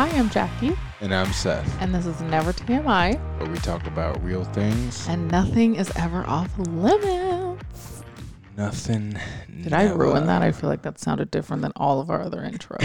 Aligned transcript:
Hi, 0.00 0.08
I'm 0.16 0.30
Jackie, 0.30 0.72
And 1.02 1.14
I'm 1.14 1.30
Seth, 1.30 1.76
and 1.82 1.94
this 1.94 2.06
is 2.06 2.18
Never 2.22 2.54
TMI, 2.54 3.20
where 3.38 3.50
we 3.50 3.58
talk 3.58 3.86
about 3.86 4.18
real 4.24 4.44
things. 4.44 5.06
and 5.08 5.30
nothing 5.30 5.74
is 5.74 5.92
ever 5.94 6.24
off 6.26 6.50
limits. 6.58 8.02
Nothing. 8.56 9.18
Did 9.62 9.74
I 9.74 9.90
ruin 9.92 10.24
that? 10.24 10.40
I 10.40 10.52
feel 10.52 10.70
like 10.70 10.80
that 10.82 10.98
sounded 10.98 11.30
different 11.30 11.60
than 11.60 11.72
all 11.76 12.00
of 12.00 12.08
our 12.08 12.22
other 12.22 12.38
intros. 12.38 12.80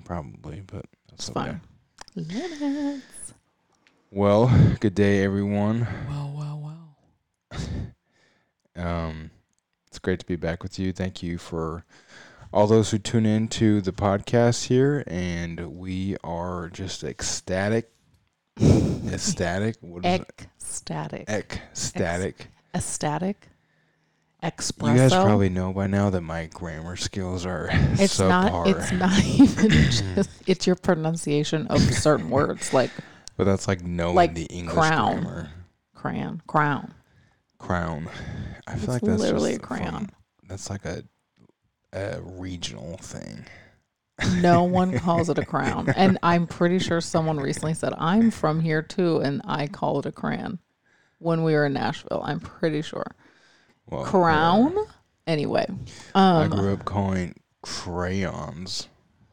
Probably, 0.06 0.62
but 0.66 0.86
It's 1.12 1.26
that's 1.26 1.36
okay. 1.36 1.50
fine. 1.50 1.60
Limits. 2.14 3.34
Well, 4.10 4.50
good 4.80 4.94
day, 4.94 5.22
everyone. 5.22 5.86
Well, 6.08 6.32
well, 6.34 6.60
well. 7.52 7.60
Um, 8.76 9.30
it's 9.86 9.98
great 9.98 10.18
to 10.20 10.26
be 10.26 10.34
back 10.36 10.62
with 10.62 10.78
you. 10.78 10.92
Thank 10.94 11.22
you 11.22 11.36
for 11.36 11.84
all 12.54 12.66
those 12.68 12.92
who 12.92 12.98
tune 12.98 13.26
in 13.26 13.48
to 13.48 13.80
the 13.80 13.90
podcast 13.92 14.66
here, 14.68 15.02
and 15.08 15.76
we 15.76 16.16
are 16.22 16.70
just 16.72 17.02
ecstatic. 17.02 17.90
ecstatic. 18.60 19.76
What 19.80 20.06
is 20.06 20.20
it? 20.20 20.46
Ecstatic. 20.60 21.28
Ecstatic. 21.28 22.46
Ecstatic. 22.74 23.48
Espresso. 24.42 24.92
You 24.92 24.96
guys 24.98 25.12
probably 25.12 25.48
know 25.48 25.72
by 25.72 25.86
now 25.86 26.10
that 26.10 26.20
my 26.20 26.46
grammar 26.52 26.96
skills 26.96 27.44
are 27.46 27.68
it's 27.72 28.18
subpar. 28.18 28.28
not. 28.28 28.66
It's 28.68 28.92
not 28.92 29.24
even 29.24 29.70
just. 29.70 30.28
It's 30.46 30.66
your 30.66 30.76
pronunciation 30.76 31.66
of 31.68 31.80
certain 31.80 32.28
words, 32.30 32.72
like 32.74 32.90
but 33.36 33.44
that's 33.44 33.66
like 33.66 33.82
knowing 33.82 34.14
like 34.14 34.34
the 34.34 34.44
English 34.44 34.74
crown. 34.76 35.22
grammar. 35.22 35.50
crayon, 35.94 36.42
crown. 36.46 36.92
Crown. 37.58 38.08
I 38.66 38.72
feel 38.72 38.78
It's 38.80 38.88
like 38.88 39.02
that's 39.02 39.20
literally 39.20 39.54
a 39.54 39.58
crown. 39.58 40.06
from- 40.06 40.10
that's 40.46 40.68
like 40.68 40.84
a 40.84 41.02
a 41.94 42.20
regional 42.22 42.96
thing. 42.98 43.44
No 44.40 44.62
one 44.64 44.98
calls 44.98 45.28
it 45.28 45.38
a 45.38 45.44
crown. 45.44 45.92
And 45.96 46.18
I'm 46.22 46.46
pretty 46.46 46.78
sure 46.78 47.00
someone 47.00 47.38
recently 47.38 47.74
said, 47.74 47.92
I'm 47.98 48.30
from 48.30 48.60
here 48.60 48.82
too, 48.82 49.18
and 49.18 49.40
I 49.44 49.66
call 49.66 49.98
it 50.00 50.06
a 50.06 50.12
crayon 50.12 50.58
when 51.18 51.42
we 51.42 51.54
were 51.54 51.66
in 51.66 51.72
Nashville. 51.72 52.22
I'm 52.24 52.40
pretty 52.40 52.82
sure. 52.82 53.06
Well, 53.90 54.04
Crown? 54.04 54.74
whatever. 54.74 54.90
Anyway. 55.26 55.66
I 56.14 56.42
Um 56.44 56.50
grew 56.50 56.72
up 56.74 56.84
calling 56.84 57.34
crayons 57.62 58.88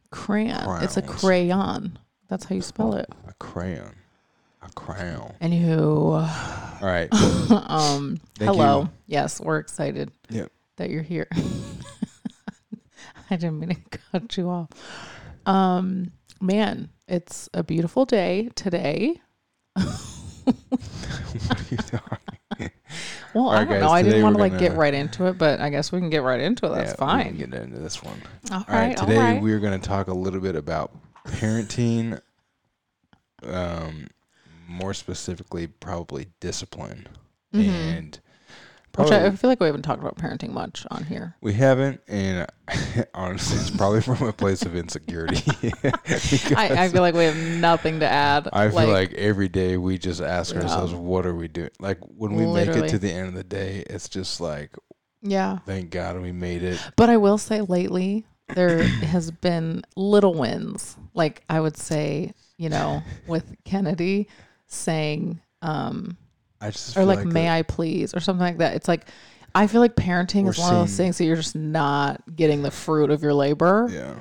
crayon. 0.09 0.83
It's 0.83 0.97
a 0.97 1.01
crayon. 1.01 1.97
That's 2.27 2.45
how 2.45 2.55
you 2.55 2.61
spell 2.61 2.95
it. 2.95 3.07
a 3.27 3.33
crayon. 3.33 3.95
A 4.63 4.69
crown. 4.73 5.33
Anywho, 5.41 6.13
All 6.81 6.87
right. 6.87 7.09
um 7.69 8.19
Thank 8.37 8.51
hello. 8.51 8.81
you. 8.83 8.89
Yes, 9.07 9.39
we're 9.41 9.57
excited 9.59 10.11
Yep. 10.29 10.51
that 10.77 10.89
you're 10.89 11.01
here. 11.03 11.27
I 13.31 13.37
didn't 13.37 13.59
mean 13.59 13.69
to 13.69 13.97
cut 14.11 14.37
you 14.37 14.49
off. 14.49 14.69
Um 15.45 16.11
man, 16.39 16.89
it's 17.07 17.49
a 17.53 17.63
beautiful 17.63 18.05
day 18.05 18.49
today. 18.55 19.21
what 19.73 19.85
are 21.49 21.63
you 21.69 21.77
talking? 21.77 22.71
Well, 23.33 23.45
All 23.45 23.49
I 23.51 23.63
don't 23.63 23.79
know. 23.79 23.89
I 23.89 24.01
didn't 24.01 24.23
want 24.23 24.35
to 24.35 24.41
like 24.41 24.57
get 24.59 24.69
gonna- 24.69 24.79
right 24.79 24.93
into 24.93 25.27
it, 25.27 25.37
but 25.37 25.61
I 25.61 25.69
guess 25.69 25.91
we 25.91 25.99
can 25.99 26.09
get 26.09 26.23
right 26.23 26.39
into 26.41 26.65
it. 26.65 26.75
That's 26.75 26.91
Yeah, 26.91 26.95
fine. 26.97 27.37
can 27.37 27.49
get 27.51 27.61
into 27.61 27.79
this 27.79 28.03
one. 28.03 28.21
all 28.51 28.57
All 28.57 28.65
right. 28.67 28.87
right. 28.89 28.97
Today 28.97 29.15
all 29.15 29.21
right. 29.23 29.41
we're 29.41 29.59
going 29.59 29.79
to 29.79 29.87
talk 29.87 30.07
a 30.07 30.13
little 30.13 30.41
bit 30.41 30.55
about 30.57 30.91
parenting. 31.27 32.19
Um, 33.43 34.07
more 34.67 34.93
specifically, 34.93 35.67
probably 35.67 36.27
discipline 36.41 37.07
Mhm. 37.53 37.67
and 37.97 38.19
Which 38.97 39.11
I, 39.11 39.27
I 39.27 39.31
feel 39.31 39.49
like 39.49 39.59
we 39.59 39.67
haven't 39.67 39.83
talked 39.83 40.01
about 40.01 40.17
parenting 40.17 40.51
much 40.51 40.85
on 40.91 41.03
here. 41.05 41.35
We 41.41 41.53
haven't, 41.53 42.01
and 42.07 42.47
honestly, 43.13 43.57
it's 43.57 43.69
probably 43.69 44.01
from 44.01 44.21
a 44.27 44.33
place 44.33 44.63
of 44.63 44.75
insecurity. 44.75 45.43
I, 46.55 46.85
I 46.85 46.89
feel 46.89 47.01
like 47.01 47.15
we 47.15 47.23
have 47.23 47.37
nothing 47.37 48.01
to 48.01 48.07
add. 48.07 48.49
I 48.51 48.69
feel 48.69 48.87
like, 48.87 49.13
every 49.13 49.47
day 49.47 49.77
we 49.77 49.97
just 49.97 50.21
ask 50.21 50.53
Yeah. 50.53 50.63
ourselves, 50.63 50.93
"What 50.93 51.25
are 51.25 51.35
we 51.35 51.47
doing?" 51.47 51.69
Like 51.79 51.99
when 52.01 52.35
we 52.35 52.45
make 52.45 52.69
it 52.69 52.89
to 52.89 52.99
the 52.99 53.11
end 53.11 53.29
of 53.29 53.33
the 53.33 53.43
day, 53.43 53.83
it's 53.89 54.09
just 54.09 54.41
like, 54.41 54.75
yeah. 55.21 55.59
"Thank 55.65 55.91
God 55.91 56.19
we 56.21 56.31
made 56.31 56.63
it." 56.63 56.79
But 56.97 57.09
I 57.09 57.17
will 57.17 57.37
say 57.37 57.61
lately 57.61 58.25
there 58.55 58.83
has 58.83 59.31
been 59.31 59.83
little 59.95 60.33
wins. 60.33 60.97
Like 61.13 61.43
I 61.49 61.59
would 61.61 61.77
say, 61.77 62.33
you 62.57 62.69
know, 62.69 63.01
with 63.27 63.55
Kennedy 63.63 64.27
saying, 64.67 65.41
um, 65.61 66.17
I 66.61 66.69
just 66.69 66.91
or 66.95 67.01
feel 67.01 67.05
like, 67.07 67.25
may 67.25 67.49
I 67.49 67.63
please, 67.63 68.13
or 68.13 68.19
something 68.19 68.45
like 68.45 68.57
that. 68.59 68.75
It's 68.75 68.87
like 68.87 69.07
I 69.53 69.67
feel 69.67 69.81
like 69.81 69.95
parenting 69.95 70.47
is 70.47 70.57
one 70.57 70.73
of 70.73 70.79
those 70.79 70.95
things 70.95 71.17
that 71.17 71.25
you're 71.25 71.35
just 71.35 71.55
not 71.55 72.21
getting 72.35 72.61
the 72.61 72.71
fruit 72.71 73.09
of 73.09 73.21
your 73.21 73.33
labor 73.33 73.89
Yeah, 73.91 74.19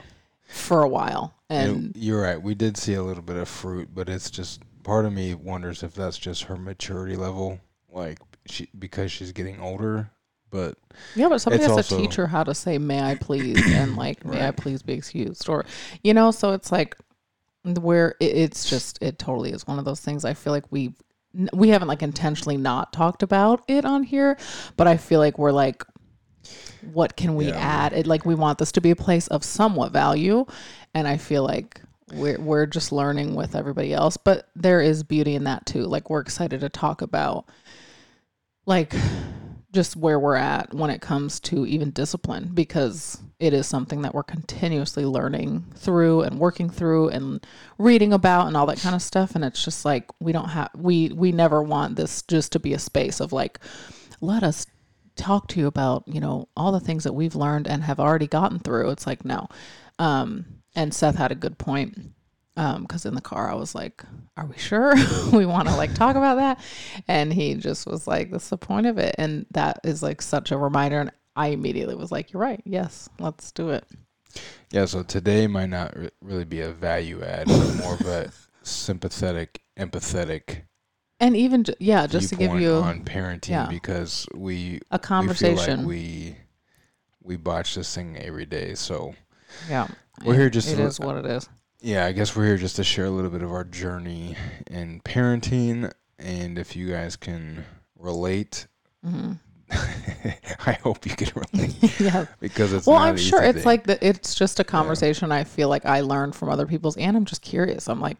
for 0.48 0.82
a 0.82 0.88
while. 0.88 1.34
and 1.48 1.70
And 1.70 1.96
you're 1.96 2.22
right. 2.22 2.40
We 2.40 2.54
did 2.54 2.76
see 2.76 2.94
a 2.94 3.02
little 3.02 3.22
bit 3.22 3.36
of 3.36 3.48
fruit, 3.48 3.90
but 3.94 4.08
it's 4.08 4.30
just 4.30 4.62
part 4.82 5.04
of 5.04 5.12
me 5.12 5.34
wonders 5.34 5.82
if 5.82 5.94
that's 5.94 6.18
just 6.18 6.44
her 6.44 6.56
maturity 6.56 7.16
level, 7.16 7.60
like 7.92 8.18
she 8.46 8.68
because 8.78 9.12
she's 9.12 9.32
getting 9.32 9.60
older. 9.60 10.10
But 10.50 10.76
Yeah, 11.14 11.28
but 11.28 11.40
somebody 11.40 11.62
has 11.62 11.88
to 11.88 11.96
teach 11.96 12.16
her 12.16 12.26
how 12.26 12.42
to 12.42 12.54
say 12.54 12.78
"May 12.78 13.00
I 13.00 13.14
please" 13.14 13.62
and 13.72 13.96
like 13.96 14.24
"May 14.24 14.46
I 14.48 14.50
please 14.50 14.82
be 14.82 14.94
excused," 14.94 15.48
or 15.48 15.64
you 16.02 16.12
know. 16.12 16.32
So 16.32 16.52
it's 16.52 16.72
like 16.72 16.96
where 17.62 18.16
it, 18.18 18.36
it's 18.36 18.68
just 18.68 19.00
it 19.00 19.18
totally 19.18 19.52
is 19.52 19.66
one 19.66 19.78
of 19.78 19.84
those 19.84 20.00
things. 20.00 20.24
I 20.24 20.34
feel 20.34 20.52
like 20.52 20.64
we 20.70 20.94
we 21.52 21.68
haven't 21.68 21.88
like 21.88 22.02
intentionally 22.02 22.56
not 22.56 22.92
talked 22.92 23.22
about 23.22 23.62
it 23.68 23.84
on 23.84 24.02
here, 24.02 24.36
but 24.76 24.86
I 24.86 24.96
feel 24.96 25.20
like 25.20 25.38
we're 25.38 25.52
like, 25.52 25.84
what 26.92 27.16
can 27.16 27.36
we 27.36 27.48
Yeah. 27.48 27.58
add? 27.58 27.92
It 27.92 28.06
like 28.06 28.24
we 28.24 28.34
want 28.34 28.58
this 28.58 28.72
to 28.72 28.80
be 28.80 28.90
a 28.90 28.96
place 28.96 29.26
of 29.28 29.44
somewhat 29.44 29.92
value, 29.92 30.46
and 30.94 31.06
I 31.06 31.16
feel 31.16 31.44
like. 31.44 31.80
We're, 32.12 32.40
we're 32.40 32.66
just 32.66 32.90
learning 32.90 33.36
with 33.36 33.54
everybody 33.54 33.92
else, 33.94 34.16
but 34.16 34.48
there 34.56 34.80
is 34.80 35.04
beauty 35.04 35.36
in 35.36 35.44
that 35.44 35.64
too. 35.64 35.84
Like, 35.84 36.10
we're 36.10 36.18
excited 36.18 36.58
to 36.58 36.68
talk 36.68 37.02
about 37.02 37.44
like 38.66 38.92
just 39.72 39.96
where 39.96 40.18
we're 40.18 40.36
at 40.36 40.74
when 40.74 40.90
it 40.90 41.00
comes 41.00 41.38
to 41.38 41.64
even 41.64 41.90
discipline 41.90 42.50
because 42.52 43.22
it 43.38 43.52
is 43.52 43.66
something 43.66 44.02
that 44.02 44.14
we're 44.14 44.22
continuously 44.22 45.04
learning 45.04 45.64
through 45.76 46.22
and 46.22 46.38
working 46.38 46.68
through 46.68 47.08
and 47.08 47.46
reading 47.78 48.12
about 48.12 48.48
and 48.48 48.56
all 48.56 48.66
that 48.66 48.80
kind 48.80 48.94
of 48.94 49.02
stuff. 49.02 49.34
And 49.34 49.44
it's 49.44 49.64
just 49.64 49.84
like 49.84 50.10
we 50.20 50.32
don't 50.32 50.48
have 50.48 50.70
we 50.76 51.10
we 51.10 51.30
never 51.30 51.62
want 51.62 51.96
this 51.96 52.22
just 52.22 52.52
to 52.52 52.58
be 52.58 52.74
a 52.74 52.78
space 52.78 53.20
of 53.20 53.32
like 53.32 53.60
let 54.20 54.42
us 54.42 54.66
talk 55.16 55.48
to 55.48 55.60
you 55.60 55.66
about 55.66 56.04
you 56.06 56.20
know 56.20 56.48
all 56.56 56.72
the 56.72 56.80
things 56.80 57.04
that 57.04 57.12
we've 57.12 57.36
learned 57.36 57.68
and 57.68 57.84
have 57.84 58.00
already 58.00 58.26
gotten 58.26 58.58
through. 58.58 58.90
It's 58.90 59.06
like 59.06 59.24
no. 59.24 59.48
Um 59.98 60.46
and 60.74 60.92
Seth 60.92 61.16
had 61.16 61.32
a 61.32 61.36
good 61.36 61.58
point 61.58 62.12
um 62.60 62.82
because 62.82 63.06
in 63.06 63.14
the 63.14 63.20
car 63.20 63.50
I 63.50 63.54
was 63.54 63.74
like 63.74 64.04
are 64.36 64.46
we 64.46 64.56
sure? 64.56 64.94
We 65.32 65.46
want 65.46 65.68
to 65.68 65.76
like 65.76 65.94
talk 65.94 66.16
about 66.16 66.36
that. 66.36 66.60
And 67.08 67.32
he 67.32 67.54
just 67.54 67.86
was 67.86 68.06
like 68.06 68.30
that's 68.30 68.50
the 68.50 68.58
point 68.58 68.86
of 68.86 68.98
it. 68.98 69.14
And 69.18 69.46
that 69.52 69.80
is 69.84 70.02
like 70.02 70.22
such 70.22 70.52
a 70.52 70.58
reminder. 70.58 71.00
And 71.00 71.10
I 71.34 71.48
immediately 71.48 71.94
was 71.94 72.12
like 72.12 72.32
you're 72.32 72.42
right. 72.42 72.62
Yes 72.64 73.08
let's 73.18 73.50
do 73.52 73.70
it. 73.70 73.84
Yeah, 74.70 74.84
so 74.84 75.02
today 75.02 75.48
might 75.48 75.70
not 75.70 75.96
re- 75.96 76.10
really 76.20 76.44
be 76.44 76.60
a 76.60 76.70
value 76.70 77.24
add, 77.24 77.48
but 77.48 77.74
more 77.74 77.94
of 77.94 78.02
a 78.02 78.30
sympathetic, 78.62 79.60
empathetic 79.76 80.62
and 81.18 81.36
even 81.36 81.64
ju- 81.64 81.74
yeah 81.78 82.06
just 82.06 82.30
to 82.30 82.34
give 82.34 82.58
you 82.58 82.74
on 82.74 83.04
parenting 83.04 83.50
yeah. 83.50 83.66
because 83.66 84.26
we 84.34 84.80
a 84.90 84.98
conversation 84.98 85.84
We, 85.84 85.86
like 85.86 85.86
we 85.86 86.36
we 87.22 87.36
botch 87.36 87.74
this 87.74 87.94
thing 87.94 88.16
every 88.18 88.46
day. 88.46 88.74
So 88.74 89.14
yeah. 89.68 89.88
We're 90.24 90.34
here 90.34 90.50
just 90.50 90.68
it 90.68 90.76
to- 90.76 90.82
is 90.82 91.00
what 91.00 91.16
it 91.16 91.26
is 91.26 91.48
yeah, 91.80 92.06
I 92.06 92.12
guess 92.12 92.34
we're 92.36 92.46
here 92.46 92.56
just 92.56 92.76
to 92.76 92.84
share 92.84 93.06
a 93.06 93.10
little 93.10 93.30
bit 93.30 93.42
of 93.42 93.52
our 93.52 93.64
journey 93.64 94.36
in 94.70 95.00
parenting, 95.00 95.92
and 96.18 96.58
if 96.58 96.76
you 96.76 96.90
guys 96.90 97.16
can 97.16 97.64
relate, 97.98 98.66
hmm 99.04 99.32
I 100.66 100.72
hope 100.82 101.06
you 101.06 101.14
can 101.14 101.30
relate 101.34 102.00
yeah. 102.00 102.26
because 102.40 102.72
it's 102.72 102.88
well 102.88 102.96
i'm 102.96 103.16
sure 103.16 103.40
it's 103.40 103.58
thing. 103.58 103.64
like 103.64 103.84
the, 103.84 104.04
it's 104.04 104.34
just 104.34 104.58
a 104.58 104.64
conversation 104.64 105.30
i 105.30 105.44
feel 105.44 105.68
like 105.68 105.86
i 105.86 106.00
learned 106.00 106.34
from 106.34 106.48
other 106.48 106.66
people's 106.66 106.96
and 106.96 107.16
i'm 107.16 107.24
just 107.24 107.40
curious. 107.40 107.88
I'm 107.88 108.00
like 108.00 108.16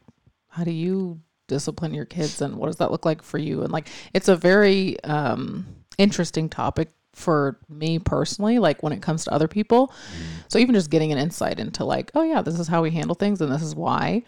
how 0.46 0.62
do 0.62 0.70
you 0.70 1.20
discipline 1.50 1.92
your 1.92 2.04
kids 2.04 2.40
and 2.40 2.56
what 2.56 2.66
does 2.66 2.76
that 2.76 2.90
look 2.92 3.04
like 3.04 3.22
for 3.22 3.36
you? 3.36 3.62
And 3.62 3.72
like 3.72 3.88
it's 4.14 4.28
a 4.28 4.36
very 4.36 5.02
um 5.04 5.66
interesting 5.98 6.48
topic 6.48 6.90
for 7.20 7.58
me 7.68 7.98
personally 7.98 8.58
like 8.58 8.82
when 8.82 8.92
it 8.92 9.00
comes 9.02 9.24
to 9.24 9.32
other 9.32 9.46
people. 9.48 9.92
So 10.48 10.58
even 10.58 10.74
just 10.74 10.90
getting 10.90 11.12
an 11.12 11.18
insight 11.18 11.60
into 11.60 11.84
like 11.84 12.10
oh 12.14 12.22
yeah 12.22 12.42
this 12.42 12.58
is 12.58 12.66
how 12.66 12.82
we 12.82 12.90
handle 12.90 13.14
things 13.14 13.40
and 13.40 13.52
this 13.52 13.62
is 13.62 13.74
why 13.74 14.22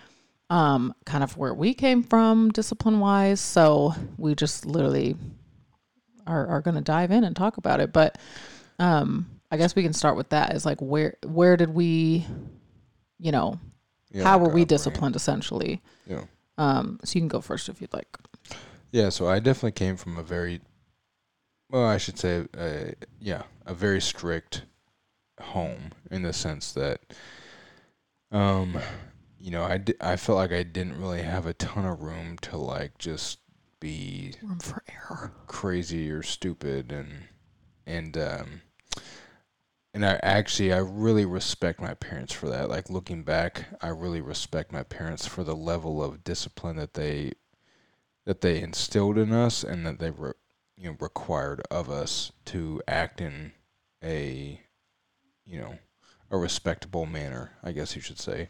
um 0.51 0.95
kind 1.07 1.25
of 1.25 1.37
where 1.37 1.55
we 1.55 1.75
came 1.75 2.03
from 2.03 2.51
discipline 2.51 3.01
wise. 3.01 3.41
So 3.41 3.95
we 4.19 4.35
just 4.35 4.67
literally 4.67 5.17
are, 6.27 6.47
are 6.47 6.61
going 6.61 6.77
to 6.77 6.81
dive 6.83 7.11
in 7.11 7.25
and 7.25 7.35
talk 7.35 7.57
about 7.57 7.81
it. 7.81 7.93
But 7.93 8.19
um 8.79 9.27
i 9.51 9.57
guess 9.59 9.75
we 9.77 9.83
can 9.83 9.93
start 9.93 10.17
with 10.17 10.31
that 10.31 10.55
is 10.55 10.65
like 10.65 10.81
where 10.81 11.17
where 11.27 11.57
did 11.59 11.69
we 11.69 12.25
you 13.19 13.31
know 13.31 13.59
Yeah, 14.11 14.25
how 14.25 14.39
were 14.39 14.49
we 14.49 14.65
disciplined 14.65 15.15
essentially? 15.15 15.83
Yeah. 16.07 16.25
um 16.57 16.99
so 17.05 17.17
you 17.17 17.21
can 17.21 17.29
go 17.29 17.41
first 17.41 17.69
if 17.69 17.81
you'd 17.81 17.93
like. 17.93 18.09
Yeah, 18.91 19.09
so 19.09 19.27
I 19.27 19.41
definitely 19.41 19.73
came 19.73 19.97
from 19.97 20.19
a 20.19 20.23
very, 20.23 20.61
well, 21.73 21.87
I 21.87 21.99
should 21.99 22.19
say, 22.19 22.47
uh, 22.59 22.93
yeah, 23.21 23.45
a 23.67 23.75
very 23.75 24.01
strict 24.01 24.65
home 25.41 25.93
in 26.11 26.23
the 26.23 26.33
sense 26.35 26.73
that, 26.75 27.01
um, 28.31 28.79
you 29.39 29.51
know, 29.51 29.65
I, 29.65 29.79
di- 29.79 29.95
I 30.01 30.17
felt 30.17 30.39
like 30.39 30.53
I 30.53 30.63
didn't 30.63 31.01
really 31.01 31.23
have 31.23 31.47
a 31.47 31.55
ton 31.55 31.85
of 31.87 32.01
room 32.03 32.39
to 32.43 32.57
like 32.57 32.99
just 32.99 33.41
be 33.81 34.35
Room 34.43 34.59
for 34.59 34.83
error. 34.89 35.33
crazy 35.47 36.11
or 36.11 36.23
stupid 36.23 36.93
and 36.93 37.29
and 37.87 38.17
um 38.19 38.63
and 39.95 40.05
I 40.07 40.19
actually 40.23 40.73
I 40.73 40.79
really 40.79 41.25
respect 41.25 41.81
my 41.81 41.95
parents 41.95 42.33
for 42.33 42.49
that. 42.49 42.69
Like 42.71 42.89
looking 42.91 43.23
back, 43.23 43.67
I 43.81 43.89
really 43.89 44.21
respect 44.21 44.73
my 44.73 44.83
parents 44.83 45.27
for 45.27 45.45
the 45.45 45.57
level 45.57 46.03
of 46.03 46.25
discipline 46.25 46.77
that 46.77 46.95
they 46.95 47.33
that 48.27 48.43
they 48.43 48.61
instilled 48.63 49.19
in 49.19 49.33
us 49.33 49.65
and 49.65 49.87
that 49.87 49.99
they 50.01 50.11
were 50.11 50.37
you 50.83 50.91
know 50.91 50.97
required 51.01 51.63
of 51.71 51.89
us 51.89 52.33
to 52.47 52.83
act 52.89 53.21
in 53.21 53.53
a 54.03 54.61
you 55.47 55.61
know 55.61 55.79
a 56.31 56.37
respectable 56.37 57.07
manner, 57.07 57.53
I 57.63 57.73
guess 57.73 57.95
you 57.95 58.03
should 58.03 58.19
say. 58.19 58.49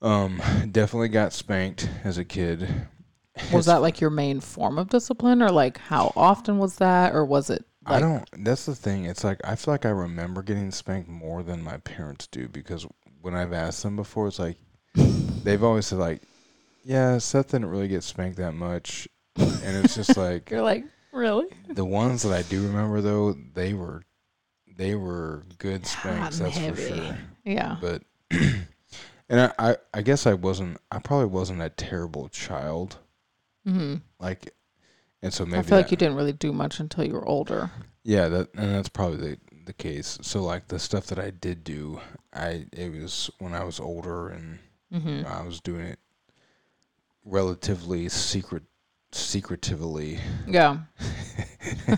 Um 0.00 0.40
definitely 0.70 1.08
got 1.08 1.32
spanked 1.32 1.88
as 2.04 2.18
a 2.18 2.24
kid. 2.24 2.68
Was 3.52 3.66
that 3.66 3.82
like 3.82 4.00
your 4.00 4.10
main 4.10 4.38
form 4.40 4.78
of 4.78 4.90
discipline, 4.90 5.42
or 5.42 5.50
like 5.50 5.78
how 5.78 6.12
often 6.14 6.58
was 6.58 6.76
that, 6.76 7.14
or 7.14 7.24
was 7.24 7.50
it? 7.50 7.64
Like, 7.84 7.96
I 7.96 8.00
don't. 8.00 8.44
That's 8.44 8.66
the 8.66 8.76
thing. 8.76 9.06
It's 9.06 9.24
like 9.24 9.40
I 9.44 9.56
feel 9.56 9.74
like 9.74 9.84
I 9.84 9.90
remember 9.90 10.42
getting 10.42 10.70
spanked 10.70 11.08
more 11.08 11.42
than 11.42 11.62
my 11.62 11.78
parents 11.78 12.28
do 12.28 12.48
because 12.48 12.86
when 13.22 13.34
I've 13.34 13.52
asked 13.52 13.82
them 13.82 13.96
before, 13.96 14.28
it's 14.28 14.38
like 14.38 14.58
they've 14.94 15.64
always 15.64 15.86
said 15.86 15.98
like, 15.98 16.22
"Yeah, 16.84 17.18
Seth 17.18 17.50
didn't 17.50 17.70
really 17.70 17.88
get 17.88 18.04
spanked 18.04 18.38
that 18.38 18.54
much," 18.54 19.08
and 19.36 19.84
it's 19.84 19.96
just 19.96 20.16
like 20.16 20.50
You're 20.50 20.62
like, 20.62 20.84
really? 21.14 21.46
the 21.68 21.84
ones 21.84 22.22
that 22.22 22.32
I 22.32 22.42
do 22.42 22.62
remember 22.66 23.00
though, 23.00 23.32
they 23.32 23.74
were 23.74 24.02
they 24.76 24.94
were 24.94 25.44
good 25.58 25.86
spanks. 25.86 26.38
That's 26.38 26.58
for 26.58 26.76
sure. 26.76 27.16
Yeah. 27.44 27.76
But 27.80 28.02
and 28.30 29.40
I, 29.40 29.52
I 29.58 29.76
I 29.94 30.02
guess 30.02 30.26
I 30.26 30.34
wasn't. 30.34 30.78
I 30.90 30.98
probably 30.98 31.26
wasn't 31.26 31.62
a 31.62 31.70
terrible 31.70 32.28
child. 32.28 32.98
hmm 33.64 33.96
Like, 34.18 34.52
and 35.22 35.32
so 35.32 35.44
maybe 35.46 35.58
I 35.58 35.62
feel 35.62 35.78
like 35.78 35.90
you 35.90 35.96
didn't 35.96 36.16
really 36.16 36.32
do 36.32 36.52
much 36.52 36.80
until 36.80 37.04
you 37.04 37.14
were 37.14 37.26
older. 37.26 37.70
Yeah, 38.02 38.28
that 38.28 38.54
and 38.54 38.74
that's 38.74 38.88
probably 38.88 39.16
the 39.18 39.38
the 39.66 39.72
case. 39.72 40.18
So 40.22 40.42
like 40.42 40.68
the 40.68 40.78
stuff 40.78 41.06
that 41.06 41.18
I 41.18 41.30
did 41.30 41.64
do, 41.64 42.00
I 42.32 42.66
it 42.72 42.92
was 43.00 43.30
when 43.38 43.54
I 43.54 43.64
was 43.64 43.80
older 43.80 44.28
and 44.28 44.58
hmm 44.92 45.22
I 45.26 45.42
was 45.42 45.60
doing 45.60 45.86
it 45.86 45.98
relatively 47.24 48.08
secret 48.08 48.62
secretively. 49.16 50.18
Yeah. 50.46 50.78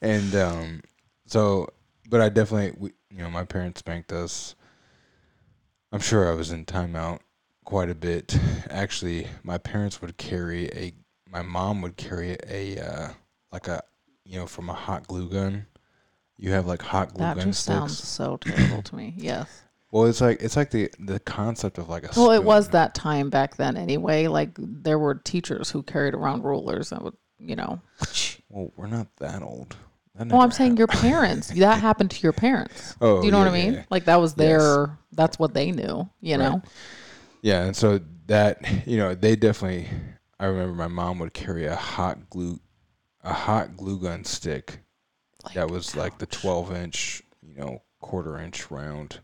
and 0.00 0.34
um 0.34 0.82
so 1.26 1.68
but 2.08 2.20
I 2.20 2.28
definitely 2.28 2.74
we, 2.78 2.92
you 3.10 3.22
know, 3.22 3.30
my 3.30 3.44
parents 3.44 3.80
spanked 3.80 4.12
us. 4.12 4.54
I'm 5.92 6.00
sure 6.00 6.30
I 6.30 6.34
was 6.34 6.50
in 6.50 6.64
timeout 6.64 7.20
quite 7.64 7.90
a 7.90 7.94
bit. 7.94 8.38
Actually, 8.70 9.26
my 9.42 9.58
parents 9.58 10.00
would 10.00 10.16
carry 10.16 10.66
a 10.68 10.92
my 11.30 11.42
mom 11.42 11.82
would 11.82 11.96
carry 11.96 12.36
a 12.46 12.78
uh 12.78 13.08
like 13.52 13.68
a 13.68 13.82
you 14.24 14.38
know, 14.38 14.46
from 14.46 14.68
a 14.68 14.74
hot 14.74 15.06
glue 15.06 15.28
gun. 15.28 15.66
You 16.36 16.52
have 16.52 16.66
like 16.66 16.82
hot 16.82 17.14
glue 17.14 17.24
That 17.24 17.36
gun 17.36 17.46
just 17.48 17.62
sticks. 17.62 17.76
sounds 17.78 18.06
so 18.06 18.36
terrible 18.36 18.82
to 18.82 18.94
me. 18.94 19.14
Yes. 19.16 19.64
Well, 19.90 20.04
it's 20.06 20.20
like 20.20 20.42
it's 20.42 20.56
like 20.56 20.70
the 20.70 20.90
the 20.98 21.18
concept 21.20 21.78
of 21.78 21.88
like 21.88 22.04
a. 22.04 22.10
Well, 22.16 22.30
it 22.32 22.44
was 22.44 22.68
that 22.70 22.94
time 22.94 23.30
back 23.30 23.56
then 23.56 23.76
anyway. 23.76 24.26
Like 24.26 24.50
there 24.58 24.98
were 24.98 25.14
teachers 25.14 25.70
who 25.70 25.82
carried 25.82 26.14
around 26.14 26.44
rulers 26.44 26.90
that 26.90 27.02
would, 27.02 27.14
you 27.38 27.56
know. 27.56 27.80
Well, 28.50 28.72
we're 28.76 28.86
not 28.86 29.06
that 29.16 29.42
old. 29.42 29.76
That 30.14 30.26
Well, 30.28 30.40
I'm 30.42 30.48
never 30.48 30.52
saying 30.52 30.76
your 30.76 30.88
parents. 30.88 31.48
that 31.48 31.80
happened 31.80 32.10
to 32.12 32.20
your 32.22 32.32
parents. 32.32 32.96
Oh, 33.00 33.20
Do 33.20 33.26
you 33.26 33.32
know 33.32 33.38
yeah, 33.38 33.44
what 33.44 33.54
I 33.54 33.64
mean? 33.64 33.72
Yeah, 33.74 33.84
Like 33.90 34.04
that 34.06 34.20
was 34.20 34.32
Yes. 34.32 34.36
their. 34.36 34.98
That's 35.12 35.38
what 35.38 35.54
they 35.54 35.70
knew. 35.72 36.08
You 36.20 36.36
Right. 36.36 36.38
know. 36.38 36.62
yeah, 37.42 37.64
and 37.64 37.74
so 37.76 38.00
that 38.26 38.60
you 38.86 38.96
know 38.98 39.14
they 39.14 39.36
definitely. 39.36 39.88
I 40.40 40.46
remember 40.46 40.74
my 40.74 40.86
mom 40.88 41.18
would 41.20 41.32
carry 41.32 41.64
a 41.66 41.74
hot 41.76 42.28
glue, 42.30 42.60
a 43.24 43.32
hot 43.32 43.76
glue 43.76 43.98
gun 43.98 44.24
stick 44.24 44.80
Like, 45.44 45.54
that 45.54 45.68
was 45.70 45.96
like 45.96 46.18
the 46.18 46.26
12 46.26 46.72
inch, 46.76 47.22
you 47.42 47.54
know, 47.56 47.82
quarter 48.00 48.38
inch 48.38 48.70
round, 48.70 49.18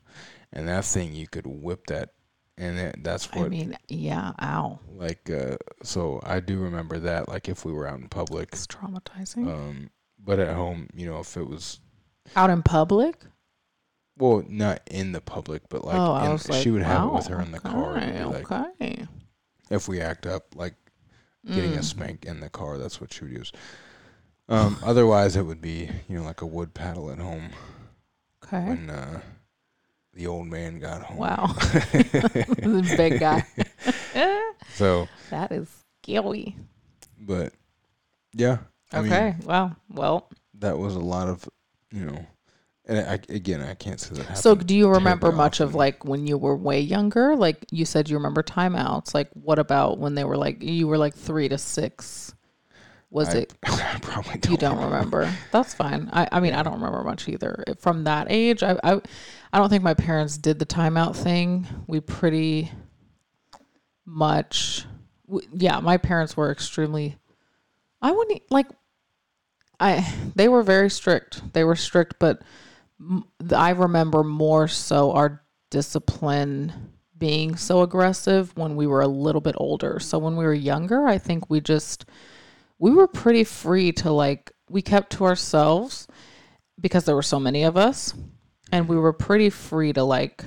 and 0.55 0.67
that 0.69 0.85
thing 0.87 1.15
you 1.15 1.27
could 1.29 1.47
whip 1.47 1.87
that, 1.89 2.15
and 2.57 2.79
it, 2.79 3.05
that's 3.05 3.31
what 3.33 3.47
I 3.47 3.49
mean, 3.49 3.77
yeah. 3.89 4.33
Ow. 4.41 4.79
like. 4.89 5.29
uh 5.29 5.57
So 5.83 6.21
I 6.25 6.41
do 6.41 6.59
remember 6.61 6.99
that, 7.01 7.29
like 7.29 7.49
if 7.51 7.65
we 7.67 7.73
were 7.73 7.87
out 7.87 7.99
in 8.01 8.09
public, 8.09 8.49
It's 8.53 8.67
traumatizing. 8.67 9.47
um, 9.47 9.91
but 10.19 10.39
at 10.39 10.55
home, 10.57 10.89
you 10.95 11.07
know, 11.07 11.19
if 11.21 11.37
it 11.37 11.47
was 11.47 11.81
Out 12.37 12.49
in 12.51 12.63
public. 12.63 13.17
Well, 14.17 14.45
not 14.49 14.81
in 14.89 15.11
the 15.13 15.21
public, 15.21 15.69
but 15.69 15.85
like, 15.85 15.97
oh, 15.99 16.13
I 16.13 16.27
in, 16.27 16.33
was 16.33 16.49
like, 16.49 16.63
she 16.63 16.71
would 16.71 16.83
have 16.83 17.09
it 17.09 17.13
with 17.13 17.27
her 17.27 17.41
in 17.43 17.51
the 17.53 17.59
car. 17.61 17.97
Okay, 17.97 18.07
And 18.17 18.31
like, 18.31 18.51
okay. 18.51 19.07
if 19.71 19.89
we 19.89 20.01
act 20.01 20.25
up, 20.25 20.55
like 20.55 20.75
getting 21.45 21.75
a 21.75 21.81
Mm. 21.81 21.85
spank 21.85 22.25
in 22.25 22.39
the 22.41 22.49
car, 22.49 22.79
that's 22.79 23.01
what 23.01 23.13
she 23.13 23.25
would 23.25 23.33
use. 23.35 23.53
Um, 24.49 24.79
otherwise, 24.85 25.35
it 25.37 25.43
would 25.43 25.61
be 25.61 25.91
you 26.09 26.17
know 26.19 26.23
like 26.25 26.43
a 26.43 26.47
wood 26.47 26.75
paddle 26.75 27.11
at 27.11 27.19
home 27.19 27.51
Okay. 28.45 28.65
when 28.67 28.89
uh, 28.91 29.21
the 30.15 30.27
old 30.27 30.47
man 30.47 30.79
got 30.79 31.03
home. 31.03 31.19
Wow. 31.19 31.55
This 32.65 32.97
big 32.97 33.21
guy. 33.21 33.45
so, 34.75 35.09
that 35.31 35.53
is 35.53 35.69
scary. 36.03 36.57
but 37.21 37.53
yeah, 38.33 38.59
I 38.93 39.03
mean, 39.03 39.13
Okay. 39.13 39.35
wow. 39.45 39.77
Well, 39.91 40.29
that 40.61 40.79
was 40.79 40.95
a 40.97 41.01
lot 41.01 41.29
of 41.29 41.49
you 41.93 42.05
know, 42.07 42.27
and 42.87 42.99
I, 42.99 43.15
again, 43.29 43.61
I 43.61 43.75
can't 43.75 44.01
say 44.01 44.15
that. 44.17 44.39
So 44.39 44.55
do 44.55 44.75
you 44.75 44.89
remember 44.89 45.31
much 45.33 45.61
of 45.61 45.75
like 45.75 46.05
when 46.05 46.27
you 46.27 46.37
were 46.39 46.57
way 46.57 46.81
younger? 46.81 47.37
Like 47.37 47.65
you 47.71 47.85
said, 47.85 48.09
you 48.09 48.17
remember 48.17 48.43
timeouts. 48.43 49.15
Like 49.15 49.29
what 49.35 49.59
about 49.59 49.99
when 49.99 50.15
they 50.15 50.25
were 50.25 50.37
like 50.37 50.63
you 50.63 50.89
were 50.89 50.99
like 50.99 51.15
three 51.15 51.49
to 51.49 51.59
six? 51.59 52.35
Was 53.15 53.29
I, 53.29 53.39
it 53.39 53.55
I 53.65 53.99
probably 54.03 54.39
don't 54.41 54.51
you 54.51 54.59
don't 54.59 54.83
remember. 54.83 55.33
That's 55.53 55.73
fine. 55.73 56.11
I, 56.13 56.27
I 56.33 56.41
mean, 56.41 56.53
I 56.53 56.65
don't 56.65 56.75
remember 56.75 57.05
much 57.05 57.29
either. 57.29 57.63
From 57.79 58.03
that 58.05 58.27
age, 58.29 58.65
I, 58.65 58.77
I, 58.83 59.01
I 59.53 59.59
don't 59.59 59.71
think 59.71 59.85
my 59.85 59.95
parents 59.95 60.37
did 60.37 60.59
the 60.59 60.67
timeout 60.67 61.15
thing. 61.15 61.65
We 61.87 62.01
pretty 62.01 62.73
much, 64.05 64.85
w- 65.29 65.47
yeah, 65.53 65.79
my 65.79 65.97
parents 65.97 66.37
were 66.37 66.51
extremely, 66.51 67.17
I 68.03 68.11
wouldn't, 68.11 68.43
like, 68.51 68.67
I, 69.79 70.13
they 70.35 70.49
were 70.49 70.65
very 70.65 70.91
strict. 70.91 71.53
They 71.53 71.63
were 71.63 71.77
strict, 71.77 72.17
but 72.19 72.43
m- 73.01 73.27
I 73.55 73.71
remember 73.71 74.25
more 74.25 74.67
so 74.67 75.13
our 75.13 75.41
discipline 75.71 76.91
being 77.17 77.55
so 77.55 77.83
aggressive 77.83 78.57
when 78.57 78.75
we 78.75 78.89
were 78.89 79.03
a 79.03 79.07
little 79.07 79.41
bit 79.41 79.55
older. 79.57 80.01
So 80.01 80.19
when 80.19 80.35
we 80.35 80.45
were 80.45 80.53
younger, 80.53 81.07
I 81.07 81.19
think 81.19 81.49
we 81.49 81.61
just, 81.61 82.07
we 82.79 82.91
were 82.91 83.09
pretty 83.09 83.45
free 83.45 83.93
to 83.93 84.11
like 84.11 84.53
we 84.69 84.83
kept 84.83 85.13
to 85.13 85.25
ourselves 85.25 86.07
because 86.81 87.05
there 87.05 87.15
were 87.15 87.23
so 87.23 87.39
many 87.39 87.63
of 87.63 87.77
us 87.77 88.15
and 88.73 88.89
we 88.89 88.97
were 88.97 89.13
pretty 89.13 89.51
free 89.51 89.93
to 89.93 90.03
like 90.03 90.45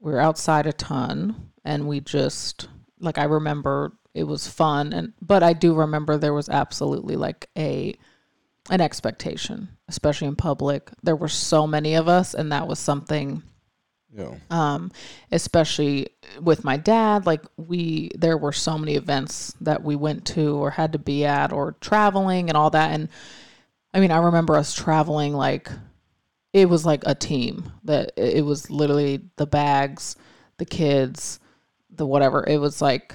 we 0.00 0.12
were 0.12 0.20
outside 0.20 0.66
a 0.66 0.72
ton 0.72 1.50
and 1.64 1.86
we 1.86 2.00
just 2.00 2.68
like 3.00 3.18
I 3.18 3.24
remember 3.24 3.92
it 4.14 4.24
was 4.24 4.48
fun 4.48 4.92
and 4.92 5.12
but 5.20 5.42
I 5.42 5.52
do 5.52 5.74
remember 5.74 6.16
there 6.16 6.34
was 6.34 6.48
absolutely 6.48 7.16
like 7.16 7.48
a 7.56 7.94
an 8.70 8.80
expectation 8.80 9.68
especially 9.88 10.28
in 10.28 10.36
public. 10.36 10.90
There 11.02 11.16
were 11.16 11.28
so 11.28 11.66
many 11.66 11.94
of 11.94 12.08
us 12.08 12.34
and 12.34 12.50
that 12.52 12.66
was 12.66 12.78
something 12.78 13.42
Yeah. 14.16 14.34
um, 14.50 14.92
especially 15.32 16.08
with 16.40 16.62
my 16.64 16.76
dad. 16.76 17.26
Like 17.26 17.42
we, 17.56 18.10
there 18.14 18.38
were 18.38 18.52
so 18.52 18.78
many 18.78 18.94
events 18.94 19.54
that 19.60 19.82
we 19.82 19.96
went 19.96 20.24
to 20.26 20.56
or 20.56 20.70
had 20.70 20.92
to 20.92 20.98
be 20.98 21.24
at, 21.24 21.52
or 21.52 21.72
traveling 21.80 22.48
and 22.48 22.56
all 22.56 22.70
that. 22.70 22.92
And 22.92 23.08
I 23.92 24.00
mean, 24.00 24.10
I 24.12 24.18
remember 24.18 24.54
us 24.56 24.72
traveling 24.74 25.32
like 25.34 25.68
it 26.52 26.68
was 26.68 26.86
like 26.86 27.02
a 27.06 27.14
team. 27.14 27.72
That 27.84 28.12
it 28.16 28.44
was 28.44 28.70
literally 28.70 29.22
the 29.36 29.46
bags, 29.46 30.14
the 30.58 30.64
kids, 30.64 31.40
the 31.90 32.06
whatever. 32.06 32.44
It 32.46 32.58
was 32.58 32.80
like 32.80 33.14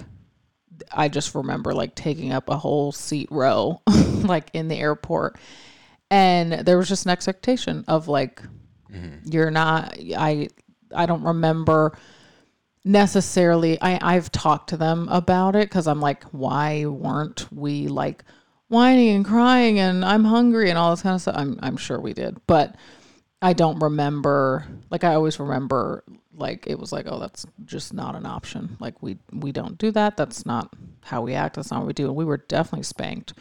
I 0.92 1.08
just 1.10 1.36
remember 1.36 1.74
like 1.74 1.96
taking 1.96 2.32
up 2.34 2.50
a 2.50 2.58
whole 2.58 2.92
seat 2.92 3.30
row, 3.32 3.82
like 3.88 4.50
in 4.54 4.68
the 4.68 4.78
airport, 4.78 5.38
and 6.12 6.52
there 6.54 6.78
was 6.78 6.90
just 6.90 7.06
an 7.06 7.12
expectation 7.12 7.86
of 7.88 8.08
like 8.10 8.42
Mm-hmm. 8.92 9.30
you're 9.32 9.52
not 9.52 9.96
i 10.18 10.48
i 10.96 11.06
don't 11.06 11.24
remember 11.24 11.98
necessarily 12.86 13.80
i 13.82 14.16
i've 14.16 14.32
talked 14.32 14.70
to 14.70 14.78
them 14.78 15.08
about 15.10 15.56
it 15.56 15.70
because 15.70 15.88
i'm 15.88 16.00
like 16.00 16.24
why 16.26 16.86
weren't 16.86 17.52
we 17.52 17.88
like 17.88 18.24
whining 18.70 19.10
and 19.16 19.26
crying 19.26 19.80
and 19.80 20.06
i'm 20.06 20.24
hungry 20.24 20.70
and 20.70 20.78
all 20.78 20.92
this 20.92 21.02
kind 21.02 21.16
of 21.16 21.22
stuff? 21.22 21.36
I'm, 21.38 21.60
I'm 21.62 21.78
sure 21.78 22.00
we 22.00 22.14
did 22.14 22.38
but 22.48 22.76
i 23.42 23.52
don't 23.54 23.80
remember 23.80 24.66
like 24.90 25.04
i 25.04 25.14
always 25.16 25.40
remember 25.40 26.04
like 26.34 26.68
it 26.68 26.80
was 26.80 26.94
like 26.94 27.06
oh 27.10 27.20
that's 27.20 27.46
just 27.66 27.94
not 27.94 28.16
an 28.16 28.26
option. 28.26 28.78
Like 28.80 29.04
we 29.04 29.18
we 29.34 29.52
don't 29.52 29.78
do 29.78 29.92
that. 29.92 30.16
That's 30.16 30.46
not 30.46 30.74
how 31.02 31.22
we 31.22 31.34
act. 31.34 31.58
That's 31.58 31.70
not 31.70 31.80
what 31.82 31.88
we 31.88 31.92
do. 31.94 32.06
And 32.06 32.16
we 32.16 32.24
were 32.24 32.38
definitely 32.38 32.84
spanked 32.84 33.34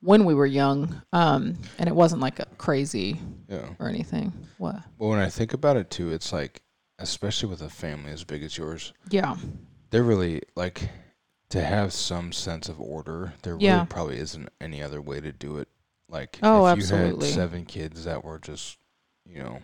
when 0.00 0.24
we 0.24 0.32
were 0.32 0.46
young 0.46 1.02
um 1.12 1.58
and 1.78 1.86
it 1.86 1.94
wasn't 1.94 2.22
like 2.22 2.38
a 2.38 2.46
crazy 2.56 3.20
Yeah. 3.46 3.68
or 3.78 3.90
anything. 3.90 4.32
What? 4.56 4.76
Well, 4.96 5.10
when 5.10 5.18
I 5.18 5.28
think 5.28 5.52
about 5.52 5.76
it 5.76 5.90
too, 5.90 6.12
it's 6.12 6.32
like 6.32 6.62
especially 7.00 7.48
with 7.48 7.62
a 7.62 7.68
family 7.70 8.12
as 8.12 8.22
big 8.24 8.42
as 8.42 8.56
yours, 8.56 8.92
Yeah. 9.10 9.36
they're 9.90 10.02
really 10.04 10.42
like 10.54 10.88
to 11.48 11.62
have 11.64 11.92
some 11.92 12.32
sense 12.32 12.68
of 12.68 12.80
order. 12.80 13.32
There 13.42 13.56
Yeah. 13.58 13.74
really 13.76 13.86
probably 13.86 14.18
isn't 14.18 14.48
any 14.60 14.82
other 14.82 15.00
way 15.02 15.20
to 15.20 15.32
do 15.32 15.56
it. 15.58 15.68
Like 16.08 16.38
Oh, 16.42 16.66
if 16.66 16.76
you 16.76 16.82
absolutely. 16.82 17.26
had 17.28 17.34
seven 17.34 17.64
kids 17.64 18.04
that 18.04 18.24
were 18.24 18.38
just, 18.38 18.78
you 19.26 19.42
know, 19.42 19.60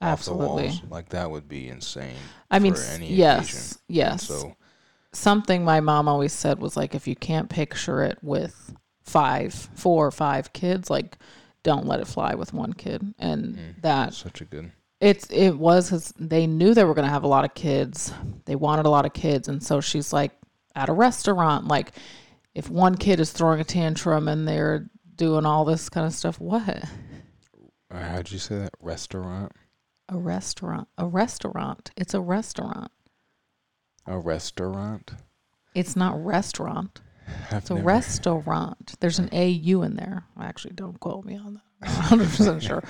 Absolutely. 0.00 0.46
off 0.46 0.58
the 0.58 0.62
walls, 0.64 0.82
like 0.90 1.08
that 1.10 1.30
would 1.30 1.48
be 1.48 1.68
insane. 1.68 2.16
I 2.50 2.58
mean, 2.58 2.74
for 2.74 2.82
any 2.82 3.12
yes, 3.12 3.38
occasion. 3.50 3.80
yes. 3.88 4.22
So 4.24 4.56
Something 5.12 5.64
my 5.64 5.78
mom 5.80 6.08
always 6.08 6.32
said 6.32 6.58
was 6.58 6.76
like, 6.76 6.94
if 6.96 7.06
you 7.06 7.14
can't 7.14 7.48
picture 7.48 8.02
it 8.02 8.18
with 8.20 8.74
five, 9.04 9.54
four 9.76 10.04
or 10.06 10.10
five 10.10 10.52
kids, 10.52 10.90
like, 10.90 11.18
don't 11.62 11.86
let 11.86 12.00
it 12.00 12.08
fly 12.08 12.34
with 12.34 12.52
one 12.52 12.72
kid. 12.72 13.14
And 13.18 13.54
Mm. 13.56 13.74
that 13.76 13.82
that's 14.06 14.16
such 14.16 14.40
a 14.40 14.44
good. 14.44 14.72
It's 15.04 15.26
it 15.30 15.50
was 15.50 15.90
because 15.90 16.14
they 16.18 16.46
knew 16.46 16.72
they 16.72 16.84
were 16.84 16.94
going 16.94 17.06
to 17.06 17.12
have 17.12 17.24
a 17.24 17.28
lot 17.28 17.44
of 17.44 17.52
kids. 17.52 18.10
They 18.46 18.56
wanted 18.56 18.86
a 18.86 18.90
lot 18.90 19.04
of 19.04 19.12
kids, 19.12 19.48
and 19.48 19.62
so 19.62 19.82
she's 19.82 20.14
like 20.14 20.32
at 20.74 20.88
a 20.88 20.94
restaurant, 20.94 21.68
like 21.68 21.92
if 22.54 22.70
one 22.70 22.96
kid 22.96 23.20
is 23.20 23.30
throwing 23.30 23.60
a 23.60 23.64
tantrum 23.64 24.28
and 24.28 24.48
they're 24.48 24.88
doing 25.14 25.44
all 25.44 25.66
this 25.66 25.90
kind 25.90 26.06
of 26.06 26.14
stuff, 26.14 26.40
what? 26.40 26.84
Uh, 27.90 28.00
how'd 28.00 28.30
you 28.30 28.38
say 28.38 28.56
that? 28.56 28.72
Restaurant. 28.80 29.52
A 30.08 30.16
restaurant. 30.16 30.88
A 30.96 31.06
restaurant. 31.06 31.90
It's 31.96 32.14
a 32.14 32.20
restaurant. 32.20 32.90
A 34.06 34.18
restaurant. 34.18 35.12
It's 35.74 35.96
not 35.96 36.24
restaurant. 36.24 37.02
I've 37.50 37.58
It's 37.58 37.70
a 37.70 37.74
never- 37.74 37.86
restaurant. 37.86 38.94
There's 39.00 39.18
an 39.18 39.28
A 39.32 39.48
U 39.48 39.82
in 39.82 39.96
there. 39.96 40.24
Actually, 40.40 40.74
don't 40.74 40.98
quote 41.00 41.24
me 41.24 41.36
on 41.36 41.54
that. 41.54 41.60
I'm 42.10 42.18
not 42.18 42.28
100% 42.28 42.62
sure. 42.62 42.82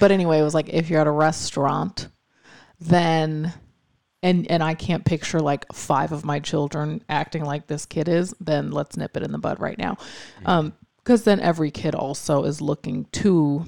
But 0.00 0.10
anyway, 0.12 0.38
it 0.38 0.42
was 0.42 0.54
like 0.54 0.68
if 0.68 0.90
you're 0.90 1.00
at 1.00 1.06
a 1.06 1.10
restaurant, 1.12 2.08
then 2.80 3.52
and 4.22 4.50
and 4.50 4.62
I 4.62 4.74
can't 4.74 5.04
picture 5.04 5.40
like 5.40 5.64
five 5.72 6.12
of 6.12 6.24
my 6.24 6.40
children 6.40 7.02
acting 7.08 7.44
like 7.44 7.66
this 7.66 7.86
kid 7.86 8.08
is, 8.08 8.34
then 8.40 8.70
let's 8.70 8.96
nip 8.96 9.16
it 9.16 9.22
in 9.22 9.32
the 9.32 9.38
bud 9.38 9.60
right 9.60 9.78
now. 9.78 9.96
Um 10.44 10.72
because 10.98 11.22
then 11.22 11.38
every 11.38 11.70
kid 11.70 11.94
also 11.94 12.42
is 12.44 12.60
looking 12.60 13.04
to 13.12 13.64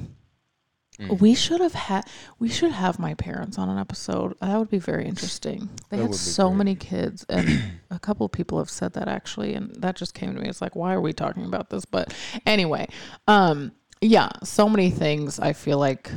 Mm. 1.01 1.21
we 1.21 1.35
should 1.35 1.61
have 1.61 1.75
had 1.75 2.07
we 2.41 2.49
should 2.49 2.73
have 2.73 2.99
my 2.99 3.15
parents 3.15 3.57
on 3.57 3.69
an 3.69 3.79
episode. 3.79 4.35
That 4.41 4.59
would 4.59 4.71
be 4.71 4.79
very 4.81 5.07
interesting. 5.07 5.69
They 5.91 5.99
That 5.99 6.03
had 6.07 6.15
so 6.17 6.49
great. 6.49 6.57
many 6.59 6.75
kids 6.75 7.25
and 7.29 7.63
a 7.91 7.99
couple 8.01 8.27
of 8.27 8.33
people 8.33 8.59
have 8.59 8.69
said 8.71 8.95
that 8.95 9.07
actually 9.07 9.55
and 9.55 9.75
that 9.83 9.95
just 9.97 10.15
came 10.15 10.35
to 10.35 10.41
me. 10.41 10.49
It's 10.49 10.61
like 10.61 10.75
why 10.75 10.95
are 10.95 11.01
we 11.01 11.13
talking 11.13 11.45
about 11.45 11.71
this? 11.71 11.85
But 11.85 12.13
anyway, 12.47 12.89
um 13.29 13.73
yeah, 14.01 14.31
so 14.43 14.69
many 14.69 14.91
things 14.91 15.39
I 15.39 15.53
feel 15.53 15.79
like 15.79 16.11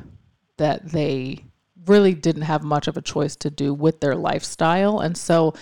that 0.57 0.89
they 0.91 1.45
really 1.85 2.13
didn't 2.13 2.43
have 2.43 2.63
much 2.63 2.87
of 2.87 2.97
a 2.97 3.01
choice 3.01 3.35
to 3.37 3.49
do 3.49 3.73
with 3.73 3.99
their 4.01 4.15
lifestyle 4.15 4.99
and 4.99 5.17
so 5.17 5.53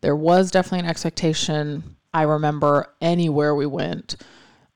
there 0.00 0.14
was 0.16 0.50
definitely 0.50 0.80
an 0.80 0.86
expectation. 0.90 1.96
I 2.12 2.22
remember 2.22 2.92
anywhere 3.00 3.54
we 3.54 3.66
went 3.66 4.16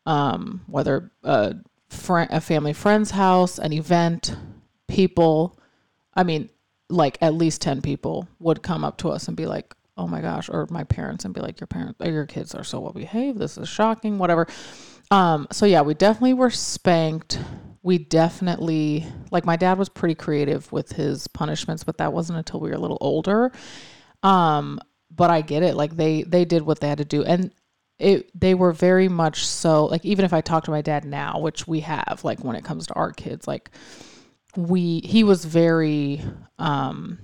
um, 0.06 0.62
whether 0.66 1.12
a, 1.22 1.54
a 1.90 2.40
family 2.40 2.72
friend's 2.72 3.10
house, 3.10 3.58
an 3.58 3.72
event, 3.72 4.34
people, 4.86 5.58
I 6.14 6.22
mean, 6.22 6.50
like 6.88 7.18
at 7.20 7.34
least 7.34 7.62
10 7.62 7.82
people 7.82 8.28
would 8.38 8.62
come 8.62 8.84
up 8.84 8.98
to 8.98 9.10
us 9.10 9.28
and 9.28 9.36
be 9.36 9.46
like, 9.46 9.74
oh 9.96 10.06
my 10.06 10.20
gosh, 10.20 10.48
or 10.48 10.66
my 10.70 10.84
parents 10.84 11.24
and 11.24 11.34
be 11.34 11.40
like, 11.40 11.60
your 11.60 11.66
parents, 11.66 12.00
your 12.04 12.26
kids 12.26 12.54
are 12.54 12.64
so 12.64 12.80
well 12.80 12.92
behaved. 12.92 13.38
This 13.38 13.58
is 13.58 13.68
shocking, 13.68 14.18
whatever. 14.18 14.46
Um, 15.10 15.48
so 15.50 15.66
yeah, 15.66 15.82
we 15.82 15.94
definitely 15.94 16.34
were 16.34 16.50
spanked. 16.50 17.38
We 17.82 17.98
definitely, 17.98 19.06
like 19.30 19.44
my 19.44 19.56
dad 19.56 19.78
was 19.78 19.88
pretty 19.88 20.14
creative 20.14 20.70
with 20.72 20.92
his 20.92 21.26
punishments, 21.28 21.84
but 21.84 21.98
that 21.98 22.12
wasn't 22.12 22.38
until 22.38 22.60
we 22.60 22.68
were 22.70 22.76
a 22.76 22.80
little 22.80 22.98
older. 23.00 23.50
Um, 24.22 24.80
but 25.10 25.30
I 25.30 25.40
get 25.40 25.62
it. 25.62 25.74
Like 25.74 25.96
they, 25.96 26.22
they 26.22 26.44
did 26.44 26.62
what 26.62 26.80
they 26.80 26.88
had 26.88 26.98
to 26.98 27.04
do. 27.04 27.24
And 27.24 27.52
it 27.98 28.30
they 28.38 28.54
were 28.54 28.72
very 28.72 29.08
much 29.08 29.44
so 29.46 29.86
like 29.86 30.04
even 30.04 30.24
if 30.24 30.32
I 30.32 30.40
talk 30.40 30.64
to 30.64 30.70
my 30.70 30.82
dad 30.82 31.04
now, 31.04 31.40
which 31.40 31.66
we 31.66 31.80
have, 31.80 32.20
like 32.22 32.44
when 32.44 32.56
it 32.56 32.64
comes 32.64 32.86
to 32.86 32.94
our 32.94 33.12
kids, 33.12 33.48
like 33.48 33.70
we 34.56 35.00
he 35.00 35.24
was 35.24 35.44
very 35.44 36.22
um 36.58 37.18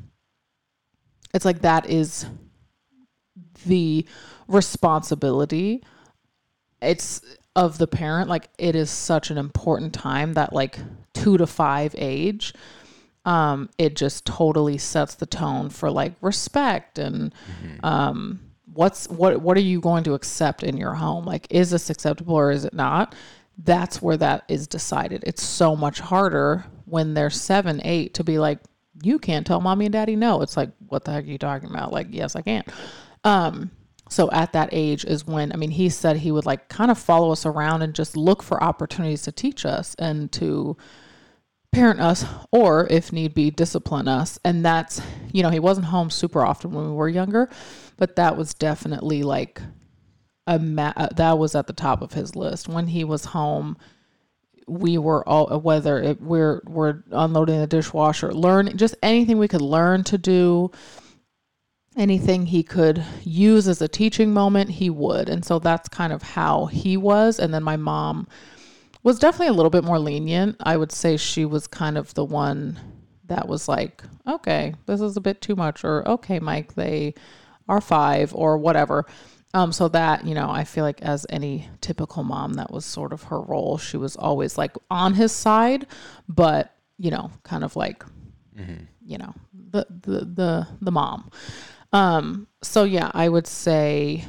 it's 1.32 1.44
like 1.44 1.62
that 1.62 1.88
is 1.88 2.26
the 3.66 4.06
responsibility. 4.48 5.82
It's 6.82 7.22
of 7.56 7.78
the 7.78 7.86
parent 7.86 8.28
like 8.28 8.48
it 8.58 8.74
is 8.74 8.90
such 8.90 9.30
an 9.30 9.38
important 9.38 9.94
time 9.94 10.32
that 10.34 10.52
like 10.52 10.78
2 11.14 11.38
to 11.38 11.46
5 11.46 11.94
age 11.96 12.52
um 13.24 13.70
it 13.78 13.94
just 13.94 14.26
totally 14.26 14.76
sets 14.76 15.14
the 15.14 15.24
tone 15.26 15.70
for 15.70 15.88
like 15.88 16.14
respect 16.20 16.98
and 16.98 17.32
um 17.84 18.40
what's 18.74 19.08
what 19.08 19.40
what 19.40 19.56
are 19.56 19.60
you 19.60 19.80
going 19.80 20.04
to 20.04 20.14
accept 20.14 20.62
in 20.62 20.76
your 20.76 20.94
home? 20.94 21.24
Like 21.24 21.46
is 21.50 21.70
this 21.70 21.90
acceptable 21.90 22.34
or 22.34 22.50
is 22.50 22.64
it 22.64 22.74
not? 22.74 23.14
That's 23.58 24.02
where 24.02 24.16
that 24.16 24.44
is 24.48 24.66
decided. 24.66 25.22
It's 25.26 25.42
so 25.42 25.76
much 25.76 26.00
harder 26.00 26.64
when 26.84 27.14
they're 27.14 27.30
seven 27.30 27.80
eight 27.84 28.14
to 28.14 28.24
be 28.24 28.38
like 28.38 28.58
you 29.02 29.18
can't 29.18 29.46
tell 29.46 29.60
mommy 29.60 29.86
and 29.86 29.92
daddy 29.92 30.16
no. 30.16 30.42
It's 30.42 30.56
like 30.56 30.70
what 30.88 31.04
the 31.04 31.12
heck 31.12 31.24
are 31.24 31.28
you 31.28 31.38
talking 31.38 31.70
about? 31.70 31.92
Like 31.92 32.08
yes 32.10 32.36
i 32.36 32.42
can 32.42 32.64
um 33.24 33.70
so 34.10 34.30
at 34.32 34.52
that 34.52 34.68
age 34.70 35.04
is 35.04 35.26
when 35.26 35.50
i 35.52 35.56
mean 35.56 35.70
he 35.70 35.88
said 35.88 36.16
he 36.16 36.30
would 36.30 36.44
like 36.44 36.68
kind 36.68 36.90
of 36.90 36.98
follow 36.98 37.32
us 37.32 37.46
around 37.46 37.80
and 37.82 37.94
just 37.94 38.16
look 38.16 38.42
for 38.42 38.62
opportunities 38.62 39.22
to 39.22 39.32
teach 39.32 39.64
us 39.64 39.94
and 39.98 40.30
to 40.30 40.76
parent 41.74 42.00
us 42.00 42.24
or 42.50 42.86
if 42.90 43.12
need 43.12 43.34
be 43.34 43.50
discipline 43.50 44.08
us. 44.08 44.38
And 44.44 44.64
that's 44.64 45.00
you 45.32 45.42
know 45.42 45.50
he 45.50 45.60
wasn't 45.60 45.86
home 45.86 46.10
super 46.10 46.44
often 46.44 46.72
when 46.72 46.86
we 46.86 46.92
were 46.92 47.08
younger 47.08 47.50
but 47.96 48.16
that 48.16 48.36
was 48.36 48.54
definitely 48.54 49.22
like 49.22 49.60
a 50.46 50.58
ma- 50.58 50.92
uh, 50.96 51.08
that 51.16 51.38
was 51.38 51.54
at 51.54 51.66
the 51.66 51.72
top 51.72 52.02
of 52.02 52.12
his 52.12 52.36
list. 52.36 52.68
When 52.68 52.88
he 52.88 53.04
was 53.04 53.26
home 53.26 53.76
we 54.66 54.96
were 54.96 55.26
all 55.28 55.60
whether 55.60 55.98
it, 56.02 56.20
we're 56.22 56.62
we're 56.66 57.02
unloading 57.10 57.60
the 57.60 57.66
dishwasher 57.66 58.32
learning 58.32 58.78
just 58.78 58.94
anything 59.02 59.36
we 59.36 59.46
could 59.46 59.60
learn 59.60 60.02
to 60.02 60.16
do 60.16 60.70
anything 61.96 62.46
he 62.46 62.62
could 62.62 63.04
use 63.22 63.68
as 63.68 63.80
a 63.80 63.88
teaching 63.88 64.32
moment 64.32 64.68
he 64.68 64.90
would. 64.90 65.28
And 65.28 65.44
so 65.44 65.58
that's 65.58 65.88
kind 65.88 66.12
of 66.12 66.22
how 66.22 66.66
he 66.66 66.96
was. 66.96 67.38
And 67.38 67.54
then 67.54 67.62
my 67.62 67.76
mom 67.76 68.26
was 69.04 69.20
definitely 69.20 69.48
a 69.48 69.52
little 69.52 69.70
bit 69.70 69.84
more 69.84 69.98
lenient. 70.00 70.56
I 70.60 70.76
would 70.76 70.90
say 70.90 71.16
she 71.16 71.44
was 71.44 71.68
kind 71.68 71.96
of 71.96 72.12
the 72.14 72.24
one 72.24 72.80
that 73.26 73.48
was 73.48 73.68
like 73.68 74.02
okay 74.26 74.74
this 74.84 75.00
is 75.00 75.16
a 75.16 75.20
bit 75.20 75.40
too 75.40 75.56
much 75.56 75.82
or 75.82 76.06
okay 76.06 76.38
mike 76.38 76.74
they 76.74 77.14
are 77.68 77.80
five 77.80 78.34
or 78.34 78.58
whatever. 78.58 79.06
Um, 79.54 79.70
so 79.72 79.86
that 79.88 80.26
you 80.26 80.34
know 80.34 80.50
i 80.50 80.64
feel 80.64 80.82
like 80.84 81.00
as 81.02 81.24
any 81.30 81.68
typical 81.80 82.24
mom 82.24 82.54
that 82.54 82.72
was 82.72 82.84
sort 82.84 83.12
of 83.12 83.22
her 83.24 83.40
role. 83.40 83.78
She 83.78 83.96
was 83.96 84.16
always 84.16 84.58
like 84.58 84.76
on 84.90 85.14
his 85.14 85.30
side 85.32 85.86
but 86.28 86.74
you 86.98 87.10
know 87.10 87.30
kind 87.44 87.62
of 87.62 87.76
like 87.76 88.04
you 89.04 89.18
know 89.18 89.34
the 89.70 89.86
the 89.88 90.24
the, 90.24 90.66
the 90.80 90.90
mom. 90.90 91.30
Um 91.92 92.48
so 92.62 92.84
yeah 92.84 93.10
i 93.14 93.28
would 93.28 93.46
say 93.46 94.24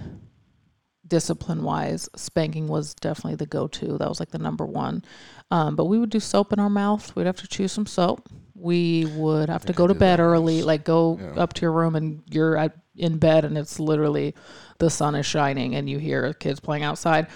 discipline 1.08 1.64
wise 1.64 2.10
spanking 2.16 2.68
was 2.68 2.94
definitely 2.96 3.36
the 3.36 3.46
go-to. 3.46 3.98
That 3.98 4.10
was 4.10 4.20
like 4.20 4.32
the 4.32 4.40
number 4.40 4.66
one. 4.66 5.04
Um 5.52 5.76
but 5.76 5.86
we 5.86 6.00
would 6.00 6.10
do 6.10 6.20
soap 6.20 6.52
in 6.54 6.60
our 6.60 6.70
mouth. 6.70 7.16
We'd 7.16 7.26
have 7.28 7.38
to 7.38 7.48
chew 7.48 7.68
some 7.68 7.86
soap. 7.86 8.28
We 8.56 9.06
would 9.16 9.50
have 9.50 9.66
to 9.66 9.74
go 9.74 9.86
to 9.86 9.94
bed 9.94 10.20
early 10.20 10.64
like 10.64 10.84
go 10.86 11.20
Yeah. 11.22 11.42
up 11.42 11.54
to 11.54 11.62
your 11.62 11.72
room 11.74 11.96
and 11.96 12.24
you're 12.30 12.58
at, 12.58 12.76
in 12.96 13.18
bed 13.18 13.44
and 13.46 13.58
it's 13.58 13.80
literally 13.80 14.34
the 14.80 14.90
sun 14.90 15.14
is 15.16 15.26
shining 15.26 15.76
and 15.76 15.90
you 15.90 15.98
hear 16.00 16.34
kids 16.34 16.60
playing 16.60 16.84
outside. 16.84 17.28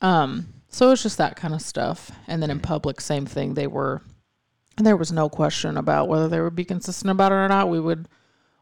Um 0.00 0.48
so 0.68 0.90
it's 0.90 1.02
just 1.02 1.18
that 1.18 1.36
kind 1.36 1.54
of 1.54 1.62
stuff. 1.62 2.10
And 2.28 2.42
then 2.42 2.50
in 2.50 2.60
public 2.60 3.00
same 3.00 3.24
thing. 3.26 3.54
They 3.54 3.66
were 3.66 4.02
and 4.76 4.86
there 4.86 4.96
was 4.96 5.10
no 5.10 5.28
question 5.30 5.78
about 5.78 6.06
whether 6.08 6.28
they 6.28 6.40
would 6.40 6.54
be 6.54 6.64
consistent 6.66 7.10
about 7.10 7.32
it 7.32 7.36
or 7.36 7.48
not. 7.48 7.70
We 7.70 7.80
would 7.80 8.08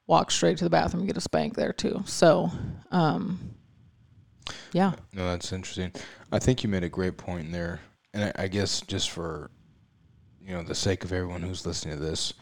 walk 0.07 0.31
straight 0.31 0.57
to 0.59 0.65
the 0.65 0.71
bathroom 0.71 1.01
and 1.01 1.09
get 1.09 1.17
a 1.17 1.21
spank 1.21 1.57
there 1.57 1.73
too. 1.73 2.03
So 2.07 2.51
um 2.93 3.51
yeah 4.73 4.93
No, 5.13 5.27
that's 5.31 5.53
interesting. 5.53 5.93
I 6.33 6.39
think 6.39 6.63
you 6.63 6.69
made 6.69 6.85
a 6.85 6.89
great 6.89 7.17
point 7.17 7.53
there, 7.53 7.81
and 8.13 8.25
I, 8.37 8.45
I 8.45 8.49
guess 8.49 8.81
just 8.83 9.11
for 9.11 9.51
you 10.41 10.55
know 10.55 10.63
the 10.63 10.75
sake 10.75 11.05
of 11.05 11.13
everyone 11.13 11.43
who's 11.43 11.67
listening 11.67 11.97
to 11.99 12.03
this, 12.05 12.35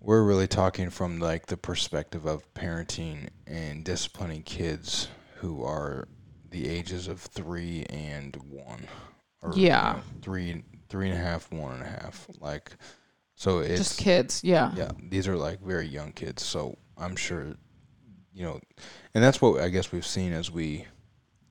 we're 0.00 0.22
really 0.24 0.46
talking 0.46 0.90
from 0.90 1.18
like 1.18 1.46
the 1.46 1.56
perspective 1.56 2.26
of 2.26 2.52
parenting 2.54 3.28
and 3.46 3.84
disciplining 3.84 4.42
kids 4.42 5.08
who 5.36 5.62
are 5.64 6.08
the 6.50 6.68
ages 6.68 7.08
of 7.08 7.20
three 7.20 7.84
and 7.90 8.36
one, 8.48 8.86
or 9.42 9.50
you 9.50 9.62
Yeah. 9.62 9.92
know, 9.92 10.02
three, 10.22 10.62
three 10.88 11.08
and 11.10 11.18
a 11.18 11.22
half, 11.22 11.50
one 11.52 11.74
and 11.74 11.82
a 11.82 11.86
half, 11.88 12.28
like. 12.40 12.72
So 13.36 13.58
it's 13.60 13.78
just 13.78 13.98
kids 13.98 14.42
yeah 14.44 14.70
yeah, 14.72 14.92
these 15.10 15.28
are 15.28 15.36
like 15.36 15.60
very 15.62 15.86
young 15.86 16.12
kids, 16.12 16.42
so 16.44 16.78
I'm 16.98 17.16
sure, 17.16 17.54
you 18.32 18.44
know, 18.44 18.60
and 19.14 19.22
that's 19.24 19.40
what 19.40 19.60
I 19.60 19.68
guess 19.68 19.92
we've 19.92 20.06
seen 20.06 20.32
as 20.32 20.50
we, 20.50 20.86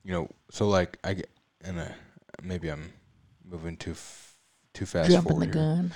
you 0.06 0.12
know, 0.12 0.28
so 0.52 0.68
like 0.68 0.98
I 1.02 1.14
get, 1.14 1.28
and 1.64 1.80
uh, 1.80 1.88
maybe 2.40 2.68
I'm 2.70 2.92
moving 3.44 3.76
too 3.76 3.90
f- 3.90 4.36
too 4.72 4.86
fast 4.86 5.10
jumping 5.10 5.30
forward 5.32 5.48
the 5.48 5.52
gun 5.52 5.92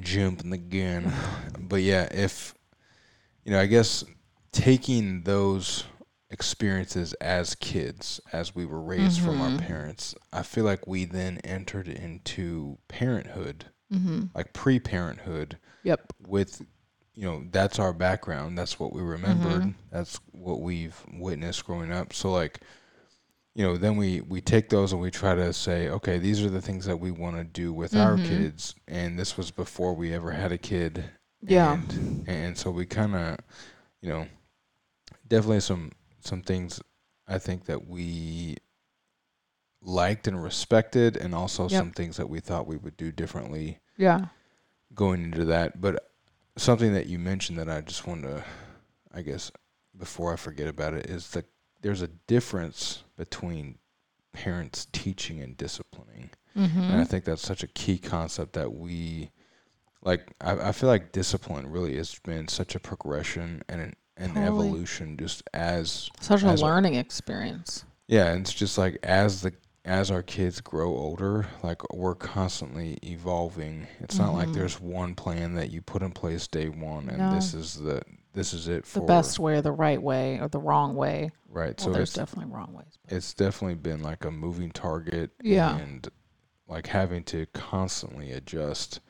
jumping 0.00 0.50
the 0.50 0.56
gun, 0.58 1.12
but 1.60 1.82
yeah, 1.82 2.08
if 2.10 2.54
you 3.44 3.52
know, 3.52 3.60
I 3.60 3.66
guess 3.66 4.04
taking 4.52 5.22
those 5.22 5.84
experiences 6.30 7.12
as 7.14 7.54
kids, 7.54 8.20
as 8.32 8.54
we 8.54 8.64
were 8.66 8.80
raised 8.80 9.20
from 9.20 9.40
our 9.40 9.50
Mhm. 9.50 9.58
parents, 9.60 10.14
I 10.32 10.42
feel 10.42 10.64
like 10.64 10.86
we 10.86 11.04
then 11.04 11.38
entered 11.44 11.88
into 11.88 12.78
parenthood, 12.88 13.66
Mm-hmm. 13.92 14.24
like 14.34 14.52
pre 14.52 14.80
parenthood, 14.80 15.58
Yep. 15.84 16.12
with, 16.26 16.62
you 17.14 17.22
know, 17.26 17.44
that's 17.52 17.78
our 17.78 17.92
background. 17.92 18.58
That's 18.58 18.80
what 18.80 18.92
we 18.92 19.02
remembered. 19.02 19.62
Mhm. 19.62 19.74
That's 19.92 20.18
what 20.32 20.60
we've 20.62 20.96
witnessed 21.12 21.64
growing 21.64 21.92
up. 21.92 22.12
So, 22.12 22.32
like, 22.32 22.60
you 23.56 23.62
know, 23.62 23.78
then 23.78 23.96
we, 23.96 24.20
we 24.20 24.42
take 24.42 24.68
those 24.68 24.92
and 24.92 25.00
we 25.00 25.10
try 25.10 25.34
to 25.34 25.50
say, 25.50 25.88
okay, 25.88 26.18
these 26.18 26.42
are 26.42 26.50
the 26.50 26.60
things 26.60 26.84
that 26.84 26.98
we 27.00 27.10
want 27.10 27.36
to 27.38 27.42
do 27.44 27.72
with 27.72 27.96
our 27.96 28.18
Mhm. 28.18 28.24
kids. 28.24 28.74
And 28.86 29.18
this 29.18 29.38
was 29.38 29.50
before 29.50 29.94
we 29.94 30.12
ever 30.12 30.30
had 30.32 30.52
a 30.52 30.58
kid. 30.58 31.04
Yeah. 31.40 31.72
And, 31.72 32.24
and 32.28 32.58
so 32.58 32.70
we 32.70 32.84
kind 32.84 33.14
of, 33.16 33.38
you 34.02 34.10
know, 34.10 34.26
definitely 35.26 35.60
some 35.60 35.92
some 36.20 36.42
things 36.42 36.82
I 37.26 37.38
think 37.38 37.64
that 37.64 37.86
we 37.88 38.56
liked 39.80 40.26
and 40.28 40.42
respected, 40.42 41.16
and 41.16 41.34
also 41.34 41.62
Yep. 41.62 41.70
some 41.70 41.90
things 41.92 42.16
that 42.18 42.28
we 42.28 42.40
thought 42.40 42.66
we 42.66 42.76
would 42.76 42.96
do 42.98 43.10
differently 43.10 43.78
Yeah. 43.96 44.26
going 44.94 45.22
into 45.22 45.46
that. 45.46 45.80
But 45.80 46.12
something 46.56 46.92
that 46.92 47.06
you 47.06 47.18
mentioned 47.18 47.58
that 47.58 47.70
I 47.70 47.80
just 47.80 48.06
want 48.06 48.22
to, 48.24 48.44
I 49.14 49.22
guess, 49.22 49.50
before 49.96 50.32
I 50.32 50.36
forget 50.36 50.68
about 50.68 50.92
it, 50.92 51.06
is 51.06 51.30
that 51.30 51.46
there's 51.80 52.02
a 52.02 52.08
difference 52.08 53.04
between 53.16 53.78
parents 54.32 54.86
teaching 54.92 55.40
and 55.40 55.56
disciplining. 55.56 56.30
Mm-hmm. 56.56 56.80
And 56.80 57.00
I 57.00 57.04
think 57.04 57.24
that's 57.24 57.42
such 57.46 57.62
a 57.62 57.66
key 57.68 57.98
concept 57.98 58.52
that 58.54 58.72
we 58.72 59.30
like. 60.02 60.26
I, 60.40 60.68
I 60.68 60.72
feel 60.72 60.88
like 60.88 61.12
discipline 61.12 61.66
really 61.70 61.96
has 61.96 62.18
been 62.24 62.48
such 62.48 62.74
a 62.74 62.80
progression 62.80 63.62
and 63.68 63.80
an, 63.80 63.94
an 64.16 64.28
Totally. 64.34 64.46
evolution 64.46 65.16
just 65.18 65.42
as 65.52 66.10
Such 66.20 66.42
a 66.42 66.46
as 66.46 66.60
a- 66.62 66.64
learning 66.64 66.94
experience. 66.94 67.84
yeah, 68.08 68.28
and 68.32 68.40
it's 68.42 68.54
just 68.54 68.78
like 68.78 68.98
as 69.02 69.42
the 69.42 69.52
as 69.84 70.10
our 70.10 70.22
kids 70.22 70.60
grow 70.60 70.88
older, 70.88 71.46
like 71.62 71.80
we're 71.94 72.14
constantly 72.16 72.98
evolving. 73.04 73.86
It's 74.00 74.18
not 74.18 74.34
like 74.34 74.48
Mhm. 74.48 74.54
there's 74.54 74.80
one 74.80 75.14
plan 75.14 75.54
that 75.54 75.70
you 75.70 75.80
put 75.80 76.02
in 76.02 76.10
place 76.10 76.48
day 76.48 76.68
one 76.68 77.08
and 77.08 77.36
this 77.36 77.54
is 77.54 77.74
the 77.74 78.02
this 78.36 78.52
is 78.52 78.68
it 78.68 78.84
The 78.84 79.00
best 79.00 79.38
way 79.38 79.54
or 79.56 79.62
the 79.62 79.72
right 79.72 80.00
way 80.00 80.38
or 80.40 80.48
the 80.48 80.58
wrong 80.60 80.94
way. 80.94 81.30
right. 81.48 81.74
Well, 81.78 81.86
so 81.86 81.92
there's 81.92 82.12
definitely 82.12 82.52
wrong 82.52 82.72
ways. 82.72 82.98
but- 83.04 83.14
it's 83.16 83.34
definitely 83.34 83.74
been 83.76 84.02
like 84.02 84.24
a 84.24 84.30
moving 84.30 84.70
target 84.70 85.30
Yeah. 85.42 85.76
and 85.76 86.06
like 86.68 86.86
having 86.88 87.24
to 87.24 87.46
constantly 87.54 88.30
adjust 88.32 89.00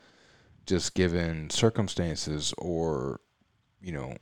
just 0.65 0.95
given 0.95 1.49
circumstances 1.49 2.53
or 2.57 3.19
you 3.81 3.91
know 3.91 4.15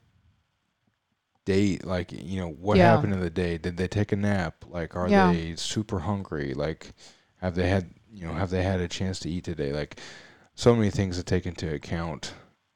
day 1.45 1.77
like 1.83 2.11
you 2.11 2.39
know 2.39 2.49
what 2.49 2.77
Yeah. 2.77 2.91
happened 2.95 3.13
in 3.13 3.19
the 3.19 3.29
day 3.29 3.57
did 3.57 3.77
they 3.77 3.87
take 3.87 4.11
a 4.11 4.15
nap 4.15 4.65
like 4.67 4.95
are 4.95 5.07
Yeah. 5.07 5.31
they 5.31 5.55
super 5.55 5.99
hungry 5.99 6.53
like 6.53 6.93
have 7.37 7.55
they 7.55 7.69
had 7.69 7.91
you 8.11 8.25
know 8.25 8.33
have 8.33 8.49
they 8.49 8.63
had 8.63 8.79
a 8.79 8.87
chance 8.87 9.19
to 9.19 9.29
eat 9.29 9.43
today 9.43 9.71
like 9.71 9.99
so 10.55 10.75
many 10.75 10.89
things 10.89 11.17
to 11.17 11.23
take 11.23 11.45
into 11.45 11.71
account 11.73 12.33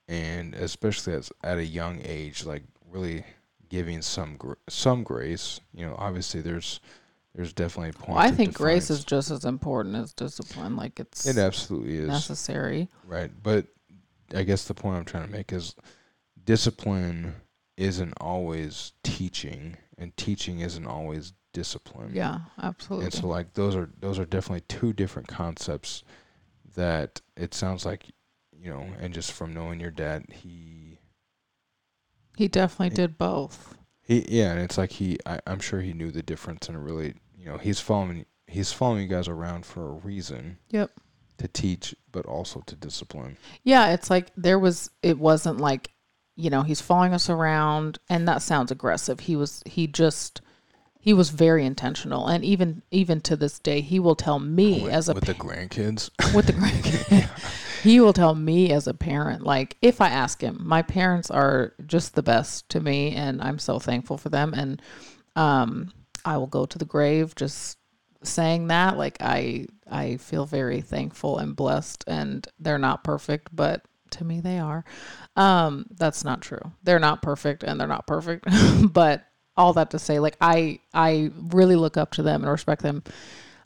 and 0.10 0.56
especially 0.56 1.14
as, 1.14 1.32
at 1.44 1.58
a 1.58 1.66
young 1.66 2.02
age 2.04 2.44
like 2.44 2.64
really 2.92 3.24
giving 3.70 4.02
some 4.02 4.36
gr- 4.36 4.54
some 4.68 5.04
grace 5.04 5.62
you 5.74 5.86
know 5.86 5.96
obviously 5.98 6.42
there's 6.42 6.82
there's 7.36 7.54
definitely 7.54 7.92
points 7.92 8.10
Well, 8.10 8.18
I 8.18 8.32
think 8.32 8.54
grace 8.54 8.90
is 8.90 9.06
just 9.06 9.30
as 9.30 9.46
important 9.46 9.96
as 9.96 10.14
discipline. 10.14 10.76
Like 10.76 11.00
it's 11.00 11.28
it 11.28 11.38
absolutely 11.38 11.98
is 11.98 12.08
necessary. 12.08 12.90
Right. 13.06 13.32
But 13.42 13.68
I 14.34 14.44
guess 14.44 14.66
the 14.66 14.74
point 14.74 14.98
I'm 14.98 15.06
trying 15.06 15.28
to 15.28 15.32
make 15.32 15.54
is 15.54 15.76
discipline 16.44 17.36
isn't 17.78 18.14
always 18.20 18.94
teaching 19.04 19.78
and 19.98 20.16
teaching 20.18 20.60
isn't 20.60 20.86
always 20.86 21.34
discipline. 21.54 22.12
Yeah, 22.14 22.40
absolutely. 22.62 23.06
And 23.06 23.14
so 23.14 23.28
like 23.28 23.54
those 23.54 23.76
are 23.76 23.90
those 24.00 24.18
are 24.20 24.26
definitely 24.26 24.64
two 24.68 24.92
different 24.92 25.28
concepts 25.28 26.04
that 26.76 27.22
it 27.38 27.54
sounds 27.54 27.86
like 27.86 28.06
you 28.62 28.70
know, 28.70 28.88
and 29.00 29.14
just 29.14 29.32
from 29.32 29.54
knowing 29.54 29.80
your 29.80 29.92
dad, 29.92 30.26
he 30.32 31.00
he 32.38 32.48
definitely 32.48 32.88
It- 32.88 32.96
did 32.96 33.18
both. 33.18 33.76
he 34.02 34.26
yeah, 34.30 34.52
and 34.52 34.60
it's 34.60 34.78
like 34.78 34.92
he 34.92 35.18
I, 35.26 35.40
I'm 35.48 35.60
sure 35.60 35.82
he 35.82 35.94
knew 35.94 36.12
the 36.12 36.24
difference 36.24 36.68
and 36.70 36.84
really 36.84 37.16
you 37.38 37.46
know, 37.46 37.58
he's 37.58 37.80
following 37.80 38.26
he's 38.48 38.72
following 38.74 39.02
you 39.04 39.08
guys 39.08 39.28
around 39.28 39.66
for 39.66 39.88
a 39.88 39.94
reason. 39.94 40.58
Yep. 40.72 40.92
To 41.38 41.48
teach 41.48 41.96
but 42.12 42.26
also 42.26 42.62
to 42.66 42.76
discipline. 42.76 43.38
Yeah, 43.64 43.94
it's 43.94 44.10
like 44.10 44.32
there 44.36 44.60
was 44.60 44.90
it 45.02 45.18
wasn't 45.18 45.60
like, 45.60 45.92
you 46.36 46.50
know, 46.50 46.64
he's 46.64 46.82
following 46.82 47.14
us 47.14 47.30
around 47.30 48.00
and 48.10 48.28
that 48.28 48.42
sounds 48.42 48.72
aggressive. 48.72 49.22
He 49.22 49.36
was 49.38 49.64
he 49.66 49.88
just 49.88 50.42
he 51.00 51.14
was 51.14 51.30
very 51.30 51.66
intentional 51.66 52.28
and 52.28 52.44
even 52.44 52.82
even 52.92 53.22
to 53.22 53.38
this 53.38 53.58
day 53.60 53.80
he 53.80 54.00
will 54.02 54.16
tell 54.16 54.40
me 54.40 54.84
with, 54.84 54.92
as 54.92 55.08
a 55.08 55.14
with 55.14 55.24
the 55.26 55.34
grandkids. 55.34 56.10
with 56.36 56.48
the 56.48 56.54
grandkids. 56.60 57.30
He 57.84 58.00
will 58.00 58.14
tell 58.14 58.36
me 58.36 58.72
as 58.72 58.88
a 58.88 58.94
parent 58.94 59.44
like 59.44 59.78
if 59.82 60.02
i 60.02 60.10
ask 60.10 60.42
him 60.42 60.58
my 60.62 60.82
parents 60.82 61.30
are 61.32 61.74
just 61.86 62.16
the 62.16 62.24
best 62.24 62.68
to 62.70 62.80
me 62.80 63.14
and 63.16 63.42
i'm 63.42 63.60
so 63.60 63.80
thankful 63.80 64.18
for 64.18 64.30
them 64.30 64.54
and 64.54 64.82
um 65.36 65.92
i 66.26 66.38
will 66.38 66.48
go 66.48 66.66
to 66.66 66.78
the 66.78 66.86
grave 66.86 67.36
just 67.36 67.78
saying 68.24 68.68
that 68.68 68.98
like 68.98 69.18
i 69.22 69.66
i 69.90 70.18
feel 70.18 70.46
very 70.46 70.82
thankful 70.82 71.38
and 71.38 71.56
blessed 71.56 72.04
and 72.08 72.48
they're 72.60 72.78
not 72.78 73.04
perfect 73.04 73.56
but 73.56 73.82
to 74.12 74.24
me 74.24 74.40
they 74.40 74.60
are. 74.60 74.84
Um 75.36 75.86
that's 75.92 76.24
not 76.24 76.42
true. 76.42 76.72
They're 76.84 77.00
not 77.00 77.22
perfect 77.22 77.64
and 77.64 77.80
they're 77.80 77.88
not 77.88 78.08
perfect 78.08 78.46
but 78.94 79.26
all 79.58 79.74
that 79.74 79.90
to 79.90 80.00
say 80.00 80.20
like 80.20 80.38
i 80.40 80.80
i 80.94 81.30
really 81.52 81.76
look 81.76 81.98
up 81.98 82.12
to 82.12 82.24
them 82.24 82.44
and 82.44 82.52
respect 82.52 82.82
them 82.82 83.04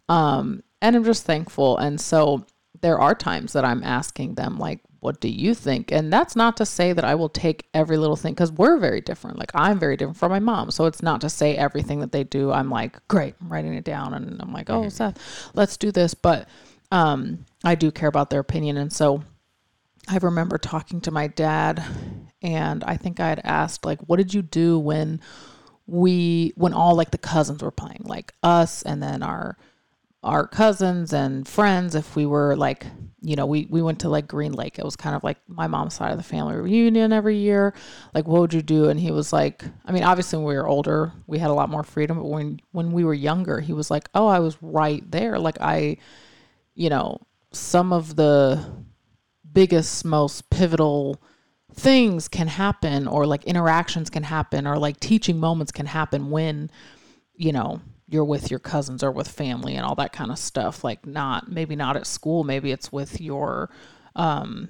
um 0.09 0.63
and 0.81 0.95
i'm 0.95 1.03
just 1.03 1.23
thankful 1.23 1.77
and 1.77 2.01
so 2.01 2.43
there 2.83 2.99
are 2.99 3.15
times 3.15 3.53
that 3.53 3.65
i'm 3.65 3.83
asking 3.83 4.35
them 4.35 4.59
like 4.59 4.79
what 5.03 5.19
do 5.19 5.27
you 5.27 5.53
think? 5.53 5.91
And 5.91 6.13
that's 6.13 6.33
not 6.33 6.55
to 6.57 6.65
say 6.65 6.93
that 6.93 7.03
i 7.03 7.13
will 7.13 7.27
take 7.27 7.67
every 7.73 7.97
little 7.97 8.15
thing 8.15 8.33
because 8.33 8.53
we're 8.53 8.77
very 8.77 9.01
different. 9.01 9.37
Like 9.37 9.51
i'm 9.53 9.77
very 9.77 9.97
different 9.97 10.17
from 10.17 10.31
my 10.31 10.39
mom. 10.39 10.71
So 10.71 10.85
it's 10.85 11.03
not 11.03 11.19
to 11.21 11.29
say 11.29 11.57
everything 11.57 11.99
that 11.99 12.13
they 12.13 12.23
do 12.23 12.51
i'm 12.51 12.69
like 12.69 13.05
great 13.09 13.35
i'm 13.41 13.51
writing 13.51 13.73
it 13.73 13.83
down 13.83 14.13
and 14.13 14.41
i'm 14.41 14.53
like 14.53 14.69
oh 14.69 14.87
seth 14.87 15.51
let's 15.53 15.75
do 15.75 15.91
this. 15.91 16.13
But 16.13 16.47
um 16.91 17.45
i 17.65 17.75
do 17.75 17.91
care 17.91 18.07
about 18.07 18.29
their 18.29 18.39
opinion. 18.39 18.77
And 18.77 18.93
so 18.93 19.23
I 20.07 20.17
remember 20.17 20.57
talking 20.57 21.01
to 21.01 21.11
my 21.11 21.27
dad, 21.27 21.83
and 22.41 22.83
I 22.83 22.97
think 22.97 23.21
I 23.21 23.29
had 23.29 23.39
asked, 23.43 23.85
like, 23.85 24.01
what 24.01 24.17
did 24.17 24.33
you 24.33 24.41
do 24.41 24.77
when 24.77 25.21
we, 25.87 26.51
when 26.55 26.73
all 26.73 26.95
like 26.95 27.11
the 27.11 27.17
cousins 27.17 27.63
were 27.63 27.71
playing, 27.71 28.01
like 28.03 28.33
us, 28.43 28.83
and 28.83 29.01
then 29.01 29.23
our 29.23 29.57
our 30.23 30.47
cousins 30.47 31.13
and 31.13 31.47
friends. 31.47 31.95
If 31.95 32.15
we 32.15 32.25
were 32.25 32.55
like, 32.55 32.85
you 33.21 33.35
know, 33.35 33.45
we 33.45 33.67
we 33.69 33.81
went 33.81 33.99
to 34.01 34.09
like 34.09 34.27
Green 34.27 34.53
Lake. 34.53 34.79
It 34.79 34.85
was 34.85 34.95
kind 34.95 35.15
of 35.15 35.23
like 35.23 35.37
my 35.47 35.67
mom's 35.67 35.93
side 35.93 36.11
of 36.11 36.17
the 36.17 36.23
family 36.23 36.55
reunion 36.55 37.13
every 37.13 37.37
year. 37.37 37.73
Like, 38.13 38.27
what 38.27 38.41
would 38.41 38.53
you 38.53 38.61
do? 38.61 38.89
And 38.89 38.99
he 38.99 39.11
was 39.11 39.31
like, 39.31 39.63
I 39.85 39.91
mean, 39.91 40.03
obviously 40.03 40.37
when 40.37 40.47
we 40.47 40.55
were 40.55 40.67
older, 40.67 41.11
we 41.27 41.39
had 41.39 41.49
a 41.49 41.53
lot 41.53 41.69
more 41.69 41.83
freedom. 41.83 42.17
But 42.17 42.27
when 42.27 42.59
when 42.71 42.91
we 42.91 43.03
were 43.03 43.13
younger, 43.13 43.59
he 43.59 43.73
was 43.73 43.91
like, 43.91 44.09
oh, 44.13 44.27
I 44.27 44.39
was 44.39 44.57
right 44.61 45.09
there. 45.09 45.39
Like 45.39 45.57
I, 45.61 45.97
you 46.73 46.89
know, 46.89 47.19
some 47.51 47.93
of 47.93 48.15
the 48.15 48.65
biggest, 49.51 50.03
most 50.03 50.49
pivotal 50.49 51.21
things 51.75 52.27
can 52.27 52.47
happen, 52.47 53.07
or 53.07 53.25
like 53.25 53.43
interactions 53.45 54.09
can 54.09 54.23
happen, 54.23 54.67
or 54.67 54.77
like 54.77 54.99
teaching 54.99 55.39
moments 55.39 55.71
can 55.71 55.85
happen 55.85 56.29
when, 56.29 56.69
you 57.35 57.51
know, 57.51 57.81
you're 58.07 58.25
with 58.25 58.49
your 58.51 58.59
cousins 58.59 59.03
or 59.03 59.11
with 59.11 59.27
family 59.27 59.75
and 59.75 59.85
all 59.85 59.95
that 59.95 60.13
kind 60.13 60.31
of 60.31 60.39
stuff. 60.39 60.83
Like, 60.83 61.05
not 61.05 61.49
maybe 61.49 61.75
not 61.75 61.95
at 61.95 62.07
school, 62.07 62.43
maybe 62.43 62.71
it's 62.71 62.91
with 62.91 63.21
your, 63.21 63.69
um, 64.15 64.69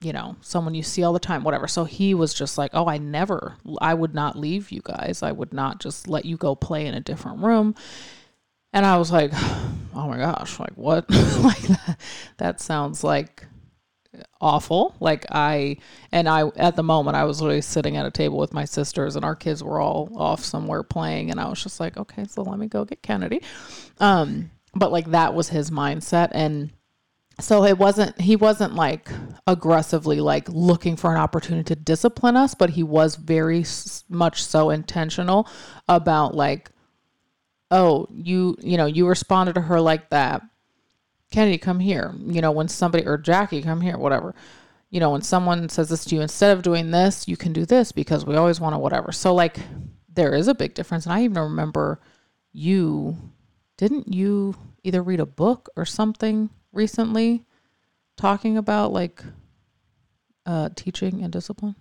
you 0.00 0.12
know, 0.12 0.36
someone 0.40 0.74
you 0.74 0.82
see 0.82 1.02
all 1.02 1.12
the 1.12 1.20
time, 1.20 1.44
whatever. 1.44 1.68
So 1.68 1.84
he 1.84 2.14
was 2.14 2.34
just 2.34 2.58
like, 2.58 2.72
oh, 2.74 2.88
I 2.88 2.98
never, 2.98 3.56
I 3.80 3.94
would 3.94 4.14
not 4.14 4.36
leave 4.36 4.70
you 4.70 4.80
guys. 4.82 5.22
I 5.22 5.32
would 5.32 5.52
not 5.52 5.80
just 5.80 6.08
let 6.08 6.24
you 6.24 6.36
go 6.36 6.54
play 6.54 6.86
in 6.86 6.94
a 6.94 7.00
different 7.00 7.38
room. 7.38 7.74
And 8.72 8.84
I 8.84 8.96
was 8.96 9.12
like, 9.12 9.30
oh 9.94 10.08
my 10.08 10.18
gosh, 10.18 10.58
like 10.58 10.74
what? 10.74 11.08
like 11.10 11.62
that, 11.62 12.00
that 12.38 12.60
sounds 12.60 13.04
like 13.04 13.46
awful. 14.40 14.94
Like 15.00 15.26
I 15.30 15.78
and 16.10 16.28
I 16.28 16.48
at 16.56 16.76
the 16.76 16.82
moment 16.82 17.16
I 17.16 17.24
was 17.24 17.40
literally 17.40 17.62
sitting 17.62 17.96
at 17.96 18.06
a 18.06 18.10
table 18.10 18.38
with 18.38 18.52
my 18.52 18.64
sisters 18.64 19.16
and 19.16 19.24
our 19.24 19.36
kids 19.36 19.62
were 19.62 19.80
all 19.80 20.10
off 20.16 20.44
somewhere 20.44 20.82
playing 20.82 21.30
and 21.30 21.40
I 21.40 21.48
was 21.48 21.62
just 21.62 21.80
like, 21.80 21.96
okay, 21.96 22.24
so 22.24 22.42
let 22.42 22.58
me 22.58 22.66
go 22.66 22.84
get 22.84 23.02
Kennedy. 23.02 23.42
Um 23.98 24.50
but 24.74 24.92
like 24.92 25.10
that 25.10 25.34
was 25.34 25.48
his 25.48 25.70
mindset 25.70 26.30
and 26.32 26.70
so 27.40 27.64
it 27.64 27.78
wasn't 27.78 28.20
he 28.20 28.36
wasn't 28.36 28.74
like 28.74 29.10
aggressively 29.46 30.20
like 30.20 30.48
looking 30.48 30.96
for 30.96 31.10
an 31.12 31.20
opportunity 31.20 31.64
to 31.74 31.76
discipline 31.76 32.36
us, 32.36 32.54
but 32.54 32.70
he 32.70 32.82
was 32.82 33.16
very 33.16 33.60
s- 33.60 34.04
much 34.08 34.44
so 34.44 34.70
intentional 34.70 35.48
about 35.88 36.34
like 36.34 36.70
oh, 37.70 38.06
you 38.12 38.56
you 38.60 38.76
know, 38.76 38.86
you 38.86 39.08
responded 39.08 39.54
to 39.54 39.62
her 39.62 39.80
like 39.80 40.10
that. 40.10 40.42
Kennedy, 41.32 41.58
come 41.58 41.80
here. 41.80 42.14
You 42.24 42.40
know, 42.40 42.52
when 42.52 42.68
somebody 42.68 43.04
or 43.06 43.18
Jackie, 43.18 43.62
come 43.62 43.80
here, 43.80 43.98
whatever. 43.98 44.34
you 44.90 45.00
know, 45.00 45.10
when 45.10 45.22
someone 45.22 45.70
says 45.70 45.88
this 45.88 46.04
to 46.04 46.14
you, 46.14 46.20
instead 46.20 46.54
of 46.54 46.62
doing 46.62 46.90
this, 46.90 47.26
you 47.26 47.36
can 47.36 47.54
do 47.54 47.64
this 47.64 47.92
because 47.92 48.26
we 48.26 48.36
always 48.36 48.60
want 48.60 48.74
to 48.74 48.78
whatever. 48.78 49.10
So 49.10 49.34
like 49.34 49.56
there 50.12 50.34
is 50.34 50.48
a 50.48 50.54
big 50.54 50.74
difference. 50.74 51.06
And 51.06 51.14
I 51.14 51.24
even 51.24 51.42
remember 51.42 51.98
you 52.52 53.16
didn't 53.78 54.12
you 54.12 54.54
either 54.84 55.02
read 55.02 55.18
a 55.18 55.26
book 55.26 55.70
or 55.76 55.86
something 55.86 56.50
recently 56.72 57.46
talking 58.18 58.58
about 58.58 58.92
like 58.92 59.24
uh 60.44 60.68
teaching 60.76 61.22
and 61.22 61.32
discipline? 61.32 61.74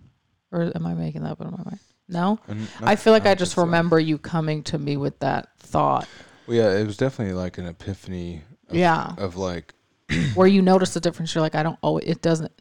Or 0.54 0.72
am 0.74 0.86
I 0.86 0.94
making 0.94 1.24
that 1.24 1.32
up 1.32 1.42
in 1.42 1.52
my 1.52 1.58
mind? 1.58 1.80
No? 2.08 2.40
I 2.82 2.96
feel 2.96 3.14
like 3.14 3.26
I, 3.26 3.36
just 3.36 3.54
so. 3.54 3.62
remember 3.64 4.00
you 4.00 4.18
coming 4.18 4.64
to 4.64 4.78
me 4.78 4.98
with 4.98 5.20
that 5.20 5.50
thought. 5.60 6.08
Well, 6.48 6.58
yeah, 6.58 6.78
it 6.78 6.86
was 6.86 6.98
definitely 6.98 7.34
like 7.34 7.58
an 7.58 7.68
epiphany. 7.68 8.44
Of, 8.72 8.78
Yeah. 8.78 9.14
Of 9.18 9.36
like, 9.36 9.74
where 10.34 10.48
you 10.48 10.62
notice 10.62 10.94
the 10.94 11.00
difference 11.00 11.34
you're 11.34 11.42
like 11.42 11.56
i 11.56 11.64
don't 11.64 11.80
always 11.82 12.06
it 12.06 12.22
doesn't 12.22 12.52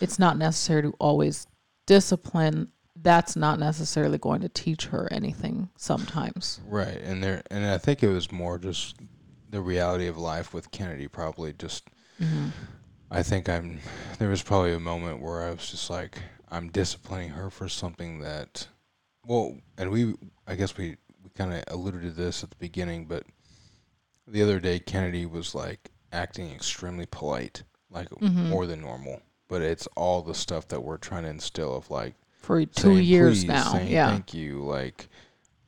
it's 0.00 0.18
not 0.20 0.38
necessary 0.38 0.82
to 0.82 0.94
always 1.00 1.44
discipline 1.86 2.70
that's 3.02 3.34
not 3.34 3.58
necessarily 3.58 4.16
going 4.18 4.40
to 4.40 4.48
teach 4.48 4.86
her 4.86 5.08
anything 5.10 5.68
sometimes 5.76 6.60
right, 6.68 7.00
and 7.02 7.22
there, 7.22 7.42
and 7.50 7.64
I 7.64 7.78
think 7.78 8.02
it 8.02 8.08
was 8.08 8.30
more 8.30 8.58
just 8.58 8.96
the 9.50 9.60
reality 9.60 10.06
of 10.06 10.16
life 10.16 10.54
with 10.54 10.70
Kennedy. 10.70 11.08
Probably 11.08 11.52
just, 11.52 11.88
mm-hmm. 12.20 12.48
I 13.10 13.22
think 13.22 13.48
I'm. 13.48 13.80
There 14.18 14.28
was 14.28 14.42
probably 14.42 14.72
a 14.72 14.80
moment 14.80 15.20
where 15.20 15.42
I 15.42 15.50
was 15.50 15.70
just 15.70 15.90
like, 15.90 16.18
I'm 16.48 16.70
disciplining 16.70 17.30
her 17.30 17.50
for 17.50 17.68
something 17.68 18.20
that, 18.20 18.68
well, 19.26 19.56
and 19.78 19.90
we, 19.90 20.14
I 20.46 20.54
guess 20.54 20.76
we 20.76 20.96
we 21.22 21.30
kind 21.34 21.52
of 21.52 21.64
alluded 21.68 22.02
to 22.02 22.10
this 22.10 22.42
at 22.44 22.50
the 22.50 22.56
beginning, 22.56 23.06
but 23.06 23.24
the 24.26 24.42
other 24.42 24.60
day 24.60 24.78
Kennedy 24.78 25.26
was 25.26 25.54
like 25.54 25.90
acting 26.12 26.50
extremely 26.50 27.06
polite, 27.06 27.62
like 27.90 28.08
more 28.20 28.66
than 28.66 28.80
normal. 28.80 29.22
But 29.48 29.62
it's 29.62 29.86
all 29.96 30.22
the 30.22 30.34
stuff 30.34 30.68
that 30.68 30.80
we're 30.82 30.96
trying 30.98 31.24
to 31.24 31.30
instill 31.30 31.74
of 31.76 31.90
like 31.90 32.14
for 32.38 32.64
two 32.64 32.98
years 32.98 33.40
please, 33.44 33.48
now 33.48 33.72
saying 33.72 33.90
yeah 33.90 34.10
thank 34.10 34.32
you, 34.32 34.62
like, 34.62 35.08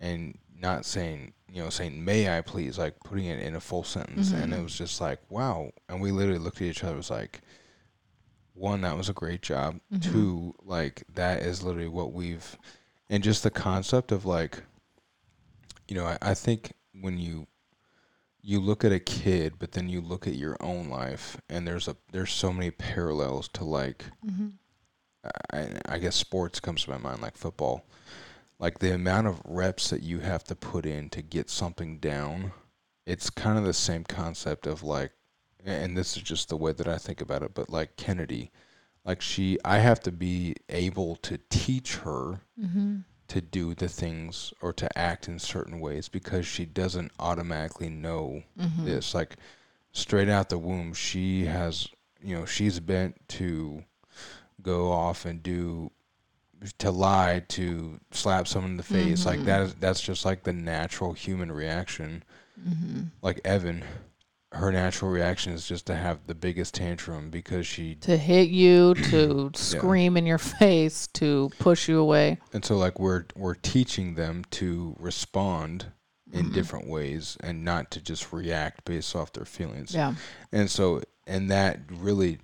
and 0.00 0.38
not 0.58 0.84
saying 0.86 1.32
you 1.52 1.62
know 1.62 1.68
saying 1.70 2.04
may 2.04 2.36
I 2.36 2.40
please, 2.42 2.78
like 2.78 2.94
putting 3.04 3.26
it 3.26 3.40
in 3.40 3.56
a 3.56 3.60
full 3.60 3.82
sentence, 3.84 4.30
and 4.32 4.44
Mm-hmm. 4.52 4.60
it 4.60 4.62
was 4.62 4.78
just 4.78 5.00
like 5.00 5.18
wow, 5.28 5.70
and 5.88 6.00
we 6.00 6.12
literally 6.12 6.38
looked 6.38 6.58
at 6.58 6.68
each 6.68 6.84
other, 6.84 6.94
it 6.94 6.98
was 6.98 7.10
like. 7.10 7.40
One, 8.54 8.82
that 8.82 8.98
was 8.98 9.08
a 9.08 9.14
great 9.14 9.40
job. 9.40 9.80
Mm-hmm. 9.92 10.12
Two, 10.12 10.54
like 10.62 11.04
that 11.14 11.40
is 11.40 11.62
literally 11.62 11.88
what 11.88 12.12
we've, 12.12 12.58
and 13.08 13.22
just 13.22 13.42
the 13.44 13.50
concept 13.50 14.12
of 14.12 14.26
like, 14.26 14.62
you 15.88 15.96
know, 15.96 16.04
I, 16.04 16.18
I 16.20 16.34
think 16.34 16.74
when 17.00 17.16
you 17.16 17.46
you 18.42 18.58
look 18.60 18.84
at 18.84 18.92
a 18.92 18.98
kid, 18.98 19.54
but 19.58 19.72
then 19.72 19.88
you 19.88 20.00
look 20.00 20.26
at 20.26 20.34
your 20.34 20.56
own 20.60 20.88
life, 20.88 21.40
and 21.48 21.66
there's 21.66 21.88
a 21.88 21.96
there's 22.10 22.32
so 22.32 22.52
many 22.52 22.70
parallels 22.70 23.48
to 23.48 23.64
like, 23.64 24.04
mm-hmm. 24.26 24.48
I, 25.52 25.68
I 25.86 25.98
guess 25.98 26.16
sports 26.16 26.58
comes 26.58 26.84
to 26.84 26.90
my 26.90 26.98
mind 26.98 27.22
like 27.22 27.36
football, 27.36 27.86
like 28.58 28.80
the 28.80 28.94
amount 28.94 29.28
of 29.28 29.40
reps 29.44 29.90
that 29.90 30.02
you 30.02 30.18
have 30.20 30.42
to 30.44 30.56
put 30.56 30.86
in 30.86 31.08
to 31.10 31.22
get 31.22 31.48
something 31.48 31.98
down. 31.98 32.52
It's 33.06 33.30
kind 33.30 33.58
of 33.58 33.64
the 33.64 33.72
same 33.72 34.04
concept 34.04 34.66
of 34.66 34.82
like, 34.82 35.12
and 35.64 35.96
this 35.96 36.16
is 36.16 36.22
just 36.22 36.48
the 36.48 36.56
way 36.56 36.72
that 36.72 36.88
I 36.88 36.98
think 36.98 37.20
about 37.20 37.42
it, 37.42 37.54
but 37.54 37.70
like 37.70 37.96
Kennedy, 37.96 38.50
like 39.04 39.20
she, 39.20 39.58
I 39.64 39.78
have 39.78 40.00
to 40.00 40.12
be 40.12 40.56
able 40.68 41.16
to 41.16 41.38
teach 41.48 41.96
her 41.96 42.40
mm-hmm. 42.60 42.98
To 43.32 43.40
do 43.40 43.74
the 43.74 43.88
things 43.88 44.52
or 44.60 44.74
to 44.74 44.98
act 44.98 45.26
in 45.26 45.38
certain 45.38 45.80
ways 45.80 46.06
because 46.06 46.46
she 46.46 46.66
doesn't 46.66 47.10
automatically 47.18 47.88
know 47.88 48.42
mm-hmm. 48.60 48.84
this. 48.84 49.14
Like 49.14 49.36
straight 49.92 50.28
out 50.28 50.50
the 50.50 50.58
womb, 50.58 50.92
she 50.92 51.46
has, 51.46 51.88
you 52.22 52.36
know, 52.36 52.44
she's 52.44 52.78
bent 52.78 53.16
to 53.28 53.84
go 54.60 54.92
off 54.92 55.24
and 55.24 55.42
do 55.42 55.90
to 56.76 56.90
lie 56.90 57.42
to 57.48 57.98
slap 58.10 58.46
someone 58.46 58.72
in 58.72 58.76
the 58.76 58.82
face. 58.82 59.24
Like 59.24 59.38
mm-hmm. 59.38 59.46
that 59.46 59.60
is 59.62 59.74
that's 59.76 60.02
just 60.02 60.26
like 60.26 60.42
the 60.42 60.52
natural 60.52 61.14
human 61.14 61.50
reaction. 61.50 62.22
Mm-hmm. 62.60 63.04
Like 63.22 63.40
evan 63.46 63.82
her 64.52 64.70
natural 64.70 65.10
reaction 65.10 65.52
is 65.52 65.66
just 65.66 65.86
to 65.86 65.94
have 65.94 66.26
the 66.26 66.34
biggest 66.34 66.74
tantrum 66.74 67.30
because 67.30 67.66
she 67.66 67.94
to 67.96 68.16
hit 68.16 68.48
you 68.50 68.94
to 69.10 69.50
scream 69.54 70.16
in 70.16 70.26
your 70.26 70.38
face 70.38 71.06
to 71.14 71.50
push 71.58 71.88
you 71.88 71.98
away. 71.98 72.38
And 72.52 72.64
so 72.64 72.76
like 72.76 72.98
we're 73.00 73.24
we're 73.34 73.54
teaching 73.54 74.14
them 74.14 74.44
to 74.52 74.94
respond 74.98 75.86
in 76.32 76.44
Mm-hmm. 76.46 76.54
different 76.54 76.86
ways 76.88 77.36
and 77.40 77.62
not 77.62 77.90
to 77.90 78.00
just 78.00 78.32
react 78.32 78.86
based 78.86 79.14
off 79.14 79.34
their 79.34 79.44
feelings. 79.44 79.94
Yeah. 79.94 80.14
And 80.50 80.70
so 80.70 81.02
and 81.26 81.50
that 81.50 81.80
really 81.90 82.38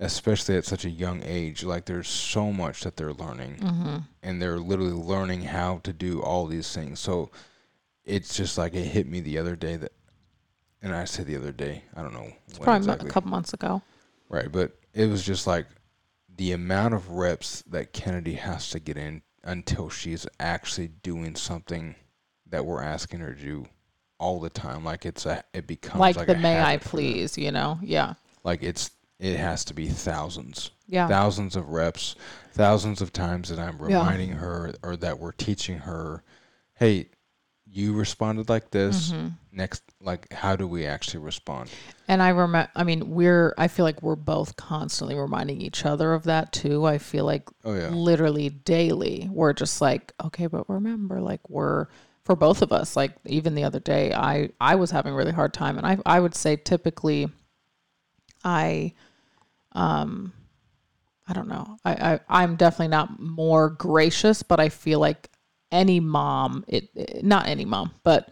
especially 0.00 0.56
at 0.56 0.64
such 0.64 0.84
a 0.84 0.90
young 0.90 1.22
age 1.24 1.64
like 1.64 1.84
there's 1.86 2.08
so 2.08 2.52
much 2.52 2.82
that 2.82 2.96
they're 2.96 3.12
learning. 3.12 3.56
Mm-hmm. 3.56 3.96
and 4.22 4.42
they're 4.42 4.58
literally 4.58 4.92
learning 4.92 5.42
how 5.42 5.78
to 5.84 5.92
do 5.92 6.20
all 6.22 6.46
these 6.46 6.72
things. 6.72 6.98
So 7.00 7.30
it's 8.04 8.36
just 8.36 8.56
like 8.58 8.74
it 8.74 8.84
hit 8.86 9.06
me 9.08 9.20
the 9.20 9.38
other 9.38 9.54
day 9.56 9.76
that 9.76 9.92
and 10.82 10.94
i 10.94 11.04
said 11.04 11.26
the 11.26 11.36
other 11.36 11.52
day 11.52 11.82
i 11.96 12.02
don't 12.02 12.12
know 12.12 12.30
it's 12.48 12.58
when 12.58 12.64
probably 12.64 12.78
exactly. 12.86 13.08
a 13.08 13.12
couple 13.12 13.30
months 13.30 13.52
ago. 13.52 13.82
Right 14.28 14.50
but 14.52 14.72
it 14.92 15.06
was 15.06 15.24
just 15.24 15.46
like 15.46 15.66
the 16.36 16.52
amount 16.52 16.94
of 16.94 17.10
reps 17.10 17.62
that 17.62 17.92
kennedy 17.92 18.34
has 18.34 18.70
to 18.70 18.78
get 18.78 18.96
in 18.96 19.22
until 19.44 19.88
she's 19.88 20.26
actually 20.38 20.88
doing 20.88 21.34
something 21.34 21.94
that 22.50 22.64
we're 22.64 22.82
asking 22.82 23.20
her 23.20 23.32
to 23.34 23.40
do 23.42 23.66
all 24.20 24.38
the 24.40 24.50
time 24.50 24.84
like 24.84 25.06
it's 25.06 25.24
a 25.26 25.42
it 25.54 25.66
becomes 25.66 26.00
like, 26.00 26.16
like, 26.16 26.26
the 26.26 26.34
may 26.36 26.60
i 26.60 26.76
please 26.76 27.38
you 27.38 27.50
know? 27.52 27.78
Yeah. 27.82 28.14
Like 28.44 28.62
it's 28.62 28.90
it 29.20 29.36
has 29.36 29.64
to 29.64 29.74
be 29.74 29.88
thousands. 29.88 30.70
Yeah. 30.86 31.08
Thousands 31.08 31.56
of 31.56 31.70
reps 31.70 32.14
thousands 32.52 33.00
of 33.00 33.12
times 33.12 33.48
that 33.48 33.58
i'm 33.58 33.78
Yeah. 33.78 33.98
reminding 33.98 34.30
her 34.32 34.74
or 34.82 34.96
that 34.96 35.18
we're 35.18 35.32
teaching 35.32 35.78
her 35.78 36.22
hey 36.74 37.10
you 37.72 37.92
responded 37.94 38.48
like 38.48 38.70
this 38.70 39.10
Mm-hmm. 39.12 39.28
next 39.52 39.82
like 40.00 40.32
how 40.32 40.56
do 40.56 40.66
we 40.66 40.86
actually 40.86 41.20
respond 41.20 41.70
And 42.06 42.22
I 42.22 42.30
remember, 42.30 42.70
I 42.74 42.84
mean, 42.84 43.10
we're, 43.10 43.54
I 43.58 43.68
feel 43.68 43.84
like 43.84 44.02
we're 44.02 44.16
both 44.16 44.56
constantly 44.56 45.14
reminding 45.14 45.60
each 45.60 45.84
other 45.84 46.14
of 46.14 46.24
that 46.24 46.52
too. 46.52 46.86
I 46.86 46.96
feel 46.98 47.24
like 47.26 47.48
oh 47.64 47.74
yeah 47.74 47.90
literally 47.90 48.48
daily, 48.48 49.28
we're 49.30 49.52
just 49.52 49.80
like, 49.82 50.12
okay, 50.24 50.46
but 50.46 50.68
remember, 50.70 51.20
like, 51.20 51.40
we're, 51.50 51.86
for 52.24 52.34
both 52.36 52.62
of 52.62 52.72
us, 52.72 52.96
like, 52.96 53.12
even 53.26 53.54
the 53.54 53.64
other 53.64 53.80
day, 53.80 54.12
I, 54.14 54.50
I 54.60 54.76
was 54.76 54.90
having 54.90 55.12
a 55.12 55.16
really 55.16 55.32
hard 55.32 55.52
time. 55.52 55.76
And 55.76 55.86
I, 55.86 55.98
I 56.06 56.18
would 56.20 56.34
say 56.34 56.56
typically, 56.56 57.28
I, 58.44 58.94
um, 59.72 60.32
I 61.26 61.32
don't 61.34 61.48
know. 61.48 61.76
I, 61.84 61.92
I, 62.14 62.20
I'm 62.28 62.56
definitely 62.56 62.88
not 62.88 63.20
more 63.20 63.68
gracious, 63.70 64.42
but 64.42 64.60
I 64.60 64.70
feel 64.70 64.98
like 65.00 65.28
any 65.70 66.00
mom, 66.00 66.64
it, 66.68 66.88
it 66.94 67.24
not 67.24 67.46
any 67.46 67.64
mom, 67.64 67.92
but 68.02 68.30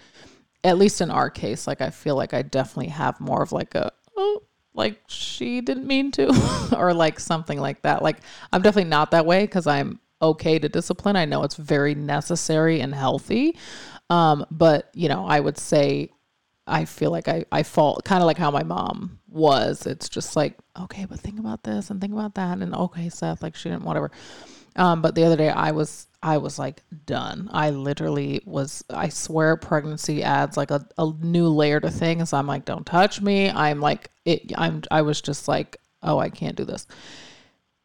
at 0.64 0.78
least 0.78 1.00
in 1.00 1.10
our 1.10 1.30
case, 1.30 1.66
like 1.66 1.80
I 1.80 1.90
feel 1.90 2.16
like 2.16 2.34
I 2.34 2.42
definitely 2.42 2.88
have 2.88 3.20
more 3.20 3.42
of 3.42 3.52
like 3.52 3.74
a 3.74 3.92
oh, 4.16 4.42
like 4.74 5.00
she 5.08 5.60
didn't 5.60 5.86
mean 5.86 6.10
to, 6.12 6.28
or 6.76 6.92
like 6.92 7.20
something 7.20 7.60
like 7.60 7.82
that. 7.82 8.02
Like 8.02 8.18
I'm 8.52 8.62
definitely 8.62 8.90
not 8.90 9.10
that 9.12 9.26
way 9.26 9.42
because 9.42 9.66
I'm 9.66 10.00
okay 10.20 10.58
to 10.58 10.68
discipline. 10.68 11.16
I 11.16 11.24
know 11.24 11.42
it's 11.42 11.56
very 11.56 11.94
necessary 11.94 12.80
and 12.80 12.94
healthy, 12.94 13.56
um, 14.10 14.44
but 14.50 14.90
you 14.94 15.08
know 15.08 15.26
I 15.26 15.40
would 15.40 15.58
say 15.58 16.10
I 16.66 16.84
feel 16.84 17.10
like 17.10 17.28
I 17.28 17.44
I 17.52 17.62
fall 17.62 18.00
kind 18.04 18.22
of 18.22 18.26
like 18.26 18.38
how 18.38 18.50
my 18.50 18.64
mom 18.64 19.20
was. 19.28 19.86
It's 19.86 20.08
just 20.08 20.36
like 20.36 20.58
okay, 20.78 21.04
but 21.04 21.20
think 21.20 21.38
about 21.38 21.62
this 21.62 21.90
and 21.90 22.00
think 22.00 22.12
about 22.12 22.34
that, 22.34 22.58
and 22.58 22.74
okay, 22.74 23.08
Seth, 23.08 23.42
like 23.42 23.56
she 23.56 23.68
didn't 23.68 23.84
whatever. 23.84 24.10
Um, 24.76 25.00
but 25.00 25.14
the 25.14 25.24
other 25.24 25.36
day 25.36 25.48
I 25.48 25.72
was 25.72 26.06
I 26.22 26.38
was 26.38 26.58
like 26.58 26.82
done. 27.06 27.48
I 27.52 27.70
literally 27.70 28.42
was 28.44 28.84
I 28.90 29.08
swear 29.08 29.56
pregnancy 29.56 30.22
adds 30.22 30.56
like 30.56 30.70
a, 30.70 30.86
a 30.98 31.12
new 31.20 31.48
layer 31.48 31.80
to 31.80 31.90
things. 31.90 32.32
I'm 32.32 32.46
like, 32.46 32.64
don't 32.64 32.84
touch 32.84 33.20
me. 33.20 33.50
I'm 33.50 33.80
like 33.80 34.10
it 34.24 34.52
I'm 34.56 34.82
I 34.90 35.02
was 35.02 35.20
just 35.20 35.48
like, 35.48 35.78
oh 36.02 36.18
I 36.18 36.28
can't 36.28 36.56
do 36.56 36.64
this. 36.64 36.86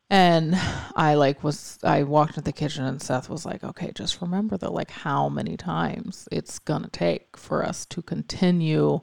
And 0.10 0.56
I 0.96 1.14
like 1.14 1.44
was 1.44 1.80
I 1.84 2.04
walked 2.04 2.32
into 2.32 2.42
the 2.42 2.52
kitchen 2.52 2.84
and 2.84 3.02
Seth 3.02 3.30
was 3.30 3.46
like, 3.46 3.64
okay, 3.64 3.94
just 3.96 4.22
remember 4.22 4.58
though, 4.58 4.74
like 4.74 4.92
how 4.92 5.30
many 5.30 5.56
times 5.56 6.28
it's 6.32 6.60
gonna 6.60 6.90
take 6.90 7.38
for 7.38 7.66
us 7.66 7.86
to 7.88 8.02
continue 8.02 9.00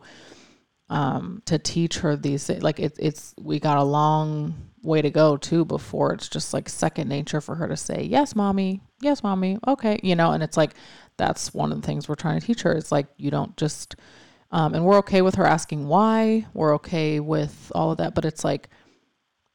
um 0.90 1.42
to 1.46 1.58
teach 1.58 1.98
her 2.00 2.16
these 2.16 2.46
things. 2.46 2.62
Like 2.62 2.80
it, 2.80 2.96
it's 2.98 3.34
we 3.40 3.58
got 3.58 3.78
a 3.78 3.82
long 3.82 4.67
way 4.88 5.02
to 5.02 5.10
go 5.10 5.36
too 5.36 5.64
before 5.64 6.12
it's 6.12 6.28
just 6.28 6.52
like 6.52 6.68
second 6.68 7.08
nature 7.08 7.40
for 7.40 7.54
her 7.54 7.68
to 7.68 7.76
say 7.76 8.02
yes 8.02 8.34
mommy. 8.34 8.80
Yes 9.00 9.22
mommy. 9.22 9.58
Okay. 9.66 10.00
You 10.02 10.16
know 10.16 10.32
and 10.32 10.42
it's 10.42 10.56
like 10.56 10.74
that's 11.16 11.54
one 11.54 11.70
of 11.70 11.80
the 11.80 11.86
things 11.86 12.08
we're 12.08 12.14
trying 12.14 12.40
to 12.40 12.46
teach 12.46 12.62
her 12.62 12.72
it's 12.72 12.90
like 12.90 13.06
you 13.16 13.30
don't 13.30 13.56
just 13.56 13.96
um, 14.50 14.74
and 14.74 14.82
we're 14.84 14.96
okay 14.98 15.20
with 15.20 15.34
her 15.34 15.44
asking 15.44 15.86
why. 15.88 16.46
We're 16.54 16.74
okay 16.76 17.20
with 17.20 17.70
all 17.74 17.92
of 17.92 17.98
that 17.98 18.14
but 18.14 18.24
it's 18.24 18.44
like 18.44 18.68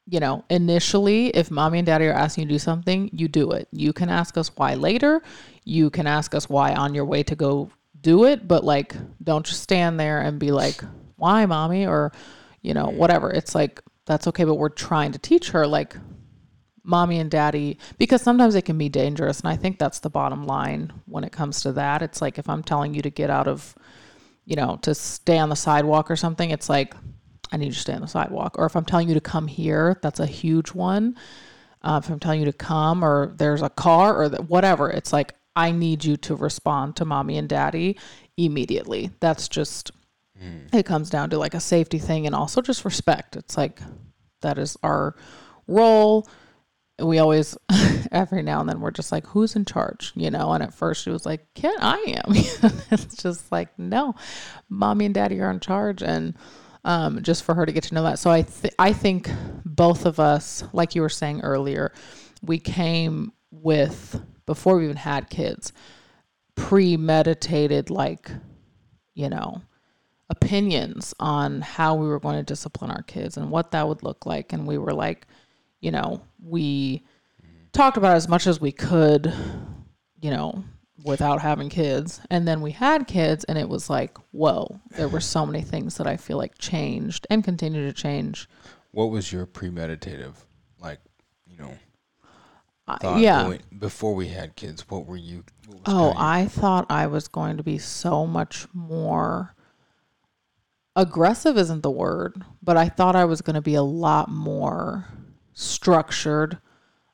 you 0.07 0.19
know 0.19 0.45
initially 0.49 1.27
if 1.27 1.49
mommy 1.49 1.79
and 1.79 1.85
daddy 1.85 2.05
are 2.05 2.13
asking 2.13 2.43
you 2.43 2.47
to 2.49 2.53
do 2.55 2.59
something 2.59 3.09
you 3.11 3.27
do 3.27 3.51
it. 3.51 3.67
You 3.71 3.91
can 3.91 4.09
ask 4.09 4.37
us 4.37 4.55
why 4.55 4.75
later. 4.75 5.21
You 5.65 5.89
can 5.89 6.07
ask 6.07 6.35
us 6.35 6.47
why 6.47 6.73
on 6.73 6.93
your 6.93 7.05
way 7.05 7.23
to 7.23 7.35
go 7.35 7.69
do 7.99 8.25
it 8.25 8.47
but 8.47 8.63
like 8.63 8.95
don't 9.23 9.45
just 9.45 9.61
stand 9.61 9.99
there 9.99 10.21
and 10.21 10.39
be 10.39 10.51
like 10.51 10.81
why 11.15 11.45
mommy? 11.45 11.87
or 11.87 12.11
you 12.61 12.73
know 12.73 12.87
whatever. 12.87 13.29
It's 13.29 13.53
like 13.53 13.81
that's 14.05 14.27
okay 14.27 14.43
but 14.43 14.55
we're 14.55 14.69
trying 14.69 15.11
to 15.11 15.19
teach 15.19 15.51
her 15.51 15.65
like 15.65 15.95
mommy 16.83 17.19
and 17.19 17.31
daddy 17.31 17.77
because 17.97 18.21
sometimes 18.21 18.55
it 18.55 18.63
can 18.63 18.77
be 18.77 18.89
dangerous 18.89 19.39
and 19.39 19.49
i 19.49 19.55
think 19.55 19.79
that's 19.79 19.99
the 19.99 20.09
bottom 20.09 20.45
line 20.45 20.91
when 21.05 21.23
it 21.23 21.31
comes 21.31 21.61
to 21.61 21.71
that. 21.71 22.01
It's 22.01 22.21
like 22.21 22.37
if 22.37 22.49
i'm 22.49 22.63
telling 22.63 22.93
you 22.93 23.01
to 23.01 23.09
get 23.09 23.29
out 23.29 23.47
of 23.47 23.75
you 24.45 24.55
know 24.55 24.77
to 24.81 24.93
stay 24.93 25.37
on 25.37 25.49
the 25.49 25.55
sidewalk 25.55 26.11
or 26.11 26.15
something 26.15 26.49
it's 26.49 26.67
like 26.67 26.95
i 27.51 27.57
need 27.57 27.67
you 27.67 27.71
to 27.71 27.79
stay 27.79 27.93
on 27.93 28.01
the 28.01 28.07
sidewalk. 28.07 28.57
Or 28.57 28.65
if 28.65 28.75
i'm 28.75 28.85
telling 28.85 29.07
you 29.07 29.13
to 29.13 29.21
come 29.21 29.47
here 29.47 29.99
that's 30.01 30.19
a 30.19 30.25
huge 30.25 30.73
one. 30.73 31.15
Uh, 31.81 32.01
if 32.03 32.09
i'm 32.09 32.19
telling 32.19 32.39
you 32.39 32.45
to 32.45 32.53
come 32.53 33.03
or 33.03 33.33
there's 33.37 33.61
a 33.61 33.69
car 33.69 34.21
or 34.21 34.29
th- 34.29 34.41
whatever 34.49 34.89
it's 34.89 35.13
like 35.13 35.35
i 35.55 35.71
need 35.71 36.03
you 36.03 36.17
to 36.17 36.35
respond 36.35 36.97
to 36.97 37.05
mommy 37.05 37.37
and 37.37 37.47
daddy 37.47 37.97
immediately. 38.37 39.11
That's 39.19 39.47
just 39.47 39.91
it 40.73 40.85
comes 40.85 41.09
down 41.09 41.29
to 41.29 41.37
like 41.37 41.53
a 41.53 41.59
safety 41.59 41.99
thing 41.99 42.25
and 42.25 42.35
also 42.35 42.61
just 42.61 42.85
respect. 42.85 43.35
It's 43.35 43.57
like 43.57 43.79
that 44.41 44.57
is 44.57 44.77
our 44.83 45.15
role. 45.67 46.27
We 46.99 47.19
always 47.19 47.57
every 48.11 48.43
now 48.43 48.59
and 48.59 48.69
then 48.69 48.79
we're 48.79 48.91
just 48.91 49.11
like 49.11 49.25
who's 49.27 49.55
in 49.55 49.65
charge? 49.65 50.11
You 50.15 50.31
know? 50.31 50.51
And 50.51 50.63
at 50.63 50.73
first 50.73 51.03
she 51.03 51.09
was 51.09 51.25
like 51.25 51.53
can 51.53 51.75
i 51.79 51.97
am. 52.25 52.33
It's 52.91 53.15
just 53.15 53.51
like 53.51 53.77
no 53.77 54.15
mommy 54.69 55.05
and 55.05 55.13
daddy 55.13 55.39
are 55.41 55.51
in 55.51 55.59
charge. 55.59 56.01
And 56.03 56.35
um, 56.85 57.23
just 57.23 57.43
for 57.45 57.55
her 57.55 57.65
to 57.65 57.71
get 57.71 57.83
to 57.85 57.93
know 57.93 58.03
that. 58.03 58.19
So 58.19 58.29
i 58.29 58.41
th- 58.41 58.73
i 58.77 58.93
think 58.93 59.29
both 59.65 60.05
of 60.05 60.19
us 60.19 60.63
like 60.73 60.95
you 60.95 61.01
were 61.01 61.09
saying 61.09 61.41
earlier 61.41 61.93
we 62.41 62.59
came 62.59 63.31
with 63.51 64.21
before 64.45 64.77
we 64.77 64.83
even 64.83 64.97
had 64.97 65.29
kids 65.29 65.71
premeditated 66.55 67.89
like 67.89 68.29
you 69.13 69.29
know 69.29 69.61
opinions 70.29 71.13
on 71.19 71.61
how 71.61 71.95
we 71.95 72.07
were 72.07 72.19
going 72.19 72.35
to 72.35 72.43
discipline 72.43 72.89
our 72.91 73.03
kids 73.03 73.37
and 73.37 73.49
what 73.51 73.71
that 73.71 73.87
would 73.87 74.03
look 74.03 74.25
like 74.25 74.53
and 74.53 74.65
we 74.65 74.77
were 74.77 74.93
like 74.93 75.27
you 75.81 75.91
know 75.91 76.21
we 76.41 77.03
talked 77.73 77.97
about 77.97 78.15
as 78.15 78.27
much 78.27 78.47
as 78.47 78.59
we 78.61 78.71
could 78.71 79.31
you 80.21 80.31
know 80.31 80.63
without 81.03 81.41
having 81.41 81.67
kids 81.69 82.21
and 82.29 82.47
then 82.47 82.61
we 82.61 82.71
had 82.71 83.05
kids 83.07 83.43
and 83.45 83.57
it 83.57 83.67
was 83.67 83.89
like 83.89 84.17
whoa 84.31 84.79
there 84.95 85.09
were 85.09 85.19
so 85.19 85.45
many 85.45 85.61
things 85.61 85.97
that 85.97 86.07
i 86.07 86.15
feel 86.15 86.37
like 86.37 86.57
changed 86.57 87.27
and 87.29 87.43
continue 87.43 87.85
to 87.85 87.93
change 87.93 88.47
What 88.91 89.09
was 89.09 89.33
your 89.33 89.45
premeditative, 89.47 90.35
like, 90.79 90.99
you 91.47 91.57
know, 91.57 91.73
thought 92.99 93.19
yeah 93.19 93.43
going, 93.43 93.61
before 93.79 94.13
we 94.13 94.27
had 94.27 94.55
kids? 94.55 94.85
What 94.89 95.05
were 95.07 95.17
you? 95.17 95.43
What 95.67 95.81
Oh, 95.87 96.13
I 96.15 96.45
thought 96.45 96.85
I 96.91 97.07
was 97.07 97.27
going 97.27 97.57
to 97.57 97.63
be 97.63 97.77
so 97.79 98.27
much 98.27 98.67
more 98.73 99.55
aggressive 100.95 101.57
isn't 101.57 101.83
the 101.83 101.91
word, 101.91 102.43
but 102.61 102.77
I 102.77 102.89
thought 102.89 103.15
I 103.15 103.25
was 103.25 103.41
going 103.41 103.55
to 103.55 103.61
be 103.61 103.75
a 103.75 103.83
lot 103.83 104.29
more 104.29 105.07
structured, 105.53 106.57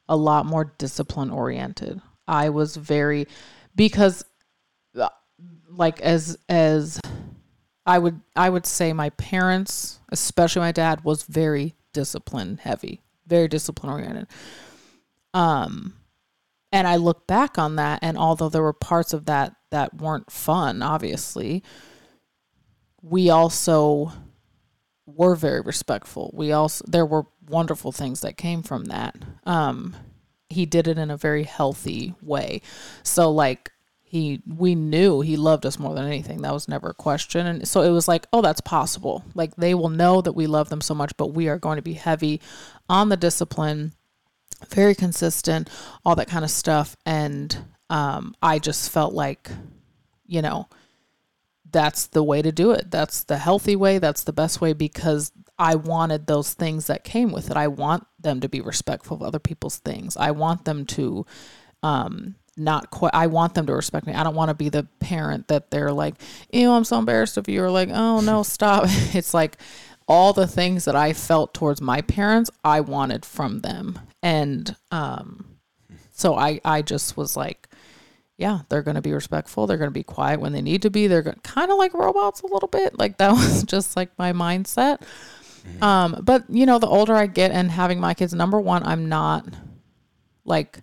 a 0.07 0.15
lot 0.15 0.45
more 0.45 0.73
discipline 0.77 1.29
oriented. 1.29 2.01
I 2.27 2.49
was 2.49 2.75
very 2.75 3.27
because 3.75 4.23
uh, 4.99 5.09
like 5.69 5.99
as 6.01 6.37
as 6.47 6.99
I 7.85 7.97
would 7.97 8.21
I 8.35 8.49
would 8.49 8.65
say 8.65 8.93
my 8.93 9.09
parents, 9.11 9.99
especially 10.09 10.61
my 10.61 10.71
dad 10.71 11.03
was 11.03 11.23
very 11.23 11.75
discipline 11.93 12.59
heavy, 12.61 13.01
very 13.25 13.47
discipline 13.47 13.91
oriented. 13.91 14.27
Um 15.33 15.95
and 16.71 16.87
I 16.87 16.97
look 16.97 17.25
back 17.25 17.57
on 17.57 17.77
that 17.77 17.99
and 18.01 18.17
although 18.17 18.49
there 18.49 18.61
were 18.61 18.73
parts 18.73 19.13
of 19.13 19.25
that 19.25 19.55
that 19.71 19.95
weren't 19.95 20.31
fun 20.31 20.81
obviously 20.81 21.63
we 23.01 23.29
also 23.29 24.11
were 25.05 25.35
very 25.35 25.61
respectful. 25.61 26.31
We 26.33 26.51
also 26.51 26.85
there 26.87 27.05
were 27.05 27.25
wonderful 27.47 27.91
things 27.91 28.21
that 28.21 28.37
came 28.37 28.61
from 28.63 28.85
that. 28.85 29.15
Um 29.45 29.95
he 30.49 30.65
did 30.65 30.87
it 30.87 30.97
in 30.97 31.11
a 31.11 31.17
very 31.17 31.43
healthy 31.43 32.15
way. 32.21 32.61
So 33.03 33.31
like 33.31 33.71
he 34.01 34.41
we 34.47 34.75
knew 34.75 35.21
he 35.21 35.37
loved 35.37 35.65
us 35.65 35.79
more 35.79 35.93
than 35.93 36.05
anything. 36.05 36.41
That 36.41 36.53
was 36.53 36.67
never 36.67 36.89
a 36.89 36.93
question. 36.93 37.45
And 37.45 37.67
so 37.67 37.81
it 37.81 37.91
was 37.91 38.07
like 38.07 38.27
oh 38.33 38.41
that's 38.41 38.61
possible. 38.61 39.23
Like 39.33 39.55
they 39.55 39.73
will 39.73 39.89
know 39.89 40.21
that 40.21 40.33
we 40.33 40.47
love 40.47 40.69
them 40.69 40.81
so 40.81 40.93
much 40.93 41.15
but 41.17 41.33
we 41.33 41.47
are 41.47 41.57
going 41.57 41.77
to 41.77 41.81
be 41.81 41.93
heavy 41.93 42.41
on 42.87 43.09
the 43.09 43.17
discipline 43.17 43.93
very 44.67 44.95
consistent, 44.95 45.69
all 46.05 46.15
that 46.15 46.27
kind 46.27 46.43
of 46.43 46.51
stuff. 46.51 46.95
And 47.05 47.57
um, 47.89 48.35
I 48.41 48.59
just 48.59 48.91
felt 48.91 49.13
like, 49.13 49.49
you 50.25 50.41
know, 50.41 50.67
that's 51.71 52.07
the 52.07 52.23
way 52.23 52.41
to 52.41 52.51
do 52.51 52.71
it. 52.71 52.91
That's 52.91 53.23
the 53.23 53.37
healthy 53.37 53.75
way. 53.75 53.99
That's 53.99 54.23
the 54.23 54.33
best 54.33 54.61
way 54.61 54.73
because 54.73 55.31
I 55.57 55.75
wanted 55.75 56.27
those 56.27 56.53
things 56.53 56.87
that 56.87 57.03
came 57.03 57.31
with 57.31 57.51
it. 57.51 57.57
I 57.57 57.67
want 57.67 58.05
them 58.19 58.39
to 58.41 58.49
be 58.49 58.61
respectful 58.61 59.17
of 59.17 59.23
other 59.23 59.39
people's 59.39 59.77
things. 59.77 60.17
I 60.17 60.31
want 60.31 60.65
them 60.65 60.85
to 60.87 61.25
um, 61.83 62.35
not 62.57 62.89
quite, 62.89 63.13
I 63.13 63.27
want 63.27 63.53
them 63.53 63.65
to 63.67 63.73
respect 63.73 64.05
me. 64.05 64.13
I 64.13 64.23
don't 64.23 64.35
want 64.35 64.49
to 64.49 64.55
be 64.55 64.69
the 64.69 64.87
parent 64.99 65.47
that 65.47 65.71
they're 65.71 65.91
like, 65.91 66.15
ew, 66.51 66.71
I'm 66.71 66.83
so 66.83 66.99
embarrassed 66.99 67.37
of 67.37 67.47
you. 67.47 67.63
Or 67.63 67.71
like, 67.71 67.89
oh 67.91 68.21
no, 68.21 68.43
stop. 68.43 68.83
it's 68.87 69.33
like, 69.33 69.57
all 70.07 70.33
the 70.33 70.47
things 70.47 70.85
that 70.85 70.95
I 70.95 71.13
felt 71.13 71.53
towards 71.53 71.81
my 71.81 72.01
parents, 72.01 72.49
I 72.63 72.81
wanted 72.81 73.23
from 73.23 73.59
them. 73.59 73.99
And 74.23 74.75
um, 74.91 75.59
so 76.11 76.35
I, 76.35 76.59
I 76.65 76.81
just 76.81 77.15
was 77.15 77.37
like, 77.37 77.68
yeah, 78.39 78.59
they're 78.69 78.81
going 78.81 78.95
to 78.95 79.01
be 79.01 79.11
respectful. 79.11 79.67
They're 79.67 79.77
going 79.77 79.89
to 79.89 79.93
be 79.93 80.03
quiet 80.03 80.39
when 80.39 80.53
they 80.53 80.61
need 80.61 80.81
to 80.83 80.89
be. 80.89 81.07
They're 81.07 81.35
kind 81.43 81.69
of 81.69 81.77
like 81.77 81.93
robots 81.93 82.41
a 82.41 82.47
little 82.47 82.69
bit. 82.69 82.97
Like 82.97 83.17
that 83.17 83.31
was 83.33 83.63
just 83.63 83.97
like 83.97 84.17
my 84.17 84.31
mindset. 84.31 85.01
Um, 85.81 86.21
but 86.23 86.45
you 86.49 86.65
know, 86.65 86.79
the 86.79 86.87
older 86.87 87.13
I 87.13 87.27
get 87.27 87.51
and 87.51 87.69
having 87.69 87.99
my 87.99 88.13
kids, 88.13 88.33
number 88.33 88.59
one, 88.59 88.81
I'm 88.83 89.09
not 89.09 89.45
like 90.45 90.81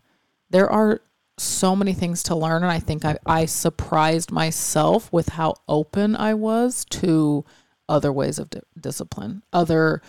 there 0.50 0.70
are 0.70 1.00
so 1.38 1.74
many 1.74 1.94
things 1.94 2.22
to 2.24 2.36
learn, 2.36 2.62
and 2.62 2.70
I 2.70 2.78
think 2.78 3.06
I, 3.06 3.16
I 3.24 3.46
surprised 3.46 4.30
myself 4.30 5.10
with 5.10 5.30
how 5.30 5.54
open 5.66 6.14
I 6.14 6.34
was 6.34 6.84
to 6.86 7.44
other 7.88 8.12
ways 8.12 8.38
of 8.38 8.50
di- 8.50 8.60
discipline, 8.78 9.42
other 9.50 10.02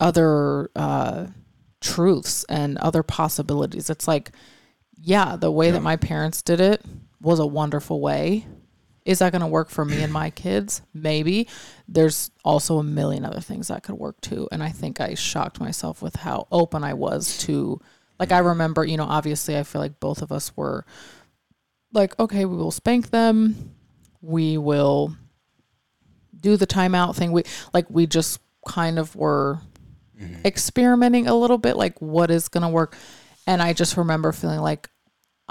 other 0.00 0.68
uh, 0.74 1.26
truths, 1.80 2.44
and 2.48 2.76
other 2.78 3.04
possibilities. 3.04 3.88
It's 3.88 4.08
like, 4.08 4.32
yeah, 5.00 5.36
the 5.36 5.50
way 5.50 5.70
that 5.70 5.82
my 5.82 5.96
parents 5.96 6.42
did 6.42 6.60
it 6.60 6.84
was 7.20 7.38
a 7.38 7.46
wonderful 7.46 8.00
way. 8.00 8.46
Is 9.04 9.18
that 9.18 9.32
going 9.32 9.40
to 9.40 9.46
work 9.46 9.68
for 9.68 9.84
me 9.84 10.02
and 10.02 10.12
my 10.12 10.30
kids? 10.30 10.80
Maybe. 10.94 11.46
There's 11.86 12.30
also 12.42 12.78
a 12.78 12.82
million 12.82 13.24
other 13.24 13.40
things 13.40 13.68
that 13.68 13.82
could 13.82 13.96
work 13.96 14.18
too. 14.22 14.48
And 14.50 14.62
I 14.62 14.70
think 14.70 14.98
I 15.00 15.14
shocked 15.14 15.60
myself 15.60 16.00
with 16.00 16.16
how 16.16 16.46
open 16.50 16.82
I 16.84 16.94
was 16.94 17.36
to, 17.44 17.80
like, 18.18 18.32
I 18.32 18.38
remember, 18.38 18.82
you 18.84 18.96
know, 18.96 19.04
obviously, 19.04 19.58
I 19.58 19.62
feel 19.62 19.82
like 19.82 20.00
both 20.00 20.22
of 20.22 20.32
us 20.32 20.56
were 20.56 20.86
like, 21.92 22.18
okay, 22.18 22.46
we 22.46 22.56
will 22.56 22.70
spank 22.70 23.10
them. 23.10 23.74
We 24.22 24.56
will 24.56 25.14
do 26.40 26.56
the 26.56 26.66
timeout 26.66 27.14
thing. 27.14 27.32
We, 27.32 27.42
like, 27.74 27.90
we 27.90 28.06
just 28.06 28.40
kind 28.66 28.98
of 28.98 29.14
were 29.14 29.60
mm-hmm. 30.18 30.46
experimenting 30.46 31.26
a 31.26 31.34
little 31.34 31.58
bit, 31.58 31.76
like, 31.76 32.00
what 32.00 32.30
is 32.30 32.48
going 32.48 32.62
to 32.62 32.70
work. 32.70 32.96
And 33.46 33.62
I 33.62 33.72
just 33.72 33.96
remember 33.96 34.32
feeling 34.32 34.60
like, 34.60 34.88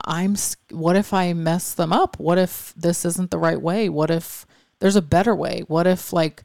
I'm 0.05 0.35
what 0.71 0.95
if 0.95 1.13
I 1.13 1.33
mess 1.33 1.73
them 1.73 1.93
up? 1.93 2.19
What 2.19 2.37
if 2.37 2.73
this 2.75 3.05
isn't 3.05 3.29
the 3.29 3.37
right 3.37 3.61
way? 3.61 3.89
What 3.89 4.09
if 4.09 4.45
there's 4.79 4.95
a 4.95 5.01
better 5.01 5.35
way? 5.35 5.63
What 5.67 5.85
if 5.85 6.11
like 6.11 6.43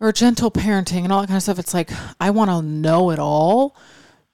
or 0.00 0.12
gentle 0.12 0.50
parenting 0.50 1.04
and 1.04 1.12
all 1.12 1.22
that 1.22 1.28
kind 1.28 1.38
of 1.38 1.42
stuff? 1.42 1.58
It's 1.58 1.74
like 1.74 1.90
I 2.20 2.30
want 2.30 2.50
to 2.50 2.62
know 2.62 3.10
it 3.10 3.18
all 3.18 3.76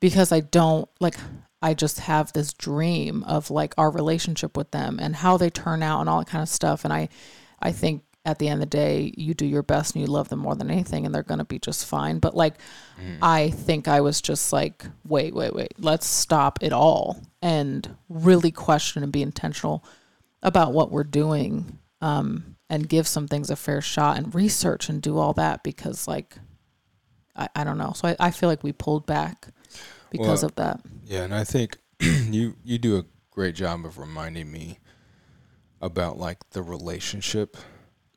because 0.00 0.32
I 0.32 0.40
don't 0.40 0.88
like 1.00 1.16
I 1.62 1.72
just 1.72 2.00
have 2.00 2.32
this 2.32 2.52
dream 2.52 3.22
of 3.24 3.50
like 3.50 3.74
our 3.78 3.90
relationship 3.90 4.56
with 4.56 4.72
them 4.72 4.98
and 5.00 5.16
how 5.16 5.36
they 5.36 5.48
turn 5.48 5.82
out 5.82 6.00
and 6.00 6.08
all 6.08 6.18
that 6.18 6.28
kind 6.28 6.42
of 6.42 6.48
stuff 6.48 6.84
and 6.84 6.92
I 6.92 7.08
I 7.62 7.70
think 7.70 8.02
at 8.24 8.38
the 8.38 8.48
end 8.48 8.62
of 8.62 8.70
the 8.70 8.76
day 8.76 9.12
you 9.16 9.34
do 9.34 9.46
your 9.46 9.62
best 9.62 9.94
and 9.94 10.02
you 10.02 10.10
love 10.10 10.28
them 10.28 10.38
more 10.38 10.54
than 10.54 10.70
anything 10.70 11.04
and 11.04 11.14
they're 11.14 11.22
going 11.22 11.38
to 11.38 11.44
be 11.44 11.58
just 11.58 11.86
fine. 11.86 12.18
But 12.18 12.34
like 12.36 12.54
I 13.20 13.50
think 13.50 13.88
I 13.88 14.00
was 14.00 14.20
just 14.20 14.52
like 14.52 14.86
wait 15.06 15.34
wait 15.34 15.54
wait 15.54 15.74
let's 15.78 16.06
stop 16.06 16.58
it 16.62 16.72
all 16.72 17.20
and 17.42 17.96
really 18.08 18.50
question 18.50 19.02
and 19.02 19.12
be 19.12 19.22
intentional 19.22 19.84
about 20.42 20.72
what 20.72 20.90
we're 20.90 21.04
doing 21.04 21.78
um, 22.00 22.56
and 22.68 22.88
give 22.88 23.06
some 23.06 23.28
things 23.28 23.50
a 23.50 23.56
fair 23.56 23.80
shot 23.80 24.16
and 24.16 24.34
research 24.34 24.88
and 24.88 25.02
do 25.02 25.18
all 25.18 25.32
that 25.34 25.62
because 25.62 26.06
like 26.08 26.36
I, 27.36 27.48
I 27.56 27.64
don't 27.64 27.78
know. 27.78 27.92
So 27.94 28.08
I, 28.08 28.16
I 28.20 28.30
feel 28.30 28.48
like 28.48 28.62
we 28.62 28.72
pulled 28.72 29.06
back 29.06 29.48
because 30.10 30.42
Well, 30.42 30.50
of 30.50 30.54
that. 30.56 30.80
Yeah, 31.04 31.24
and 31.24 31.34
I 31.34 31.44
think 31.44 31.78
you 32.00 32.56
you 32.62 32.78
do 32.78 32.96
a 32.98 33.04
great 33.30 33.54
job 33.54 33.84
of 33.84 33.98
reminding 33.98 34.50
me 34.50 34.78
about 35.80 36.18
like 36.18 36.50
the 36.50 36.62
relationship. 36.62 37.56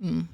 Mm. 0.03 0.27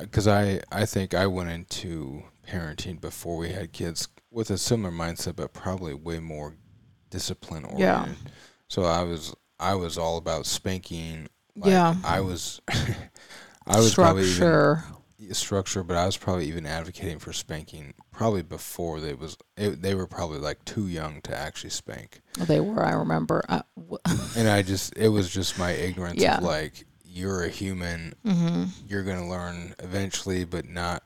Because 0.00 0.28
I, 0.28 0.60
I 0.70 0.86
think 0.86 1.14
I 1.14 1.26
went 1.26 1.50
into 1.50 2.22
parenting 2.48 3.00
before 3.00 3.36
we 3.36 3.50
had 3.50 3.72
kids 3.72 4.08
with 4.30 4.50
a 4.50 4.58
similar 4.58 4.92
mindset, 4.94 5.36
but 5.36 5.52
probably 5.52 5.94
way 5.94 6.20
more 6.20 6.54
discipline 7.10 7.64
oriented. 7.64 7.80
Yeah. 7.80 8.30
So 8.68 8.82
I 8.84 9.02
was 9.02 9.34
I 9.58 9.74
was 9.74 9.98
all 9.98 10.16
about 10.16 10.46
spanking. 10.46 11.28
Like, 11.56 11.70
Yeah. 11.70 11.94
I 12.04 12.20
was 12.20 12.60
I 13.66 13.76
was 13.78 13.94
probably 13.94 14.22
even, 14.24 14.34
structure 14.34 14.84
structure, 15.32 15.82
but 15.82 15.96
I 15.96 16.04
was 16.04 16.16
probably 16.18 16.46
even 16.48 16.66
advocating 16.66 17.18
for 17.18 17.32
spanking 17.32 17.94
probably 18.10 18.42
before 18.42 19.00
they 19.00 19.14
was 19.14 19.36
it, 19.56 19.80
they 19.80 19.94
were 19.94 20.06
probably 20.06 20.38
like 20.38 20.62
too 20.64 20.86
young 20.86 21.20
to 21.22 21.34
actually 21.36 21.70
spank. 21.70 22.20
They 22.38 22.60
were. 22.60 22.84
I 22.84 22.92
remember. 22.92 23.42
Uh, 23.48 23.62
w- 23.76 23.98
And 24.36 24.48
I 24.48 24.62
just 24.62 24.92
it 24.96 25.08
was 25.08 25.30
just 25.32 25.58
my 25.58 25.70
ignorance 25.70 26.20
Yeah. 26.20 26.38
of 26.38 26.44
like 26.44 26.84
you're 27.14 27.44
a 27.44 27.48
human, 27.48 28.14
mm-hmm. 28.26 28.64
you're 28.88 29.04
gonna 29.04 29.28
learn 29.28 29.74
eventually, 29.78 30.44
but 30.44 30.68
not. 30.68 31.02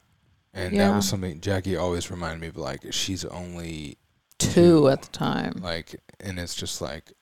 And 0.55 0.75
Yeah. 0.75 0.89
that 0.89 0.97
was 0.97 1.09
something 1.09 1.41
Jackie 1.41 1.77
always 1.77 2.11
reminded 2.11 2.41
me 2.41 2.47
of. 2.49 2.57
Like 2.57 2.87
she's 2.93 3.25
only 3.27 3.99
two 4.39 4.89
at 4.89 5.03
the 5.03 5.09
time. 5.11 5.61
like, 5.63 5.95
and 6.21 6.39
it's 6.39 6.55
just 6.55 6.81
like. 6.81 7.13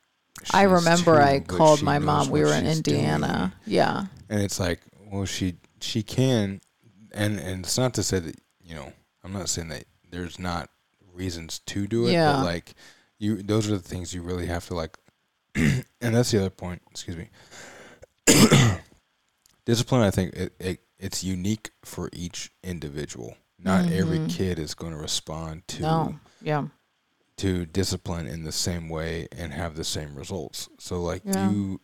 I 0.52 0.62
remember 0.62 1.16
two, 1.16 1.22
I 1.22 1.40
called 1.40 1.82
my 1.82 1.98
mom. 1.98 2.28
We 2.30 2.42
were 2.42 2.54
in 2.54 2.66
Indiana. 2.66 3.54
doing. 3.64 3.74
Yeah. 3.74 4.04
and 4.28 4.40
it's 4.42 4.60
like 4.60 4.80
well 5.10 5.24
she 5.24 5.54
she 5.80 6.02
can 6.02 6.60
and 7.12 7.38
and 7.40 7.64
it's 7.64 7.78
not 7.78 7.94
to 7.94 8.02
say 8.02 8.18
that 8.18 8.36
you 8.62 8.74
know 8.74 8.92
i'm 9.24 9.32
not 9.32 9.48
saying 9.48 9.68
that 9.68 9.84
there's 10.10 10.38
not 10.38 10.68
reasons 11.14 11.60
to 11.60 11.86
do 11.86 12.06
it 12.06 12.12
Yeah. 12.12 12.32
but 12.32 12.44
like 12.44 12.74
you 13.18 13.40
those 13.42 13.68
are 13.70 13.76
the 13.76 13.88
things 13.88 14.12
you 14.12 14.20
really 14.22 14.46
have 14.46 14.66
to 14.66 14.74
like 14.74 14.96
and 15.54 15.84
that's 16.00 16.32
the 16.32 16.38
other 16.38 16.50
point 16.50 16.82
excuse 16.90 17.16
me 17.16 17.28
discipline 19.64 20.02
i 20.02 20.10
think 20.10 20.34
it, 20.34 20.52
it 20.58 20.80
it's 20.98 21.22
unique 21.24 21.70
for 21.84 22.08
each 22.12 22.50
individual 22.62 23.36
not 23.58 23.90
every 23.90 24.18
Mhm. 24.18 24.30
kid 24.30 24.58
is 24.58 24.74
going 24.74 24.92
to 24.92 24.98
respond 24.98 25.66
to 25.68 25.82
No. 25.82 26.20
Yeah. 26.42 26.66
to 27.38 27.64
discipline 27.66 28.26
in 28.26 28.44
the 28.44 28.52
same 28.52 28.88
way 28.88 29.28
and 29.32 29.52
have 29.52 29.76
the 29.76 29.84
same 29.84 30.14
results. 30.14 30.68
So 30.78 31.00
like 31.02 31.22
Yeah. 31.24 31.50
you 31.50 31.80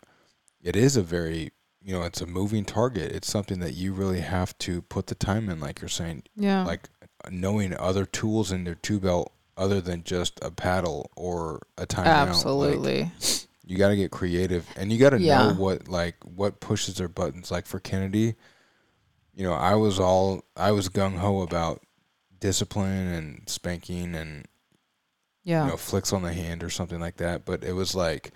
it 0.62 0.76
is 0.76 0.96
a 0.96 1.02
very 1.02 1.52
you 1.84 1.92
know, 1.92 2.02
it's 2.04 2.20
a 2.20 2.26
moving 2.26 2.64
target. 2.64 3.10
It's 3.10 3.28
something 3.28 3.58
that 3.60 3.72
you 3.74 3.92
really 3.92 4.20
have 4.20 4.56
to 4.58 4.82
put 4.82 5.08
the 5.08 5.16
time 5.16 5.48
in, 5.50 5.58
like 5.60 5.80
you're 5.80 5.88
saying, 5.88 6.22
Yeah. 6.36 6.62
like 6.64 6.88
knowing 7.30 7.74
other 7.76 8.04
tools 8.06 8.52
in 8.52 8.62
their 8.64 8.76
tool 8.76 9.00
belt 9.00 9.32
other 9.56 9.80
than 9.80 10.04
just 10.04 10.38
a 10.42 10.50
paddle 10.52 11.10
or 11.16 11.62
a 11.76 11.84
timeout. 11.86 12.04
Like, 12.06 12.28
Absolutely. 12.28 13.10
You 13.64 13.76
got 13.78 13.88
to 13.88 13.96
get 13.96 14.10
creative, 14.10 14.66
and 14.76 14.92
you 14.92 14.98
got 14.98 15.10
to 15.10 15.20
Yeah. 15.20 15.48
know 15.48 15.54
what 15.54 15.88
like 15.88 16.16
what 16.24 16.60
pushes 16.60 16.96
their 16.96 17.08
buttons. 17.08 17.50
Like 17.50 17.66
for 17.66 17.78
Kennedy, 17.80 18.34
you 19.34 19.44
know, 19.44 19.52
I 19.54 19.74
was 19.74 19.98
all 20.00 20.44
I 20.56 20.72
was 20.72 20.88
gung 20.88 21.16
ho 21.18 21.42
about 21.42 21.82
discipline 22.40 23.08
and 23.12 23.42
spanking 23.48 24.14
and 24.14 24.46
yeah. 25.44 25.64
you 25.64 25.70
know, 25.70 25.76
flicks 25.76 26.12
on 26.12 26.22
the 26.22 26.32
hand 26.32 26.62
or 26.64 26.70
something 26.70 27.00
like 27.00 27.16
that. 27.18 27.44
But 27.44 27.62
it 27.64 27.72
was 27.74 27.94
like 27.94 28.32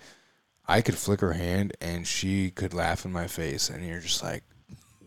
I 0.67 0.81
could 0.81 0.97
flick 0.97 1.19
her 1.21 1.33
hand 1.33 1.73
and 1.81 2.05
she 2.07 2.51
could 2.51 2.73
laugh 2.73 3.05
in 3.05 3.11
my 3.11 3.27
face, 3.27 3.69
and 3.69 3.85
you're 3.85 3.99
just 4.01 4.23
like, 4.23 4.43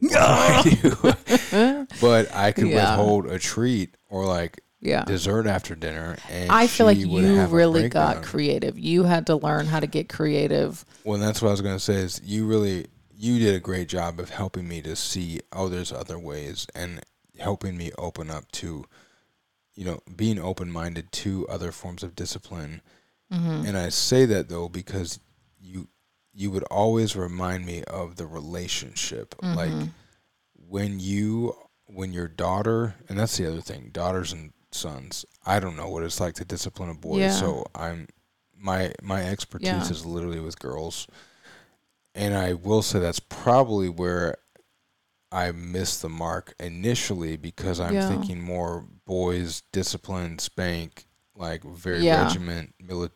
what 0.00 0.12
do 0.12 0.18
I 0.18 0.62
do? 0.62 1.86
but 2.00 2.34
I 2.34 2.52
could 2.52 2.68
Yeah. 2.68 2.96
withhold 2.96 3.26
a 3.26 3.38
treat 3.38 3.96
or 4.08 4.24
like 4.26 4.62
yeah. 4.80 5.04
dessert 5.04 5.46
after 5.46 5.74
dinner, 5.74 6.16
and 6.30 6.50
I 6.50 6.66
feel 6.66 6.86
like 6.86 6.98
you 6.98 7.46
really 7.46 7.88
got 7.88 8.22
creative. 8.22 8.78
You 8.78 9.04
had 9.04 9.26
to 9.26 9.36
learn 9.36 9.66
how 9.66 9.80
to 9.80 9.86
get 9.86 10.08
creative. 10.08 10.84
Well, 11.04 11.18
that's 11.18 11.42
what 11.42 11.48
I 11.48 11.52
was 11.52 11.60
gonna 11.60 11.78
say. 11.78 11.94
Is 11.96 12.20
you 12.24 12.46
really 12.46 12.86
you 13.14 13.38
did 13.38 13.54
a 13.54 13.60
great 13.60 13.88
job 13.88 14.18
of 14.18 14.30
helping 14.30 14.66
me 14.66 14.80
to 14.82 14.96
see 14.96 15.40
oh, 15.52 15.68
there's 15.68 15.92
other 15.92 16.18
ways, 16.18 16.66
and 16.74 17.00
helping 17.38 17.76
me 17.76 17.90
open 17.98 18.30
up 18.30 18.50
to, 18.52 18.84
you 19.74 19.84
know, 19.84 20.00
being 20.16 20.38
open 20.38 20.70
minded 20.70 21.10
to 21.12 21.46
other 21.48 21.72
forms 21.72 22.02
of 22.02 22.14
discipline. 22.14 22.82
Mm-hmm. 23.32 23.66
And 23.66 23.78
I 23.78 23.90
say 23.90 24.24
that 24.26 24.48
though 24.48 24.68
because 24.68 25.20
you 25.60 25.88
you 26.32 26.50
would 26.50 26.64
always 26.64 27.16
remind 27.16 27.66
me 27.66 27.82
of 27.84 28.16
the 28.16 28.26
relationship, 28.26 29.34
like 29.42 29.70
Mm-hmm. 29.70 29.86
when 30.54 31.00
you 31.00 31.54
when 31.86 32.12
your 32.12 32.28
daughter, 32.28 32.94
and 33.08 33.18
that's 33.18 33.36
the 33.36 33.46
other 33.46 33.60
thing, 33.60 33.90
daughters 33.92 34.32
and 34.32 34.52
sons. 34.72 35.24
I 35.44 35.60
don't 35.60 35.76
know 35.76 35.88
what 35.88 36.02
it's 36.02 36.20
like 36.20 36.34
to 36.34 36.44
discipline 36.44 36.90
a 36.90 36.94
boy, 36.94 37.18
Yeah. 37.18 37.30
so 37.32 37.64
I'm 37.74 38.08
my 38.56 38.92
my 39.02 39.22
expertise 39.22 39.66
Yeah. 39.68 39.88
is 39.90 40.04
literally 40.06 40.40
with 40.40 40.58
girls, 40.58 41.06
and 42.14 42.34
I 42.34 42.52
will 42.54 42.82
say 42.82 42.98
that's 42.98 43.20
probably 43.20 43.88
where 43.88 44.36
I 45.32 45.52
missed 45.52 46.02
the 46.02 46.08
mark 46.08 46.54
initially 46.58 47.36
because 47.36 47.78
I'm 47.80 47.94
Yeah. 47.94 48.08
thinking 48.08 48.40
more 48.40 48.84
boys 49.06 49.62
discipline, 49.72 50.38
spank, 50.38 51.06
like 51.36 51.62
very 51.64 52.04
regiment, 52.08 52.74
mili- 52.82 53.10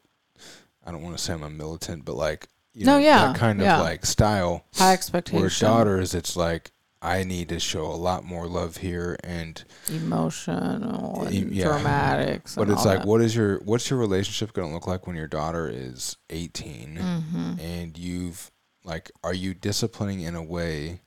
I 0.86 0.92
don't 0.92 1.02
want 1.02 1.16
to 1.16 1.22
say 1.22 1.32
I'm 1.32 1.42
a 1.42 1.50
militant, 1.50 2.04
but 2.04 2.14
like 2.16 2.48
you 2.72 2.84
No, 2.86 2.94
know, 2.94 2.98
yeah, 3.04 3.26
that 3.28 3.36
kind 3.36 3.60
of 3.62 3.80
like 3.80 4.04
style. 4.04 4.64
High 4.74 4.92
expectations. 4.94 5.60
Where 5.60 5.70
daughters, 5.70 6.14
it's 6.14 6.34
like 6.36 6.72
I 7.04 7.22
need 7.24 7.50
to 7.50 7.60
show 7.60 7.84
a 7.84 7.94
lot 7.94 8.24
more 8.24 8.46
love 8.46 8.78
here, 8.78 9.16
and 9.22 9.62
emotional, 9.88 11.22
and 11.26 11.52
yeah. 11.52 11.66
dramatics. 11.66 12.54
but 12.56 12.70
it's 12.70 12.84
like, 12.84 13.00
that. 13.00 13.06
what 13.06 13.20
is 13.20 13.36
your 13.36 13.58
what's 13.60 13.90
your 13.90 13.98
relationship 13.98 14.52
going 14.54 14.68
to 14.68 14.74
look 14.74 14.86
like 14.86 15.06
when 15.06 15.14
your 15.16 15.28
daughter 15.28 15.68
is 15.72 16.16
18 16.30 16.96
Mhm. 16.96 17.60
and 17.60 17.98
you've 17.98 18.50
like, 18.84 19.10
are 19.22 19.34
you 19.34 19.54
disciplining 19.54 20.20
in 20.20 20.34
a 20.34 20.42
way 20.42 21.00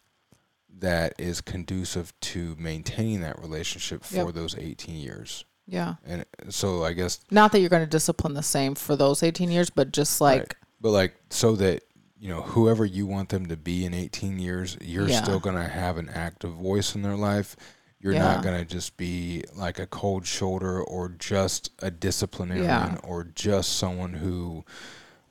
that 0.79 1.13
is 1.17 1.41
conducive 1.41 2.13
to 2.21 2.55
maintaining 2.60 3.21
that 3.21 3.39
relationship 3.39 4.03
for 4.03 4.15
Yep. 4.15 4.33
those 4.33 4.55
18 4.57 4.95
years? 4.97 5.45
Yeah. 5.67 5.95
And 6.05 6.25
so 6.49 6.83
I 6.83 6.93
guess 6.93 7.19
Not 7.31 7.51
that 7.51 7.60
you're 7.60 7.69
going 7.69 7.83
to 7.83 7.89
discipline 7.89 8.33
the 8.36 8.43
same 8.43 8.73
for 8.75 8.95
those 8.95 9.21
18 9.23 9.51
years, 9.51 9.69
but 9.69 9.91
just 9.91 10.21
like, 10.21 10.39
Right. 10.39 10.53
but 10.79 10.91
like 10.91 11.15
so 11.29 11.55
that 11.55 11.83
you 12.19 12.30
know 12.30 12.41
whoever 12.41 12.84
you 12.86 13.06
want 13.06 13.30
them 13.30 13.45
to 13.47 13.56
be 13.58 13.86
in 13.86 13.93
18 13.93 14.39
years 14.39 14.77
you're 14.82 15.08
Yeah. 15.08 15.21
still 15.23 15.39
going 15.39 15.56
to 15.56 15.67
have 15.67 15.97
an 15.97 16.10
active 16.10 16.51
voice 16.53 16.95
in 16.95 17.01
their 17.03 17.15
life 17.15 17.56
you're 17.99 18.13
Yeah. 18.13 18.23
not 18.36 18.43
going 18.43 18.60
to 18.60 18.65
just 18.65 18.97
be 18.97 19.43
like 19.56 19.80
a 19.80 19.88
cold 19.88 20.25
shoulder 20.25 20.82
or 20.82 21.10
just 21.10 21.71
a 21.80 21.89
disciplinarian 21.91 22.65
Yeah. 22.65 22.97
or 23.03 23.23
just 23.23 23.77
someone 23.77 24.13
who 24.13 24.65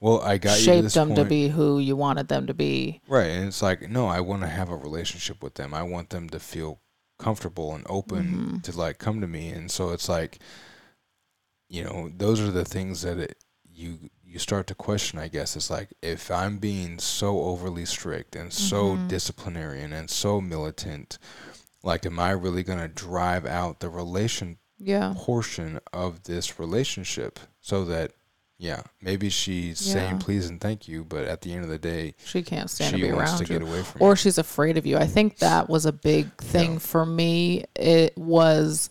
well 0.00 0.20
i 0.22 0.38
got 0.38 0.52
you 0.52 0.56
to 0.58 0.62
shaped 0.64 0.82
this 0.84 0.94
them 0.94 1.14
to 1.16 1.24
be 1.24 1.48
who 1.48 1.78
you 1.80 1.96
wanted 1.96 2.28
them 2.28 2.46
to 2.46 2.54
be. 2.54 3.00
right 3.08 3.30
and 3.30 3.48
it's 3.48 3.62
like 3.62 3.88
no 3.90 4.06
i 4.06 4.20
want 4.20 4.42
to 4.42 4.48
have 4.48 4.68
a 4.70 4.76
relationship 4.76 5.42
with 5.42 5.54
them 5.54 5.74
i 5.74 5.82
want 5.82 6.10
them 6.10 6.28
to 6.30 6.38
feel 6.38 6.80
comfortable 7.18 7.74
and 7.74 7.84
open 7.88 8.26
Mhm. 8.26 8.62
to 8.62 8.76
like 8.78 8.98
come 8.98 9.20
to 9.22 9.26
me 9.26 9.48
and 9.48 9.70
so 9.70 9.90
it's 9.90 10.08
like 10.08 10.38
you 11.68 11.82
know 11.82 12.10
those 12.16 12.40
are 12.40 12.50
the 12.50 12.64
things 12.64 13.02
that 13.02 13.18
it, 13.18 13.42
you 13.72 13.98
you 14.36 14.40
start 14.40 14.66
to 14.66 14.74
question 14.74 15.18
i 15.18 15.28
guess 15.28 15.56
it's 15.56 15.70
like 15.70 15.88
if 16.02 16.30
i'm 16.30 16.58
being 16.58 16.98
so 16.98 17.40
overly 17.40 17.86
strict 17.86 18.36
and 18.36 18.52
so 18.52 18.94
Mhm. 18.94 19.08
disciplinarian 19.08 19.94
and 19.94 20.10
so 20.10 20.42
militant 20.42 21.16
like 21.82 22.04
am 22.04 22.18
i 22.20 22.32
really 22.32 22.62
going 22.62 22.78
to 22.78 22.86
drive 22.88 23.46
out 23.46 23.80
the 23.80 23.88
relation 23.88 24.58
Yeah. 24.78 25.14
portion 25.16 25.80
of 25.90 26.24
this 26.24 26.58
relationship 26.60 27.40
so 27.62 27.82
that 27.86 28.12
yeah 28.58 28.82
maybe 29.00 29.30
she's 29.30 29.78
saying 29.78 30.18
please 30.18 30.50
and 30.50 30.60
thank 30.60 30.86
you 30.86 31.02
but 31.02 31.24
at 31.24 31.40
the 31.40 31.54
end 31.54 31.64
of 31.64 31.70
the 31.70 31.78
day 31.78 32.14
She 32.22 32.42
can't 32.42 32.68
stand 32.68 32.94
to 32.94 33.00
be 33.00 33.08
around 33.08 33.38
to 33.38 33.50
you. 33.54 33.84
or 34.00 34.10
you. 34.10 34.16
she's 34.16 34.36
afraid 34.36 34.76
of 34.76 34.84
you. 34.84 34.98
I 34.98 35.06
think 35.06 35.38
that 35.38 35.70
was 35.70 35.86
a 35.86 35.92
big 35.92 36.30
thing 36.36 36.74
Yeah. 36.74 36.78
for 36.78 37.06
me. 37.06 37.64
It 37.74 38.16
was 38.18 38.90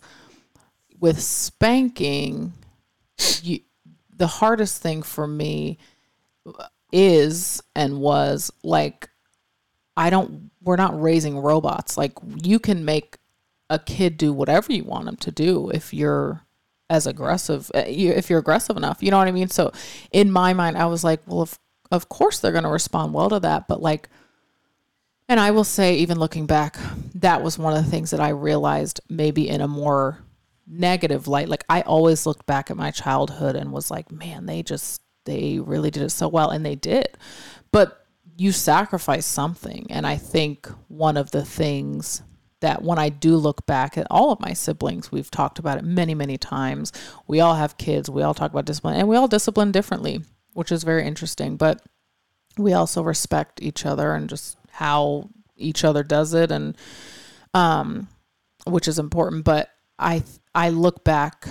with 0.98 1.20
spanking. 1.22 2.52
You, 3.42 3.60
the 4.16 4.26
hardest 4.26 4.82
thing 4.82 5.02
for 5.02 5.26
me 5.26 5.78
is 6.92 7.62
and 7.74 7.98
was 8.00 8.52
like, 8.62 9.08
I 9.96 10.10
don't. 10.10 10.50
We're 10.62 10.76
not 10.76 11.00
raising 11.00 11.38
robots. 11.38 11.96
Like 11.96 12.12
you 12.42 12.58
can 12.58 12.84
make 12.84 13.18
a 13.70 13.78
kid 13.78 14.16
do 14.16 14.32
whatever 14.32 14.72
you 14.72 14.84
want 14.84 15.08
him 15.08 15.16
to 15.16 15.30
do 15.30 15.70
if 15.70 15.92
you're 15.94 16.42
as 16.88 17.06
aggressive. 17.06 17.70
uh, 17.74 17.82
If 17.86 18.30
you're 18.30 18.38
aggressive 18.38 18.76
enough, 18.76 19.02
you 19.02 19.10
know 19.10 19.18
what 19.18 19.28
I 19.28 19.32
mean. 19.32 19.48
So 19.48 19.72
in 20.12 20.30
my 20.30 20.52
mind, 20.52 20.76
I 20.76 20.86
was 20.86 21.02
like, 21.02 21.20
well, 21.26 21.40
of 21.42 21.58
of 21.90 22.08
course 22.08 22.40
they're 22.40 22.52
going 22.52 22.64
to 22.64 22.70
respond 22.70 23.14
well 23.14 23.30
to 23.30 23.40
that, 23.40 23.68
but 23.68 23.80
like 23.80 24.08
and 25.28 25.40
I 25.40 25.50
will 25.50 25.64
say, 25.64 25.96
even 25.96 26.20
looking 26.20 26.46
back, 26.46 26.76
that 27.16 27.42
was 27.42 27.58
one 27.58 27.76
of 27.76 27.84
the 27.84 27.90
things 27.90 28.12
that 28.12 28.20
I 28.20 28.28
realized 28.28 29.00
maybe 29.08 29.48
in 29.48 29.60
a 29.60 29.66
more 29.66 30.20
negative 30.66 31.28
light. 31.28 31.48
Like 31.48 31.64
I 31.68 31.82
always 31.82 32.26
looked 32.26 32.46
back 32.46 32.70
at 32.70 32.76
my 32.76 32.90
childhood 32.90 33.56
and 33.56 33.72
was 33.72 33.90
like, 33.90 34.10
man, 34.10 34.46
they 34.46 34.62
just, 34.62 35.02
they 35.24 35.58
really 35.58 35.90
did 35.90 36.02
it 36.02 36.10
so 36.10 36.28
well. 36.28 36.50
And 36.50 36.64
they 36.64 36.74
did. 36.74 37.16
But 37.72 38.06
you 38.36 38.52
sacrifice 38.52 39.26
something. 39.26 39.86
And 39.90 40.06
I 40.06 40.16
think 40.16 40.68
one 40.88 41.16
of 41.16 41.30
the 41.30 41.44
things 41.44 42.22
that 42.60 42.82
when 42.82 42.98
I 42.98 43.08
do 43.08 43.36
look 43.36 43.66
back 43.66 43.98
at 43.98 44.06
all 44.10 44.32
of 44.32 44.40
my 44.40 44.52
siblings, 44.52 45.12
we've 45.12 45.30
talked 45.30 45.58
about 45.58 45.78
it 45.78 45.84
many, 45.84 46.14
many 46.14 46.38
times. 46.38 46.92
We 47.26 47.40
all 47.40 47.54
have 47.54 47.78
kids, 47.78 48.10
we 48.10 48.22
all 48.22 48.34
talk 48.34 48.50
about 48.50 48.64
discipline, 48.64 48.96
and 48.96 49.08
we 49.08 49.16
all 49.16 49.28
discipline 49.28 49.72
differently, 49.72 50.22
which 50.54 50.72
is 50.72 50.82
very 50.82 51.06
interesting. 51.06 51.56
But 51.56 51.82
we 52.58 52.72
also 52.72 53.02
respect 53.02 53.62
each 53.62 53.84
other 53.84 54.14
and 54.14 54.28
just 54.28 54.56
how 54.70 55.28
each 55.56 55.84
other 55.84 56.02
does 56.02 56.34
it 56.34 56.50
and 56.50 56.76
um 57.54 58.08
which 58.66 58.88
is 58.88 58.98
important 58.98 59.44
but 59.44 59.70
i 59.98 60.22
i 60.56 60.68
look 60.70 61.04
back 61.04 61.46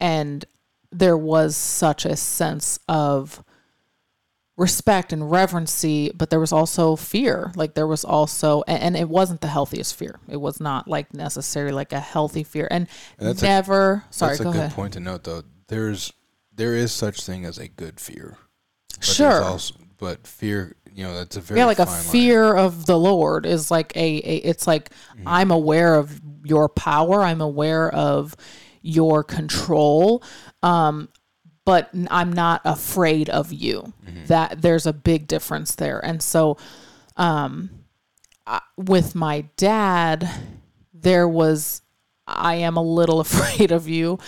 and 0.00 0.44
there 0.90 1.16
was 1.18 1.54
such 1.56 2.06
a 2.06 2.16
sense 2.16 2.78
of 2.88 3.42
respect 4.56 5.12
and 5.12 5.30
reverency, 5.30 6.10
but 6.14 6.30
there 6.30 6.40
was 6.40 6.52
also 6.52 6.96
fear. 6.96 7.52
Like 7.54 7.74
there 7.74 7.86
was 7.86 8.04
also, 8.04 8.64
and, 8.66 8.82
and 8.82 8.96
it 8.96 9.08
wasn't 9.08 9.40
the 9.40 9.46
healthiest 9.48 9.94
fear. 9.94 10.18
It 10.28 10.38
was 10.38 10.60
not 10.60 10.88
like 10.88 11.14
necessarily 11.14 11.72
like 11.72 11.92
a 11.92 12.00
healthy 12.00 12.42
fear, 12.42 12.66
and, 12.70 12.88
And 13.18 13.28
that's 13.28 13.42
a- 13.42 13.46
never. 13.46 14.04
sorry, 14.10 14.30
That's 14.30 14.40
a 14.40 14.44
good 14.44 14.56
ahead. 14.56 14.72
point 14.72 14.94
to 14.94 15.00
note, 15.00 15.24
though. 15.24 15.42
There's 15.68 16.12
there 16.52 16.74
is 16.74 16.90
such 16.90 17.22
thing 17.22 17.44
as 17.44 17.58
a 17.58 17.68
good 17.68 18.00
fear. 18.00 18.36
But 18.96 19.04
Sure. 19.04 19.42
Also, 19.44 19.74
but 19.98 20.26
fear, 20.26 20.74
you 20.98 21.04
know, 21.04 21.14
that's 21.14 21.36
a 21.36 21.40
very 21.40 21.60
yeah, 21.60 21.66
like 21.66 21.78
a 21.78 21.84
line. 21.84 22.02
fear 22.02 22.56
of 22.56 22.86
the 22.86 22.98
Lord 22.98 23.46
is 23.46 23.70
like 23.70 23.96
a, 23.96 24.16
a 24.16 24.36
it's 24.38 24.66
like 24.66 24.90
Mm-hmm. 24.90 25.28
I'm 25.28 25.50
aware 25.52 25.94
of 25.94 26.20
your 26.44 26.68
power. 26.68 27.22
I'm 27.22 27.40
aware 27.40 27.88
of 27.94 28.34
your 28.82 29.22
control. 29.22 30.24
Um, 30.62 31.08
but 31.64 31.90
i'm 32.10 32.32
not 32.32 32.62
afraid 32.64 33.30
of 33.30 33.52
you. 33.52 33.92
Mm-hmm. 34.06 34.26
That 34.26 34.60
there's 34.62 34.86
a 34.86 34.92
big 34.92 35.28
difference 35.28 35.76
there. 35.76 36.04
And 36.04 36.20
so, 36.20 36.56
um, 37.16 37.70
I, 38.44 38.60
with 38.76 39.14
my 39.14 39.42
dad, 39.56 40.28
there 40.92 41.28
was 41.28 41.82
I 42.26 42.56
am 42.56 42.76
a 42.76 42.82
little 42.82 43.20
afraid 43.28 43.70
of 43.70 43.88
you 43.88 44.18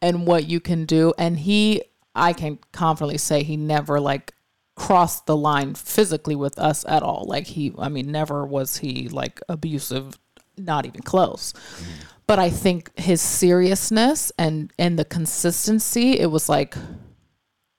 and 0.00 0.28
what 0.28 0.46
you 0.46 0.60
can 0.60 0.84
do. 0.84 1.12
And 1.18 1.40
he, 1.40 1.82
I 2.14 2.34
can 2.34 2.58
confidently 2.72 3.18
say, 3.18 3.42
he 3.42 3.56
never 3.56 3.98
like 3.98 4.32
crossed 4.80 5.26
the 5.26 5.36
line 5.36 5.74
physically 5.74 6.34
with 6.34 6.58
us 6.58 6.86
at 6.88 7.02
all. 7.02 7.26
Like 7.28 7.46
he, 7.46 7.74
I 7.78 7.90
mean, 7.90 8.10
never 8.10 8.46
was 8.46 8.78
he 8.78 9.10
like 9.10 9.38
abusive, 9.46 10.18
not 10.56 10.86
even 10.86 11.02
close. 11.02 11.52
Mm-hmm. 11.52 11.90
But 12.26 12.38
I 12.38 12.48
think 12.48 12.90
his 12.98 13.20
seriousness 13.20 14.32
and 14.38 14.72
and 14.78 14.98
the 14.98 15.04
consistency, 15.04 16.18
it 16.18 16.30
was 16.30 16.48
like, 16.48 16.76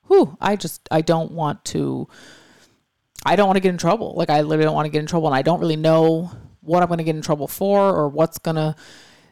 whew, 0.07 0.37
I 0.39 0.55
just 0.55 0.87
I 0.91 1.01
don't 1.01 1.31
want 1.31 1.65
to 1.65 2.07
I 3.25 3.35
don't 3.35 3.47
want 3.47 3.57
to 3.57 3.61
get 3.61 3.69
in 3.69 3.79
trouble. 3.79 4.13
Like 4.15 4.29
I 4.29 4.41
literally 4.41 4.65
don't 4.65 4.75
want 4.75 4.85
to 4.85 4.91
get 4.91 4.99
in 4.99 5.07
trouble 5.07 5.25
and 5.27 5.35
I 5.35 5.41
don't 5.41 5.59
really 5.59 5.77
know 5.77 6.29
what 6.59 6.83
I'm 6.83 6.87
going 6.87 6.99
to 6.99 7.03
get 7.03 7.15
in 7.15 7.23
trouble 7.23 7.47
for 7.47 7.79
or 7.79 8.09
what's 8.09 8.37
going 8.37 8.57
to, 8.57 8.75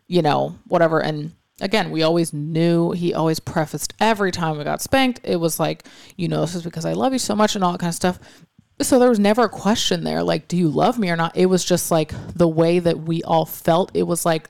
you 0.07 0.23
know, 0.23 0.57
whatever. 0.65 1.03
And 1.03 1.33
again, 1.61 1.91
we 1.91 2.03
always 2.03 2.33
knew 2.33 2.91
he 2.91 3.13
always 3.13 3.39
prefaced 3.39 3.93
every 3.99 4.31
time 4.31 4.57
we 4.57 4.63
got 4.63 4.81
spanked, 4.81 5.19
it 5.23 5.37
was 5.37 5.59
like, 5.59 5.85
you 6.15 6.27
know, 6.27 6.41
this 6.41 6.55
is 6.55 6.63
because 6.63 6.85
I 6.85 6.93
love 6.93 7.13
you 7.13 7.19
so 7.19 7.35
much 7.35 7.55
and 7.55 7.63
all 7.63 7.71
that 7.71 7.79
kind 7.79 7.89
of 7.89 7.95
stuff. 7.95 8.19
So 8.81 8.97
there 8.97 9.09
was 9.09 9.19
never 9.19 9.43
a 9.43 9.49
question 9.49 10.03
there 10.03 10.23
like, 10.23 10.47
do 10.47 10.55
you 10.55 10.69
love 10.69 10.97
me 10.97 11.09
or 11.09 11.15
not? 11.15 11.35
It 11.35 11.47
was 11.47 11.65
just 11.65 11.91
like 11.91 12.13
the 12.33 12.47
way 12.47 12.79
that 12.79 12.99
we 12.99 13.21
all 13.23 13.45
felt. 13.45 13.91
It 13.93 14.03
was 14.03 14.25
like 14.25 14.49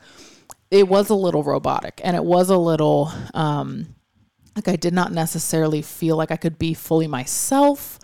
it 0.69 0.87
was 0.87 1.09
a 1.09 1.15
little 1.15 1.43
robotic 1.43 1.99
and 2.03 2.15
it 2.15 2.23
was 2.23 2.51
a 2.51 2.57
little 2.57 3.11
um 3.33 3.95
like 4.55 4.67
I 4.67 4.75
did 4.75 4.93
not 4.93 5.11
necessarily 5.11 5.81
feel 5.81 6.15
like 6.15 6.31
I 6.31 6.37
could 6.37 6.59
be 6.59 6.73
fully 6.73 7.07
myself 7.07 7.97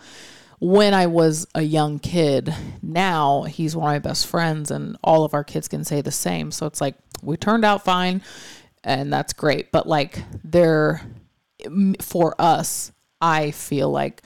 when 0.58 0.94
I 0.94 1.06
was 1.06 1.46
a 1.54 1.62
young 1.62 1.98
kid. 1.98 2.54
Now 2.82 3.42
he's 3.42 3.76
one 3.76 3.94
of 3.94 4.02
my 4.02 4.08
best 4.08 4.26
friends, 4.26 4.70
and 4.70 4.96
all 5.02 5.24
of 5.24 5.34
our 5.34 5.44
kids 5.44 5.68
can 5.68 5.84
say 5.84 6.00
the 6.00 6.10
same. 6.10 6.50
So 6.50 6.66
it's 6.66 6.80
like 6.80 6.96
we 7.22 7.36
turned 7.36 7.64
out 7.64 7.84
fine, 7.84 8.22
and 8.86 9.12
that's 9.12 9.34
great. 9.34 9.70
But 9.70 9.86
like, 9.86 10.22
there, 10.42 11.02
for 12.00 12.34
us, 12.38 12.92
I 13.20 13.50
feel 13.50 13.90
like, 13.90 14.22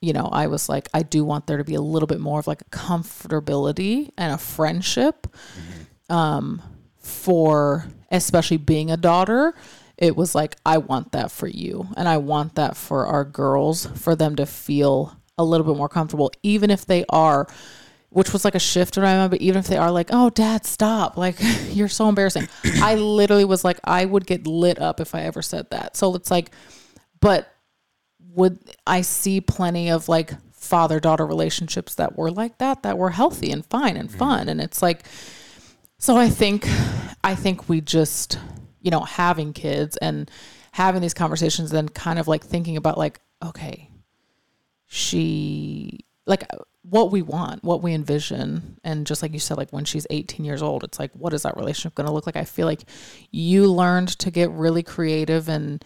you 0.00 0.14
know, 0.14 0.28
I 0.32 0.46
was 0.46 0.68
like, 0.68 0.88
I 0.94 1.02
do 1.02 1.24
want 1.24 1.46
there 1.46 1.58
to 1.58 1.64
be 1.64 1.74
a 1.74 1.80
little 1.82 2.06
bit 2.06 2.20
more 2.20 2.38
of 2.38 2.46
like 2.46 2.62
a 2.62 2.70
comfortability 2.70 4.10
and 4.16 4.32
a 4.32 4.38
friendship. 4.38 5.26
Um, 6.08 6.62
for 7.06 7.86
especially 8.10 8.56
being 8.56 8.90
a 8.90 8.96
daughter 8.96 9.54
it 9.96 10.16
was 10.16 10.34
like 10.34 10.56
I 10.66 10.78
want 10.78 11.12
that 11.12 11.30
for 11.30 11.46
you 11.46 11.88
and 11.96 12.08
I 12.08 12.18
want 12.18 12.56
that 12.56 12.76
for 12.76 13.06
our 13.06 13.24
girls 13.24 13.86
for 13.86 14.16
them 14.16 14.36
to 14.36 14.44
feel 14.44 15.16
a 15.38 15.44
little 15.44 15.66
bit 15.66 15.76
more 15.76 15.88
comfortable 15.88 16.32
even 16.42 16.70
if 16.70 16.84
they 16.84 17.04
are 17.08 17.46
which 18.10 18.32
was 18.32 18.44
like 18.44 18.54
a 18.54 18.60
shift 18.60 18.96
in 18.96 19.02
my 19.02 19.14
mind 19.16 19.30
but 19.30 19.40
even 19.40 19.58
if 19.58 19.66
they 19.66 19.76
are 19.76 19.90
like 19.90 20.08
oh 20.12 20.30
dad 20.30 20.64
stop. 20.64 21.16
Like 21.16 21.36
you're 21.70 21.88
so 21.88 22.08
embarrassing. 22.08 22.48
I 22.82 22.94
literally 22.94 23.44
was 23.44 23.64
like 23.64 23.78
I 23.84 24.04
would 24.04 24.26
get 24.26 24.46
lit 24.46 24.80
up 24.80 25.00
if 25.00 25.14
I 25.14 25.22
ever 25.22 25.42
said 25.42 25.70
that. 25.70 25.96
So 25.96 26.14
it's 26.14 26.30
like 26.30 26.50
but 27.20 27.52
would 28.34 28.58
I 28.86 29.00
see 29.00 29.40
plenty 29.40 29.90
of 29.90 30.08
like 30.08 30.32
father 30.52 31.00
daughter 31.00 31.24
relationships 31.24 31.94
that 31.94 32.16
were 32.16 32.30
like 32.30 32.58
that 32.58 32.82
that 32.82 32.98
were 32.98 33.10
healthy 33.10 33.50
and 33.50 33.64
fine 33.64 33.96
and 33.96 34.10
fun. 34.10 34.48
And 34.48 34.60
it's 34.60 34.82
like 34.82 35.04
so 35.98 36.16
I 36.16 36.28
think 36.28 36.68
I 37.24 37.34
think 37.34 37.68
we 37.68 37.80
just 37.80 38.38
you 38.80 38.90
know 38.90 39.00
having 39.00 39.52
kids 39.52 39.96
and 39.98 40.30
having 40.72 41.00
these 41.00 41.14
conversations 41.14 41.70
then 41.70 41.88
kind 41.88 42.18
of 42.18 42.28
like 42.28 42.44
thinking 42.44 42.76
about 42.76 42.98
like 42.98 43.20
okay 43.42 43.90
she 44.86 46.04
like 46.26 46.44
what 46.88 47.10
we 47.10 47.20
want 47.22 47.64
what 47.64 47.82
we 47.82 47.92
envision. 47.92 48.78
And 48.84 49.06
just 49.06 49.22
like 49.22 49.32
you 49.32 49.38
said 49.38 49.56
like 49.56 49.72
when 49.72 49.84
she's 49.84 50.06
18 50.10 50.44
years 50.44 50.62
old 50.62 50.84
it's 50.84 50.98
like 50.98 51.10
what 51.12 51.32
is 51.32 51.42
that 51.42 51.56
relationship 51.56 51.94
going 51.94 52.06
to 52.06 52.12
look 52.12 52.26
like? 52.26 52.36
I 52.36 52.44
feel 52.44 52.66
like 52.66 52.82
you 53.30 53.70
learned 53.70 54.08
to 54.20 54.30
get 54.30 54.50
really 54.50 54.82
creative 54.82 55.48
and 55.48 55.84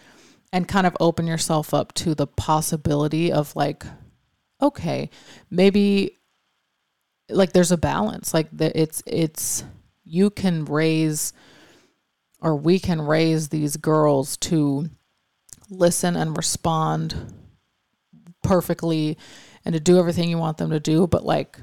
and 0.53 0.67
kind 0.67 0.85
of 0.85 0.95
open 0.99 1.27
yourself 1.27 1.73
up 1.73 1.93
to 1.93 2.13
the 2.13 2.27
possibility 2.27 3.31
of 3.31 3.55
like 3.55 3.85
okay 4.61 5.09
maybe 5.49 6.17
like 7.31 7.53
there's 7.53 7.71
a 7.71 7.77
balance. 7.77 8.33
Like 8.33 8.47
the, 8.51 8.77
it's 8.79 9.01
it's 9.05 9.63
you 10.03 10.29
can 10.29 10.65
raise 10.65 11.33
or 12.41 12.55
we 12.55 12.79
can 12.79 13.01
raise 13.01 13.49
these 13.49 13.77
girls 13.77 14.37
to 14.37 14.89
listen 15.69 16.15
and 16.15 16.35
respond 16.35 17.33
perfectly 18.43 19.17
and 19.65 19.73
to 19.73 19.79
do 19.79 19.97
everything 19.99 20.29
you 20.29 20.37
want 20.37 20.57
them 20.57 20.69
to 20.69 20.79
do 20.79 21.07
but 21.07 21.25
like 21.25 21.57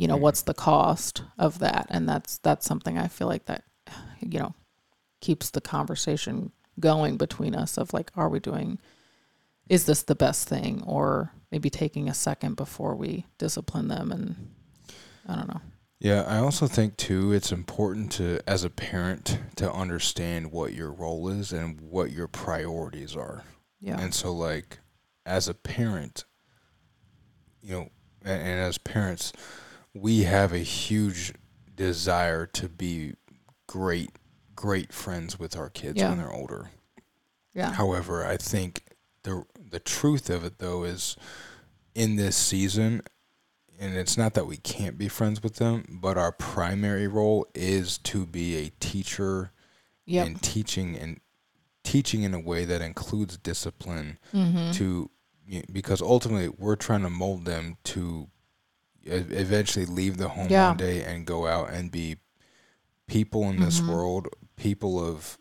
you 0.00 0.08
know 0.08 0.16
what's 0.16 0.42
the 0.42 0.54
cost 0.54 1.22
of 1.38 1.58
that? 1.58 1.86
And 1.90 2.08
that's 2.08 2.38
that's 2.38 2.66
something 2.66 2.96
i 2.96 3.06
feel 3.06 3.28
like 3.28 3.44
that 3.44 3.64
you 4.20 4.38
know 4.38 4.54
keeps 5.20 5.50
the 5.50 5.60
conversation 5.60 6.52
going 6.78 7.18
between 7.18 7.54
us 7.54 7.76
of 7.76 7.92
like 7.92 8.10
are 8.16 8.30
we 8.30 8.40
doing 8.40 8.78
is 9.68 9.84
this 9.84 10.02
the 10.02 10.14
best 10.14 10.48
thing? 10.48 10.82
Or 10.86 11.32
maybe 11.52 11.68
taking 11.68 12.08
a 12.08 12.14
second 12.14 12.56
before 12.56 12.96
we 12.96 13.26
discipline 13.36 13.88
them 13.88 14.10
and 14.10 14.36
i 15.28 15.36
don't 15.36 15.48
know. 15.48 15.60
Yeah, 15.98 16.22
I 16.22 16.38
also 16.38 16.66
think 16.66 16.96
too 16.96 17.32
it's 17.32 17.52
important 17.52 18.10
to 18.12 18.40
as 18.46 18.64
a 18.64 18.70
parent 18.70 19.38
to 19.56 19.70
understand 19.70 20.50
what 20.50 20.72
your 20.72 20.90
role 20.90 21.28
is 21.28 21.52
and 21.52 21.78
what 21.78 22.10
your 22.10 22.26
priorities 22.26 23.14
are. 23.14 23.44
yeah. 23.82 24.00
And 24.00 24.14
so 24.14 24.32
like 24.32 24.78
as 25.26 25.46
a 25.46 25.52
parent, 25.52 26.24
you 27.62 27.72
know, 27.72 27.88
and, 28.24 28.40
and 28.42 28.60
as 28.60 28.78
parents, 28.78 29.32
we 29.94 30.22
have 30.22 30.52
a 30.52 30.58
huge 30.58 31.32
desire 31.74 32.46
to 32.46 32.68
be 32.68 33.14
great 33.66 34.10
great 34.54 34.92
friends 34.92 35.38
with 35.38 35.56
our 35.56 35.70
kids 35.70 35.96
Yeah. 35.98 36.10
when 36.10 36.18
they're 36.18 36.32
older. 36.32 36.70
yeah 37.54 37.72
However, 37.72 38.26
I 38.26 38.36
think 38.36 38.82
the 39.22 39.44
the 39.70 39.80
truth 39.80 40.28
of 40.28 40.44
it 40.44 40.58
though 40.58 40.84
is 40.84 41.16
in 41.94 42.16
this 42.16 42.36
season 42.36 43.02
and 43.78 43.96
it's 43.96 44.18
not 44.18 44.34
that 44.34 44.46
we 44.46 44.58
can't 44.58 44.98
be 44.98 45.08
friends 45.08 45.42
with 45.42 45.56
them, 45.56 45.98
but 46.02 46.18
our 46.18 46.32
primary 46.32 47.08
role 47.08 47.46
is 47.54 47.96
to 47.98 48.26
be 48.26 48.56
a 48.56 48.70
teacher 48.80 49.52
yep 50.04 50.26
and 50.26 50.42
teaching 50.42 50.96
and 50.96 51.20
teaching 51.82 52.22
in 52.22 52.34
a 52.34 52.40
way 52.40 52.66
that 52.66 52.82
includes 52.82 53.38
discipline 53.38 54.18
mm-hmm. 54.34 54.72
to 54.72 55.10
because 55.72 56.00
ultimately 56.02 56.48
we're 56.48 56.76
trying 56.76 57.02
to 57.02 57.10
mold 57.10 57.44
them 57.44 57.76
to 57.84 58.28
eventually 59.04 59.86
leave 59.86 60.16
the 60.18 60.28
home 60.28 60.48
Yeah. 60.50 60.68
one 60.68 60.76
day 60.76 61.02
and 61.04 61.26
go 61.26 61.46
out 61.46 61.70
and 61.72 61.90
be 61.90 62.16
people 63.06 63.48
in 63.50 63.60
this 63.60 63.80
Mhm. 63.80 63.88
world, 63.88 64.28
people 64.56 65.02
of 65.04 65.38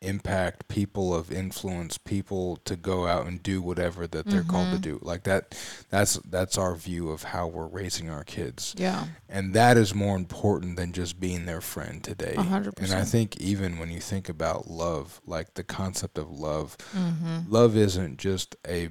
impact, 0.00 0.68
people 0.68 1.12
of 1.12 1.32
influence, 1.32 1.98
people 1.98 2.56
to 2.64 2.76
go 2.76 3.08
out 3.08 3.26
and 3.26 3.42
do 3.42 3.60
whatever 3.60 4.06
that 4.06 4.26
they're 4.26 4.44
called 4.44 4.70
to 4.70 4.78
Mhm. 4.78 4.82
do. 4.82 4.98
Like 5.02 5.24
that 5.24 5.56
that's 5.90 6.20
that's 6.24 6.56
our 6.56 6.76
view 6.76 7.10
of 7.10 7.24
how 7.24 7.48
we're 7.48 7.66
raising 7.66 8.08
our 8.08 8.22
kids. 8.22 8.74
yeah 8.78 9.08
And 9.28 9.54
that 9.54 9.76
is 9.76 9.96
more 9.96 10.14
important 10.14 10.76
than 10.76 10.92
just 10.92 11.18
being 11.18 11.46
their 11.46 11.60
friend 11.60 12.02
today. 12.04 12.34
A 12.36 12.42
hundred 12.44 12.74
And 12.78 12.92
I 12.92 13.04
think 13.04 13.38
even 13.38 13.76
when 13.78 13.90
you 13.90 14.00
think 14.00 14.28
about 14.28 14.70
love, 14.70 15.20
like 15.26 15.54
the 15.54 15.64
concept 15.64 16.16
of 16.16 16.30
love, 16.30 16.76
mm-hmm. 16.94 17.50
love 17.52 17.76
isn't 17.76 18.18
just 18.18 18.54
a 18.66 18.90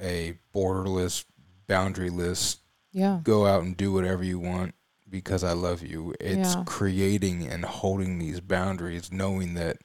a 0.00 0.38
borderless, 0.54 1.24
boundaryless, 1.68 2.56
yeah 2.92 3.20
go 3.22 3.46
out 3.46 3.62
and 3.62 3.76
do 3.76 3.92
whatever 3.92 4.24
you 4.24 4.38
want 4.38 4.74
because 5.10 5.42
I 5.44 5.52
love 5.52 5.82
you. 5.82 6.14
It's 6.20 6.54
Yeah. 6.54 6.64
creating 6.66 7.46
and 7.46 7.64
holding 7.64 8.18
these 8.18 8.40
boundaries, 8.40 9.10
knowing 9.12 9.54
that 9.54 9.78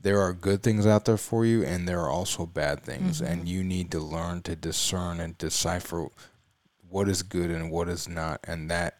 there 0.00 0.20
are 0.20 0.32
good 0.32 0.62
things 0.62 0.86
out 0.86 1.04
there 1.06 1.16
for 1.16 1.44
you 1.46 1.62
and 1.64 1.86
there 1.88 2.00
are 2.00 2.10
also 2.10 2.44
bad 2.46 2.82
things 2.82 3.20
Mhm. 3.20 3.26
and 3.28 3.48
you 3.48 3.62
need 3.64 3.90
to 3.92 4.00
learn 4.00 4.42
to 4.42 4.54
discern 4.56 5.20
and 5.20 5.36
decipher 5.38 6.08
what 6.88 7.08
is 7.08 7.22
good 7.22 7.50
and 7.50 7.70
what 7.70 7.88
is 7.88 8.08
not 8.08 8.40
and 8.44 8.70
that 8.70 8.98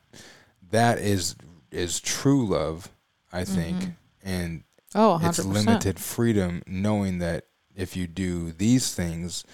that 0.71 0.99
is 0.99 1.37
is 1.71 1.99
true 2.01 2.47
love, 2.47 2.89
I 3.33 3.45
think. 3.45 3.77
Mhm. 3.83 3.95
And 4.23 4.65
oh 4.95 5.17
it's 5.17 5.39
100% 5.39 5.53
limited 5.53 5.99
freedom 5.99 6.63
knowing 6.67 7.19
that 7.19 7.47
if 7.75 7.97
you 7.97 8.07
do 8.07 8.53
these 8.53 8.95
things 8.95 9.45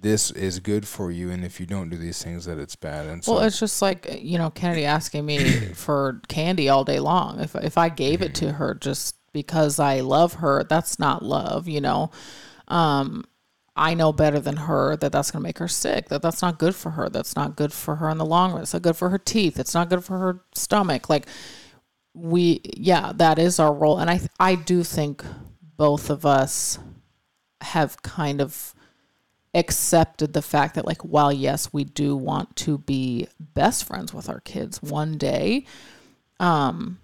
this 0.00 0.30
is 0.30 0.60
good 0.60 0.86
for 0.86 1.10
you, 1.10 1.30
and 1.30 1.44
if 1.44 1.58
you 1.60 1.66
don't 1.66 1.88
do 1.88 1.96
these 1.96 2.22
things, 2.22 2.44
that 2.44 2.58
it's 2.58 2.76
bad. 2.76 3.06
And 3.06 3.24
so, 3.24 3.34
Well, 3.34 3.42
it's 3.42 3.58
just 3.58 3.80
like 3.82 4.06
you 4.20 4.38
know 4.38 4.50
Kennedy 4.50 4.84
asking 4.84 5.26
me 5.26 5.38
for 5.74 6.20
candy 6.28 6.68
all 6.68 6.84
day 6.84 7.00
long. 7.00 7.40
If 7.40 7.54
if 7.56 7.78
I 7.78 7.88
gave 7.88 8.22
it 8.22 8.34
to 8.36 8.52
her 8.52 8.74
just 8.74 9.16
because 9.32 9.78
I 9.78 10.00
love 10.00 10.34
her, 10.34 10.64
that's 10.64 10.98
not 10.98 11.22
love, 11.22 11.68
you 11.68 11.80
know. 11.80 12.10
Um, 12.68 13.24
I 13.76 13.92
know 13.92 14.12
better 14.12 14.40
than 14.40 14.56
her 14.56 14.96
that 14.96 15.12
that's 15.12 15.30
going 15.30 15.42
to 15.42 15.46
make 15.46 15.58
her 15.58 15.68
sick. 15.68 16.08
That 16.08 16.22
that's 16.22 16.40
not 16.40 16.58
good 16.58 16.74
for 16.74 16.92
her. 16.92 17.10
That's 17.10 17.36
not 17.36 17.56
good 17.56 17.72
for 17.72 17.96
her 17.96 18.08
in 18.08 18.16
the 18.16 18.24
long 18.24 18.52
run. 18.52 18.62
It's 18.62 18.72
not 18.72 18.82
good 18.82 18.96
for 18.96 19.10
her 19.10 19.18
teeth. 19.18 19.58
It's 19.58 19.74
not 19.74 19.90
good 19.90 20.02
for 20.02 20.18
her 20.18 20.40
stomach. 20.54 21.10
Like 21.10 21.26
we, 22.14 22.60
yeah, 22.64 23.12
that 23.16 23.38
is 23.38 23.60
our 23.60 23.74
role, 23.74 23.98
and 23.98 24.10
I 24.10 24.20
I 24.40 24.54
do 24.54 24.82
think 24.82 25.22
both 25.60 26.08
of 26.08 26.24
us 26.24 26.78
have 27.60 28.00
kind 28.02 28.40
of 28.40 28.74
accepted 29.54 30.32
the 30.32 30.42
fact 30.42 30.74
that 30.74 30.84
like 30.86 31.02
while 31.02 31.32
yes 31.32 31.72
we 31.72 31.84
do 31.84 32.14
want 32.16 32.54
to 32.56 32.78
be 32.78 33.26
best 33.38 33.84
friends 33.84 34.12
with 34.12 34.28
our 34.28 34.40
kids 34.40 34.82
one 34.82 35.16
day 35.16 35.64
um 36.40 36.98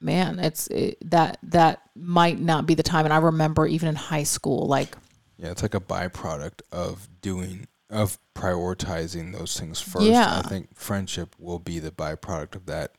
man 0.00 0.38
it's 0.38 0.66
it, 0.68 0.96
that 1.10 1.38
that 1.42 1.82
might 1.94 2.40
not 2.40 2.66
be 2.66 2.74
the 2.74 2.82
time 2.82 3.04
and 3.04 3.12
i 3.12 3.18
remember 3.18 3.66
even 3.66 3.88
in 3.88 3.94
high 3.94 4.22
school 4.22 4.66
like 4.66 4.96
yeah, 5.38 5.50
it's 5.50 5.62
like 5.62 5.74
a 5.74 5.80
byproduct 5.80 6.62
of 6.70 7.08
doing 7.20 7.66
of 7.90 8.16
prioritizing 8.34 9.36
those 9.36 9.58
things 9.58 9.80
first. 9.80 10.06
Yeah. 10.06 10.40
I 10.44 10.48
think 10.48 10.68
friendship 10.76 11.34
will 11.38 11.58
be 11.58 11.80
the 11.80 11.90
byproduct 11.90 12.54
of 12.54 12.66
that. 12.66 12.92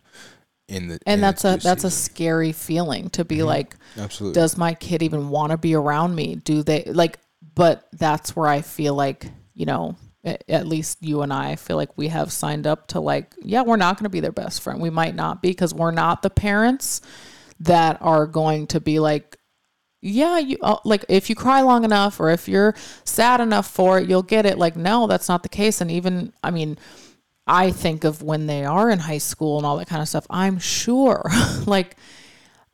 In 0.67 0.87
the 0.87 0.99
and 1.05 1.15
in 1.15 1.21
that's 1.21 1.45
a 1.45 1.57
that's 1.57 1.83
a 1.83 1.91
scary 1.91 2.51
feeling 2.51 3.09
to 3.11 3.23
be 3.25 3.37
Mhm. 3.37 3.45
like 3.45 3.75
absolutely 3.97 4.39
does 4.39 4.57
my 4.57 4.73
kid 4.73 5.03
even 5.03 5.29
want 5.29 5.51
to 5.51 5.57
be 5.57 5.73
around 5.75 6.15
me 6.15 6.35
do 6.35 6.63
they 6.63 6.83
like 6.85 7.19
but 7.53 7.87
that's 7.93 8.35
where 8.35 8.47
i 8.47 8.61
feel 8.61 8.93
like 8.93 9.25
you 9.53 9.65
know 9.65 9.95
at 10.47 10.65
least 10.65 10.99
you 11.01 11.21
and 11.21 11.33
i 11.33 11.55
feel 11.55 11.75
like 11.75 11.97
we 11.97 12.07
have 12.07 12.31
signed 12.31 12.65
up 12.65 12.87
to 12.87 12.99
like 12.99 13.35
yeah 13.41 13.61
we're 13.61 13.75
not 13.75 13.97
going 13.97 14.05
to 14.05 14.09
be 14.09 14.21
their 14.21 14.31
best 14.31 14.61
friend. 14.61 14.81
We 14.81 14.89
might 14.89 15.15
not 15.15 15.41
be 15.41 15.49
because 15.49 15.73
we're 15.73 15.91
not 15.91 16.21
the 16.21 16.29
parents 16.29 17.01
that 17.59 17.97
are 18.01 18.25
going 18.25 18.67
to 18.67 18.79
be 18.79 18.99
like 18.99 19.37
yeah 20.01 20.37
you 20.37 20.57
uh, 20.61 20.77
like 20.85 21.05
if 21.09 21.29
you 21.29 21.35
cry 21.35 21.61
long 21.61 21.83
enough 21.83 22.19
or 22.19 22.29
if 22.29 22.47
you're 22.47 22.73
sad 23.03 23.41
enough 23.41 23.69
for 23.69 23.99
it 23.99 24.09
you'll 24.09 24.23
get 24.23 24.45
it. 24.45 24.57
Like 24.57 24.75
no 24.75 25.07
that's 25.07 25.27
not 25.27 25.43
the 25.43 25.49
case. 25.49 25.81
And 25.81 25.91
even 25.91 26.33
i 26.43 26.51
mean 26.51 26.77
i 27.45 27.71
think 27.71 28.05
of 28.05 28.21
when 28.23 28.47
they 28.47 28.63
are 28.63 28.89
in 28.89 28.99
high 28.99 29.17
school 29.17 29.57
and 29.57 29.65
all 29.65 29.75
that 29.77 29.87
kind 29.87 30.01
of 30.01 30.07
stuff 30.07 30.25
i'm 30.29 30.59
sure 30.59 31.29
like 31.65 31.97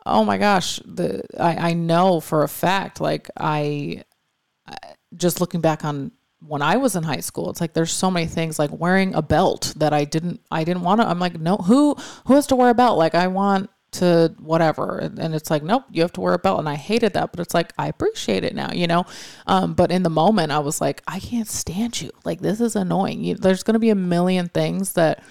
oh 0.05 0.23
my 0.23 0.38
gosh 0.38 0.80
the 0.86 1.23
I, 1.39 1.71
I 1.71 1.73
know 1.73 2.19
for 2.19 2.43
a 2.43 2.47
fact 2.47 3.01
like 3.01 3.30
I, 3.36 4.03
I 4.09 4.09
just 5.16 5.41
looking 5.41 5.62
back 5.62 5.84
on 5.84 6.12
when 6.45 6.62
I 6.62 6.78
was 6.78 6.95
in 6.95 7.03
high 7.03 7.20
school 7.20 7.49
it's 7.49 7.60
like 7.60 7.74
there's 7.74 7.91
so 7.91 8.10
many 8.10 8.26
things 8.26 8.60
like 8.60 8.72
wearing 8.72 9.14
a 9.14 9.22
belt 9.22 9.74
that 9.78 9.93
I 9.93 10.05
didn't 10.05 10.41
I 10.51 10.64
didn't 10.64 10.84
want 10.84 11.01
to 11.01 11.07
I'm 11.07 11.20
like 11.20 11.39
no 11.39 11.57
who 11.57 11.95
who 12.26 12.36
has 12.36 12.47
to 12.47 12.55
wear 12.55 12.70
a 12.70 12.74
belt? 12.74 12.97
Like 12.97 13.16
I 13.16 13.28
want 13.28 13.70
to 13.91 14.34
whatever. 14.39 14.99
And 14.99 15.20
and 15.20 15.36
it's 15.36 15.49
like 15.49 15.64
nope 15.64 15.84
you 15.91 16.01
have 16.01 16.14
to 16.14 16.22
wear 16.22 16.34
a 16.34 16.39
belt. 16.39 16.60
And 16.60 16.70
I 16.70 16.76
hated 16.76 17.14
that 17.14 17.32
but 17.32 17.39
it's 17.39 17.53
like 17.53 17.74
I 17.78 17.88
appreciate 17.88 18.43
it 18.43 18.55
now 18.55 18.72
you 18.72 18.88
know? 18.88 19.05
Um 19.47 19.74
but 19.74 19.91
in 19.91 20.03
the 20.03 20.10
moment 20.10 20.51
I 20.51 20.60
was 20.60 20.80
like 20.80 21.01
I 21.07 21.20
can't 21.20 21.47
stand 21.47 22.01
you. 22.01 22.12
Like 22.24 22.39
this 22.39 22.62
is 22.62 22.76
annoying. 22.76 23.24
You, 23.24 23.36
there's 23.36 23.64
going 23.64 23.74
to 23.74 23.80
be 23.80 23.89
a 23.89 23.95
million 23.95 24.47
things 24.47 24.93
that 24.93 25.24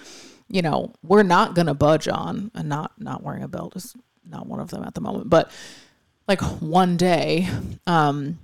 you 0.47 0.61
know 0.61 0.93
we're 1.01 1.23
not 1.23 1.55
going 1.55 1.67
to 1.67 1.73
budge 1.73 2.07
on. 2.07 2.51
And 2.53 2.69
not 2.69 2.91
not 2.99 3.23
wearing 3.23 3.43
a 3.43 3.47
belt 3.47 3.75
is 3.75 3.95
not 4.29 4.45
one 4.45 4.59
of 4.59 4.69
them 4.69 4.83
at 4.83 4.93
the 4.93 5.01
moment. 5.01 5.29
But 5.29 5.51
like 6.27 6.41
one 6.41 6.97
day 6.97 7.49
um 7.87 8.37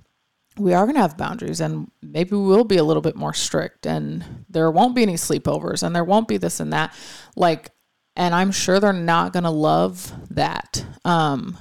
we 0.58 0.72
are 0.72 0.84
going 0.84 0.94
to 0.94 1.00
have 1.00 1.18
boundaries 1.18 1.60
and 1.60 1.90
maybe 2.02 2.30
we 2.30 2.46
will 2.46 2.64
be 2.64 2.78
a 2.78 2.84
little 2.84 3.02
bit 3.02 3.16
more 3.16 3.34
strict 3.34 3.86
and 3.86 4.24
there 4.48 4.70
won't 4.70 4.94
be 4.94 5.02
any 5.02 5.14
sleepovers 5.14 5.82
and 5.82 5.94
there 5.94 6.04
won't 6.04 6.28
be 6.28 6.38
this 6.38 6.60
and 6.60 6.72
that. 6.72 6.94
Like 7.34 7.70
and 8.14 8.34
i'm 8.34 8.50
sure 8.50 8.80
they're 8.80 8.92
not 8.92 9.32
going 9.32 9.44
to 9.44 9.50
love 9.50 10.12
that. 10.30 10.84
Um 11.04 11.58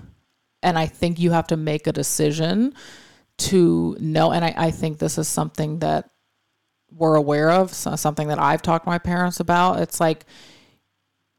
and 0.64 0.80
i 0.80 0.86
think 0.86 1.20
you 1.20 1.32
have 1.32 1.48
to 1.48 1.58
make 1.58 1.88
a 1.88 1.91
decision 1.91 2.74
to 3.38 3.98
know 4.00 4.32
and 4.32 4.46
i, 4.46 4.54
I 4.56 4.72
think 4.72 4.98
this 4.98 5.18
is 5.18 5.28
something 5.28 5.80
that 5.80 6.10
we're 6.89 7.16
aware 7.16 7.52
of 7.52 7.74
so- 7.74 7.98
something 7.98 8.30
that 8.30 8.39
i've 8.39 8.62
talked 8.62 8.86
to 8.86 8.89
my 8.89 9.00
parents 9.00 9.39
about. 9.39 9.80
It's 9.82 10.00
like 10.00 10.26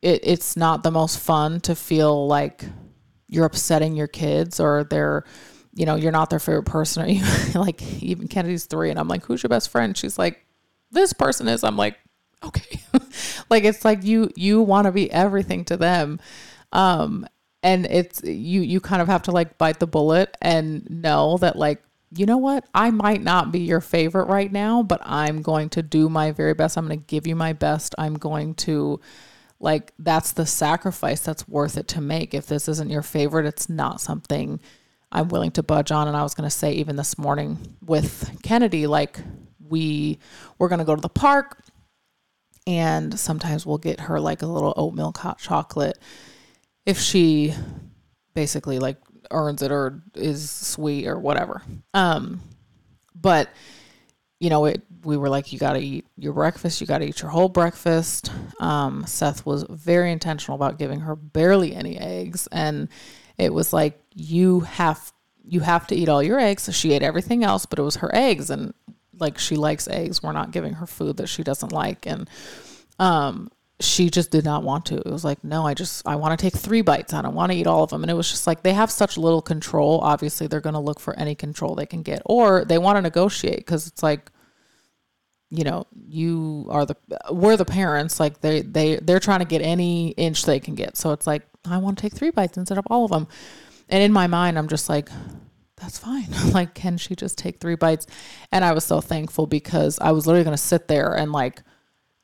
it, 0.02 0.20
it's 0.22 0.56
not 0.56 0.82
the 0.82 0.90
most 0.90 1.18
fun 1.18 1.60
to 1.60 1.74
feel 1.74 2.26
like 2.26 2.64
you're 3.28 3.46
upsetting 3.46 3.96
your 3.96 4.06
kids 4.06 4.60
or 4.60 4.84
they're 4.84 5.24
you 5.76 5.86
know 5.86 5.94
you're 5.94 6.12
not 6.12 6.30
their 6.30 6.40
favorite 6.40 6.64
person 6.64 7.04
or 7.04 7.06
you? 7.06 7.24
Like 7.54 7.82
even 8.02 8.26
kennedy's 8.26 8.64
three 8.64 8.90
and 8.90 8.98
i'm 8.98 9.08
like 9.08 9.24
who's 9.24 9.42
your 9.42 9.48
best 9.48 9.70
friend? 9.70 9.96
She's 9.96 10.18
like 10.18 10.44
this 10.90 11.12
person 11.12 11.48
is. 11.48 11.62
I'm 11.62 11.76
like 11.76 11.98
okay. 12.42 12.80
Like 13.50 13.64
it's 13.64 13.84
like 13.84 14.02
you 14.02 14.30
you 14.34 14.62
want 14.62 14.86
to 14.86 14.92
be 14.92 15.10
everything 15.10 15.64
to 15.66 15.76
them. 15.76 16.18
Um 16.72 17.26
and 17.62 17.86
it's 17.86 18.22
you 18.24 18.60
you 18.62 18.80
kind 18.80 19.00
of 19.00 19.08
have 19.08 19.22
to 19.24 19.30
like 19.30 19.58
bite 19.58 19.78
the 19.78 19.86
bullet 19.86 20.36
and 20.42 20.88
know 20.90 21.38
that 21.38 21.56
like 21.56 21.82
you 22.14 22.24
know 22.24 22.38
what? 22.38 22.64
I 22.74 22.90
might 22.90 23.22
not 23.22 23.52
be 23.52 23.60
your 23.60 23.80
favorite 23.80 24.26
right 24.28 24.50
now 24.50 24.82
but 24.82 25.00
i'm 25.04 25.42
going 25.42 25.68
to 25.70 25.82
do 25.82 26.08
my 26.08 26.32
very 26.32 26.54
best. 26.54 26.76
I'm 26.76 26.86
going 26.86 26.98
to 27.00 27.06
give 27.06 27.26
you 27.26 27.36
my 27.36 27.52
best. 27.52 27.94
I'm 27.98 28.14
going 28.14 28.54
to 28.54 29.00
like 29.60 29.92
that's 29.98 30.32
the 30.32 30.46
sacrifice 30.46 31.20
that's 31.20 31.48
worth 31.48 31.76
it 31.76 31.88
to 31.88 32.00
make. 32.00 32.34
If 32.34 32.46
this 32.46 32.68
isn't 32.68 32.90
your 32.90 33.02
favorite 33.02 33.46
it's 33.46 33.68
not 33.68 34.00
something 34.00 34.60
i'm 35.12 35.28
willing 35.28 35.50
to 35.50 35.62
budge 35.62 35.90
on 35.90 36.08
and 36.08 36.16
i 36.16 36.22
was 36.22 36.34
going 36.34 36.48
to 36.48 36.54
say 36.54 36.72
even 36.72 36.96
this 36.96 37.16
morning 37.18 37.76
with 37.84 38.38
kennedy 38.42 38.86
like 38.86 39.20
we 39.68 40.18
we're 40.58 40.68
going 40.68 40.78
to 40.78 40.84
go 40.84 40.94
to 40.94 41.00
the 41.00 41.08
park 41.08 41.58
and 42.66 43.18
sometimes 43.18 43.64
we'll 43.64 43.78
get 43.78 44.00
her 44.00 44.18
like 44.18 44.42
a 44.42 44.46
little 44.46 44.74
oatmeal 44.76 45.12
hot 45.16 45.38
chocolate 45.38 45.98
if 46.84 46.98
she 46.98 47.54
basically 48.34 48.78
like 48.78 48.96
earns 49.30 49.62
it 49.62 49.72
or 49.72 50.02
is 50.14 50.50
sweet 50.50 51.06
or 51.06 51.18
whatever. 51.18 51.62
Um 51.94 52.40
but 53.14 53.48
you 54.40 54.50
know 54.50 54.66
it 54.66 54.82
we 55.04 55.16
were 55.16 55.28
like 55.28 55.52
you 55.52 55.58
got 55.58 55.74
to 55.74 55.80
eat 55.80 56.06
your 56.16 56.32
breakfast. 56.32 56.80
You 56.80 56.86
got 56.86 56.98
to 56.98 57.06
eat 57.06 57.22
your 57.22 57.30
whole 57.30 57.48
breakfast. 57.48 58.30
Um 58.60 59.04
seth 59.06 59.46
was 59.46 59.64
very 59.68 60.10
intentional 60.10 60.56
about 60.56 60.78
giving 60.78 61.00
her 61.00 61.16
barely 61.16 61.74
any 61.74 61.96
eggs 61.98 62.48
and 62.50 62.88
it 63.38 63.52
was 63.52 63.72
like 63.72 64.00
you 64.14 64.60
have 64.60 65.12
you 65.44 65.60
have 65.60 65.86
to 65.88 65.94
eat 65.94 66.08
all 66.08 66.22
your 66.22 66.38
eggs. 66.38 66.68
She 66.74 66.92
ate 66.92 67.02
everything 67.02 67.44
else 67.44 67.66
but 67.66 67.78
it 67.78 67.82
was 67.82 67.96
her 67.96 68.14
eggs. 68.14 68.50
And 68.50 68.74
like 69.18 69.38
she 69.38 69.56
likes 69.56 69.88
eggs. 69.88 70.22
We're 70.22 70.32
not 70.32 70.50
giving 70.50 70.74
her 70.74 70.86
food 70.86 71.18
that 71.18 71.28
she 71.28 71.42
doesn't 71.42 71.72
like. 71.72 72.06
And 72.06 72.28
um 72.98 73.50
she 73.78 74.08
just 74.08 74.30
did 74.30 74.44
not 74.44 74.62
want 74.62 74.86
to. 74.86 74.96
It 74.96 75.06
was 75.06 75.24
like 75.24 75.44
no 75.44 75.66
i 75.66 75.74
just 75.74 76.06
i 76.06 76.16
want 76.16 76.38
to 76.38 76.42
take 76.42 76.56
three 76.58 76.82
bites. 76.82 77.12
I 77.12 77.22
don't 77.22 77.34
want 77.34 77.52
to 77.52 77.58
eat 77.58 77.66
all 77.66 77.84
of 77.84 77.90
them. 77.90 78.02
And 78.02 78.10
it 78.10 78.14
was 78.14 78.30
just 78.30 78.46
like 78.46 78.62
they 78.62 78.72
have 78.74 78.90
such 78.90 79.18
little 79.18 79.42
control. 79.42 80.00
Obviously 80.00 80.46
they're 80.46 80.60
going 80.60 80.74
to 80.74 80.80
look 80.80 81.00
for 81.00 81.18
any 81.18 81.34
control 81.34 81.74
they 81.74 81.86
can 81.86 82.02
get. 82.02 82.22
Or 82.24 82.64
they 82.64 82.78
want 82.78 82.96
to 82.96 83.02
negotiate 83.02 83.58
because 83.58 83.86
it's 83.86 84.02
like 84.02 84.30
you 85.50 85.64
know 85.64 85.86
you 86.08 86.66
are 86.70 86.84
the 86.84 86.96
we're 87.30 87.56
the 87.56 87.64
parents 87.64 88.18
like 88.18 88.40
they 88.40 88.62
they 88.62 88.96
they're 88.96 89.20
trying 89.20 89.38
to 89.38 89.44
get 89.44 89.62
any 89.62 90.08
inch 90.10 90.44
they 90.44 90.60
can 90.60 90.74
get. 90.74 90.96
So 90.96 91.12
it's 91.12 91.26
like 91.26 91.42
i 91.64 91.78
want 91.78 91.98
to 91.98 92.02
take 92.02 92.14
three 92.14 92.30
bites 92.30 92.56
instead 92.56 92.78
of 92.78 92.86
all 92.88 93.04
of 93.04 93.10
them 93.10 93.26
and 93.88 94.02
in 94.02 94.12
my 94.12 94.28
mind 94.28 94.56
i'm 94.56 94.68
just 94.68 94.88
like 94.88 95.08
that's 95.76 95.98
fine. 95.98 96.28
Like 96.52 96.74
can 96.74 96.96
she 96.96 97.14
just 97.14 97.36
take 97.36 97.60
three 97.60 97.74
bites? 97.74 98.06
And 98.50 98.64
i 98.64 98.72
was 98.72 98.84
so 98.84 99.00
thankful 99.00 99.46
because 99.46 99.98
i 100.00 100.12
was 100.12 100.26
literally 100.26 100.44
going 100.44 100.56
to 100.56 100.62
sit 100.62 100.88
there 100.88 101.12
and 101.12 101.32
like 101.32 101.62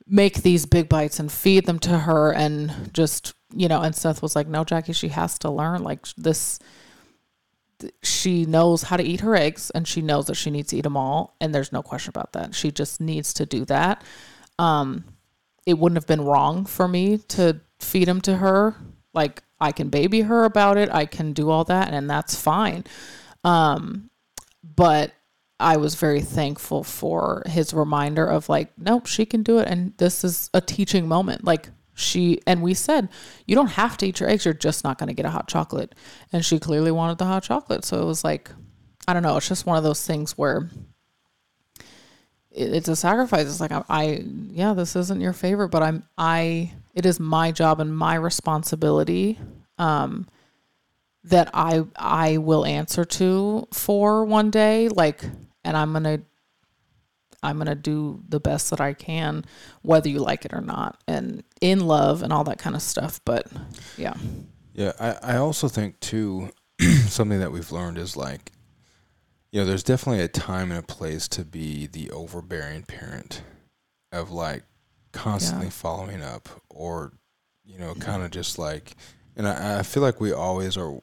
make 0.07 0.41
these 0.43 0.65
big 0.65 0.89
bites 0.89 1.19
and 1.19 1.31
feed 1.31 1.65
them 1.65 1.79
to 1.79 1.99
her 1.99 2.33
and 2.33 2.89
just 2.93 3.33
you 3.55 3.67
know 3.67 3.81
and 3.81 3.95
seth 3.95 4.21
was 4.21 4.35
like 4.35 4.47
no 4.47 4.63
jackie 4.63 4.91
she 4.91 5.07
has 5.07 5.39
to 5.39 5.49
learn 5.49 5.81
like 5.81 6.05
this 6.17 6.59
she 8.01 8.45
knows 8.45 8.83
how 8.83 8.97
to 8.97 9.03
eat 9.03 9.21
her 9.21 9.35
eggs 9.35 9.69
and 9.71 9.87
she 9.87 10.01
knows 10.01 10.27
that 10.27 10.35
she 10.35 10.49
needs 10.51 10.69
to 10.69 10.77
eat 10.77 10.81
them 10.81 10.97
all 10.97 11.35
and 11.39 11.53
there's 11.53 11.71
no 11.71 11.81
question 11.81 12.09
about 12.09 12.33
that. 12.33 12.55
She 12.55 12.71
just 12.71 13.01
needs 13.01 13.33
to 13.35 13.45
do 13.45 13.65
that. 13.65 14.03
Um 14.59 15.05
it 15.65 15.77
wouldn't 15.77 15.97
have 15.97 16.07
been 16.07 16.25
wrong 16.25 16.65
for 16.65 16.87
me 16.87 17.17
to 17.29 17.61
feed 17.79 18.07
them 18.07 18.21
to 18.21 18.37
her. 18.37 18.75
Like 19.13 19.43
i 19.59 19.71
can 19.71 19.89
baby 19.89 20.21
her 20.21 20.43
about 20.43 20.77
it. 20.77 20.89
I 20.91 21.05
can 21.05 21.33
do 21.33 21.49
all 21.49 21.63
that 21.65 21.93
and 21.93 22.09
that's 22.09 22.35
fine. 22.35 22.83
Um 23.43 24.09
but 24.63 25.11
i 25.59 25.77
was 25.77 25.95
very 25.95 26.21
thankful 26.21 26.83
for 26.83 27.43
his 27.45 27.73
reminder 27.73 28.25
of 28.25 28.49
like 28.49 28.71
nope 28.77 29.05
she 29.05 29.23
can 29.23 29.43
do 29.43 29.59
it 29.59 29.67
and 29.67 29.95
this 29.97 30.23
is 30.23 30.49
a 30.53 30.61
teaching 30.61 31.07
moment. 31.07 31.43
Like 31.43 31.69
she 31.95 32.39
and 32.47 32.61
we 32.61 32.73
said 32.73 33.09
you 33.45 33.55
don't 33.55 33.67
have 33.67 33.97
to 33.97 34.07
eat 34.07 34.19
your 34.19 34.29
eggs. 34.29 34.45
You're 34.45 34.53
just 34.53 34.83
not 34.83 34.97
going 34.97 35.07
to 35.07 35.13
get 35.13 35.25
a 35.25 35.29
hot 35.29 35.47
chocolate. 35.47 35.93
And 36.31 36.43
she 36.43 36.59
clearly 36.59 36.91
wanted 36.91 37.17
the 37.19 37.25
hot 37.25 37.43
chocolate. 37.43 37.85
So 37.85 38.01
it 38.01 38.05
was 38.05 38.23
like 38.23 38.49
i 39.07 39.13
don't 39.13 39.23
know. 39.23 39.35
It's 39.37 39.47
just 39.49 39.65
one 39.65 39.77
of 39.77 39.83
those 39.83 40.05
things 40.05 40.37
where 40.37 40.69
it- 42.51 42.73
it's 42.73 42.87
a 42.87 42.95
sacrifice. 42.95 43.45
It's 43.47 43.59
like 43.59 43.71
I, 43.71 43.83
I 43.89 44.23
yeah 44.51 44.73
this 44.73 44.95
isn't 44.95 45.21
your 45.21 45.33
favorite 45.33 45.69
but 45.69 45.83
i'm 45.83 46.03
i 46.17 46.71
it 46.93 47.05
is 47.05 47.19
my 47.19 47.51
job 47.51 47.79
and 47.79 47.95
my 47.95 48.15
responsibility 48.15 49.39
um 49.79 50.27
that 51.25 51.49
i 51.53 51.83
i 51.95 52.37
will 52.37 52.65
answer 52.65 53.05
to 53.05 53.67
for 53.73 54.25
one 54.25 54.51
day. 54.51 54.87
Like 54.89 55.23
and 55.63 55.75
i'm 55.77 55.93
gonna 55.93 56.21
I'm 57.43 57.57
going 57.57 57.67
to 57.67 57.75
do 57.75 58.23
the 58.29 58.39
best 58.39 58.69
that 58.71 58.81
I 58.81 58.93
can, 58.93 59.45
whether 59.81 60.09
you 60.09 60.19
like 60.19 60.45
it 60.45 60.53
or 60.53 60.61
not, 60.61 61.01
and 61.07 61.43
in 61.61 61.85
love 61.85 62.23
and 62.23 62.31
all 62.33 62.43
that 62.45 62.57
kind 62.57 62.75
of 62.75 62.81
stuff. 62.81 63.19
But 63.25 63.47
yeah. 63.97 64.13
Yeah. 64.73 64.93
I, 64.99 65.33
I 65.33 65.37
also 65.37 65.67
think, 65.67 65.99
too, 65.99 66.49
something 67.07 67.39
that 67.39 67.51
we've 67.51 67.71
learned 67.71 67.97
is 67.97 68.15
like, 68.17 68.51
you 69.51 69.59
know, 69.59 69.65
there's 69.67 69.83
definitely 69.83 70.23
a 70.23 70.27
time 70.27 70.71
and 70.71 70.79
a 70.79 70.87
place 70.87 71.27
to 71.29 71.45
be 71.45 71.85
the 71.85 72.09
overbearing 72.09 72.83
parent 72.83 73.43
of 74.11 74.31
like 74.31 74.63
constantly 75.11 75.67
Yeah. 75.67 75.71
following 75.71 76.21
up 76.23 76.49
or, 76.69 77.13
you 77.63 77.77
know, 77.77 77.93
kind 77.93 78.23
of 78.23 78.31
just 78.31 78.57
like, 78.57 78.95
and 79.35 79.47
I, 79.47 79.79
I 79.79 79.83
feel 79.83 80.01
like 80.01 80.19
we 80.19 80.31
always 80.31 80.75
are 80.75 80.97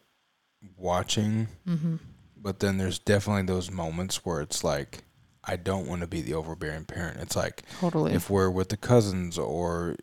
watching 0.76 1.48
Mm-hmm. 1.66 1.96
but 2.36 2.60
then 2.60 2.76
there's 2.78 2.98
definitely 2.98 3.42
those 3.44 3.70
moments 3.70 4.24
where 4.24 4.40
it's 4.40 4.62
like 4.64 4.98
I 5.44 5.56
don't 5.56 5.86
want 5.86 6.02
to 6.02 6.06
be 6.06 6.20
the 6.20 6.34
overbearing 6.34 6.84
parent. 6.84 7.18
It's 7.20 7.36
like 7.36 7.62
Totally. 7.80 8.12
if 8.12 8.28
we're 8.28 8.50
with 8.50 8.68
the 8.68 8.76
cousins 8.76 9.38
or 9.38 9.96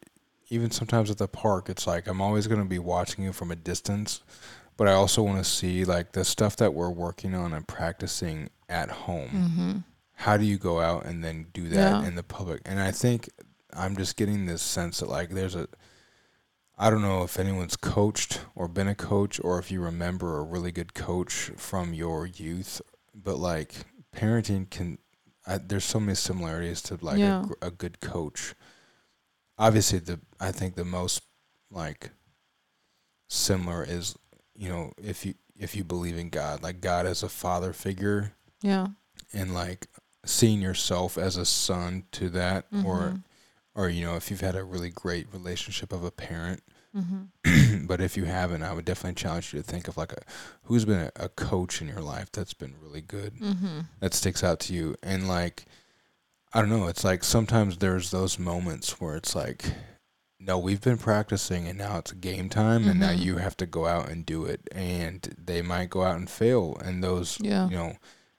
even 0.49 0.71
sometimes 0.71 1.11
at 1.11 1.17
the 1.17 1.27
park, 1.27 1.69
it's 1.69 1.85
like 1.85 2.07
I'm 2.07 2.21
always 2.21 2.47
going 2.47 2.61
to 2.61 2.67
be 2.67 2.79
watching 2.79 3.23
you 3.23 3.33
from 3.33 3.51
a 3.51 3.55
distance, 3.55 4.21
but 4.77 4.87
I 4.87 4.93
also 4.93 5.21
want 5.21 5.37
to 5.37 5.49
see 5.49 5.85
like 5.85 6.13
the 6.13 6.25
stuff 6.25 6.55
that 6.57 6.73
we're 6.73 6.89
working 6.89 7.35
on 7.35 7.53
and 7.53 7.67
practicing 7.67 8.49
at 8.69 8.89
home. 8.89 9.29
mm-hmm. 9.29 9.77
How 10.21 10.35
do 10.37 10.45
you 10.45 10.57
go 10.57 10.79
out 10.81 11.05
and 11.05 11.23
then 11.23 11.47
do 11.53 11.69
that 11.69 12.01
Yeah. 12.01 12.07
in 12.07 12.15
the 12.15 12.23
public? 12.23 12.61
And 12.65 12.79
I 12.79 12.91
think 12.91 13.29
I'm 13.73 13.95
just 13.95 14.15
getting 14.15 14.45
this 14.47 14.63
sense 14.63 14.99
that 14.99 15.09
like 15.09 15.29
there's 15.29 15.55
a 15.55 15.67
I 16.79 16.89
don't 16.91 17.01
know 17.01 17.23
if 17.23 17.39
anyone's 17.39 17.75
coached 17.75 18.41
or 18.55 18.67
been 18.67 18.87
a 18.87 18.93
coach 18.95 19.39
or 19.43 19.57
if 19.59 19.71
you 19.71 19.81
remember 19.81 20.37
a 20.37 20.43
really 20.43 20.71
good 20.71 20.93
coach 20.93 21.51
from 21.57 21.93
your 21.93 22.25
youth, 22.27 22.81
but 23.15 23.37
like 23.39 23.73
parenting 24.15 24.69
can, 24.69 24.99
I, 25.47 25.57
there's 25.57 25.85
so 25.85 25.99
many 25.99 26.15
similarities 26.15 26.81
to 26.83 26.97
like 27.01 27.17
Yeah. 27.19 27.45
a, 27.61 27.67
a 27.67 27.71
good 27.71 27.99
coach. 28.01 28.53
Obviously, 29.57 29.99
the 29.99 30.19
I 30.39 30.51
think 30.51 30.75
the 30.75 30.85
most 30.85 31.21
like 31.71 32.11
similar 33.29 33.83
is 33.83 34.15
you 34.55 34.69
know 34.69 34.91
if 35.01 35.25
you 35.25 35.33
if 35.57 35.75
you 35.75 35.83
believe 35.83 36.17
in 36.17 36.29
God, 36.29 36.61
like 36.61 36.81
God 36.81 37.05
as 37.05 37.23
a 37.23 37.29
father 37.29 37.73
figure, 37.73 38.33
Yeah. 38.61 38.87
and 39.33 39.53
like 39.53 39.87
seeing 40.25 40.61
yourself 40.61 41.17
as 41.17 41.35
a 41.37 41.45
son 41.45 42.03
to 42.11 42.29
that, 42.29 42.65
or 42.85 42.99
Mhm. 42.99 43.23
or 43.73 43.89
you 43.89 44.03
know 44.05 44.15
if 44.15 44.29
you've 44.29 44.41
had 44.41 44.55
a 44.55 44.63
really 44.63 44.89
great 44.91 45.31
relationship 45.33 45.91
of 45.91 46.03
a 46.03 46.11
parent 46.11 46.61
Mm-hmm. 46.97 47.85
but 47.87 48.01
if 48.01 48.17
you 48.17 48.25
haven't, 48.25 48.63
I 48.63 48.73
would 48.73 48.85
definitely 48.85 49.15
challenge 49.21 49.53
you 49.53 49.61
to 49.61 49.65
think 49.65 49.87
of 49.87 49.97
like 49.97 50.13
a 50.13 50.21
who's 50.63 50.85
been 50.85 50.99
a, 50.99 51.11
a 51.25 51.29
coach 51.29 51.81
in 51.81 51.87
your 51.87 52.01
life 52.01 52.31
that's 52.31 52.53
been 52.53 52.73
really 52.81 53.01
good 53.01 53.35
Mm-hmm. 53.35 53.79
that 53.99 54.13
sticks 54.13 54.43
out 54.43 54.59
to 54.61 54.73
you. 54.73 54.95
And 55.03 55.27
like, 55.27 55.65
I 56.53 56.61
don't 56.61 56.69
know, 56.69 56.87
it's 56.87 57.03
like 57.03 57.23
sometimes 57.23 57.77
there's 57.77 58.11
those 58.11 58.39
moments 58.39 58.99
where 58.99 59.15
it's 59.15 59.35
like, 59.35 59.65
no, 60.39 60.57
we've 60.57 60.81
been 60.81 60.97
practicing 60.97 61.67
and 61.67 61.77
now 61.77 61.97
it's 61.97 62.11
game 62.13 62.47
time 62.49 62.87
and 62.87 62.99
now 62.99 63.09
Mhm. 63.11 63.19
you 63.19 63.37
have 63.37 63.57
to 63.57 63.65
go 63.65 63.85
out 63.85 64.09
and 64.09 64.25
do 64.25 64.45
it. 64.45 64.61
And 64.71 65.35
they 65.37 65.61
might 65.61 65.89
go 65.89 66.03
out 66.03 66.15
and 66.17 66.29
fail. 66.29 66.77
And 66.83 67.03
those, 67.03 67.37
Yeah. 67.41 67.67
you 67.69 67.75
know, 67.75 67.97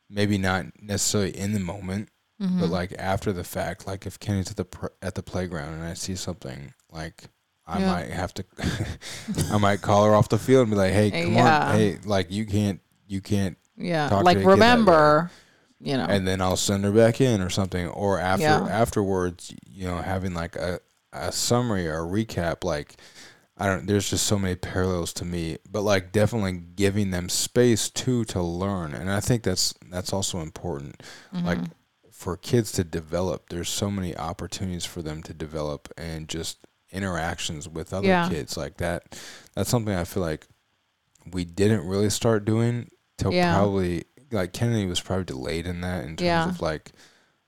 maybe 0.08 0.38
not 0.38 0.66
necessarily 0.80 1.36
in 1.36 1.52
the 1.52 1.60
moment, 1.60 2.08
Mm-hmm. 2.40 2.60
but 2.60 2.70
like 2.70 2.94
after 2.98 3.32
the 3.32 3.42
fact, 3.44 3.84
like 3.86 4.06
if 4.06 4.18
Kenny's 4.20 4.50
at 4.52 4.56
the 4.56 4.64
pr- 4.64 4.86
at 5.02 5.16
the 5.16 5.24
playground 5.24 5.74
and 5.74 5.82
I 5.84 5.94
see 5.94 6.14
something 6.14 6.72
like 6.90 7.24
I 7.70 7.78
Yeah. 7.80 7.86
might 7.92 8.10
have 8.10 8.32
to, 8.34 8.44
I 9.52 9.58
might 9.58 9.82
call 9.82 10.04
her 10.06 10.14
off 10.14 10.28
the 10.30 10.38
field 10.38 10.62
and 10.62 10.70
be 10.70 10.76
like, 10.76 10.92
"Hey, 10.92 11.10
come 11.10 11.34
Yeah. 11.34 11.66
on, 11.68 11.74
hey, 11.76 11.98
like 12.04 12.30
you 12.30 12.46
can't, 12.46 12.80
you 13.06 13.20
can't," 13.20 13.56
yeah. 13.76 14.08
Like 14.08 14.36
a 14.36 14.40
kid 14.40 14.44
that 14.44 14.46
way. 14.46 14.52
remember, 14.54 15.30
you 15.80 15.96
know. 15.96 16.06
and 16.06 16.26
then 16.26 16.40
I'll 16.40 16.56
send 16.56 16.84
her 16.84 16.92
back 16.92 17.20
in 17.20 17.40
or 17.42 17.50
something. 17.50 17.86
Or 17.88 18.18
after 18.18 18.42
Yeah. 18.44 18.66
afterwards, 18.70 19.52
you 19.70 19.86
know, 19.86 19.98
having 19.98 20.32
like 20.34 20.56
a 20.56 20.80
a 21.12 21.30
summary 21.32 21.86
or 21.86 21.98
a 22.00 22.06
recap, 22.06 22.64
like. 22.64 22.96
I 23.60 23.66
don't. 23.66 23.88
There's 23.88 24.08
just 24.08 24.24
so 24.24 24.38
many 24.38 24.54
parallels 24.54 25.12
to 25.14 25.24
me, 25.24 25.58
but 25.68 25.82
like 25.82 26.12
definitely 26.12 26.52
giving 26.76 27.10
them 27.10 27.28
space 27.28 27.90
too 27.90 28.24
to 28.26 28.40
learn, 28.40 28.94
and 28.94 29.10
I 29.10 29.18
think 29.18 29.42
that's 29.42 29.74
that's 29.90 30.12
also 30.12 30.38
important 30.38 31.02
like 31.32 31.58
Mhm. 31.58 31.70
for 32.12 32.36
kids 32.36 32.70
to 32.72 32.84
develop 32.84 33.48
there's 33.48 33.68
so 33.68 33.90
many 33.90 34.16
opportunities 34.16 34.84
for 34.84 35.02
them 35.02 35.24
to 35.24 35.34
develop 35.34 35.88
and 35.98 36.28
just 36.28 36.58
interactions 36.90 37.68
with 37.68 37.92
other 37.92 38.06
Yeah. 38.08 38.28
kids 38.28 38.56
like 38.56 38.78
that 38.78 39.18
that's 39.54 39.68
something 39.68 39.94
i 39.94 40.04
feel 40.04 40.22
like 40.22 40.46
we 41.32 41.44
didn't 41.44 41.86
really 41.86 42.08
start 42.10 42.44
doing 42.44 42.88
till 43.18 43.32
Yeah. 43.32 43.54
probably 43.56 44.04
like 44.32 44.52
kennedy 44.52 44.86
was 44.86 45.00
probably 45.00 45.24
delayed 45.24 45.66
in 45.66 45.80
that 45.82 46.04
in 46.04 46.10
terms 46.16 46.22
Yeah. 46.22 46.48
of 46.48 46.60
like 46.62 46.92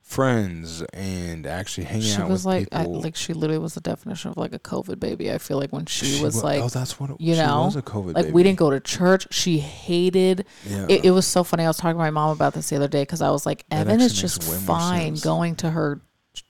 friends 0.02 0.82
and 0.92 1.46
actually 1.46 1.84
hanging 1.84 2.02
she 2.02 2.20
out 2.20 2.28
was 2.28 2.44
with 2.44 2.54
like, 2.54 2.68
I, 2.72 2.84
like 2.84 3.14
she 3.14 3.32
literally 3.32 3.60
was 3.60 3.74
the 3.74 3.80
definition 3.80 4.30
of 4.32 4.36
like 4.36 4.52
a 4.52 4.58
COVID 4.58 4.98
baby. 4.98 5.30
I 5.30 5.38
feel 5.38 5.56
like 5.56 5.72
when 5.72 5.86
she, 5.86 6.20
was 6.20 6.34
wa- 6.36 6.42
like, 6.42 6.62
oh 6.62 6.68
that's 6.68 6.98
what 6.98 7.10
it, 7.10 7.20
you 7.20 7.34
she 7.34 7.40
know, 7.40 7.66
was 7.66 7.76
a 7.76 7.82
covid 7.82 8.14
like 8.14 8.24
baby. 8.24 8.32
we 8.32 8.42
didn't 8.42 8.58
go 8.58 8.70
to 8.70 8.80
church. 8.80 9.28
She 9.32 9.58
hated. 9.60 10.46
yeah 10.66 10.86
It, 10.88 11.04
it 11.04 11.10
was 11.12 11.26
so 11.26 11.44
funny. 11.44 11.62
I 11.64 11.68
was 11.68 11.76
talking 11.76 11.94
to 11.94 11.98
my 11.98 12.10
mom 12.10 12.30
about 12.30 12.54
this 12.54 12.70
the 12.70 12.76
other 12.76 12.88
day 12.88 13.02
because 13.02 13.22
I 13.22 13.30
was 13.30 13.46
like, 13.46 13.64
Evan 13.70 14.00
is 14.00 14.12
just 14.20 14.42
fine 14.42 15.14
going 15.14 15.54
to 15.56 15.70
her 15.70 16.00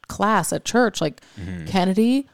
class 0.08 0.54
at 0.54 0.64
church. 0.64 1.02
Like 1.02 1.20
Mhm. 1.38 1.66
Kennedy 1.66 2.28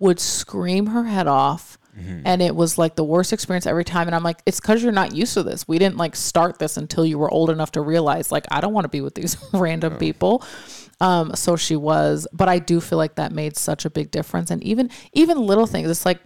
would 0.00 0.18
scream 0.18 0.86
her 0.86 1.04
head 1.04 1.28
off. 1.28 1.78
Mhm. 1.96 2.22
And 2.24 2.40
it 2.42 2.56
was 2.56 2.78
like 2.78 2.96
the 2.96 3.04
worst 3.04 3.32
experience 3.32 3.66
every 3.66 3.84
time. 3.84 4.06
And 4.08 4.14
I'm 4.14 4.22
like, 4.22 4.40
it's 4.46 4.60
because 4.60 4.82
you're 4.82 4.92
not 4.92 5.14
used 5.14 5.34
to 5.34 5.42
this. 5.42 5.68
We 5.68 5.78
didn't 5.78 5.96
like 5.98 6.16
start 6.16 6.58
this 6.58 6.76
until 6.76 7.04
you 7.04 7.18
were 7.18 7.30
old 7.30 7.50
enough 7.50 7.72
to 7.72 7.80
realize, 7.80 8.32
like, 8.32 8.46
I 8.50 8.60
don't 8.60 8.72
want 8.72 8.84
to 8.84 8.88
be 8.88 9.00
with 9.00 9.14
these 9.14 9.36
random 9.52 9.96
people. 9.96 10.42
Um, 11.00 11.34
so 11.34 11.56
she 11.56 11.76
was, 11.76 12.26
but 12.32 12.48
I 12.48 12.58
do 12.58 12.80
feel 12.80 12.98
like 12.98 13.16
that 13.16 13.32
made 13.32 13.56
such 13.56 13.84
a 13.84 13.90
big 13.90 14.10
difference. 14.10 14.50
And 14.50 14.62
even 14.62 14.90
even 15.12 15.38
little 15.38 15.66
things, 15.66 15.90
it's 15.90 16.06
like 16.06 16.20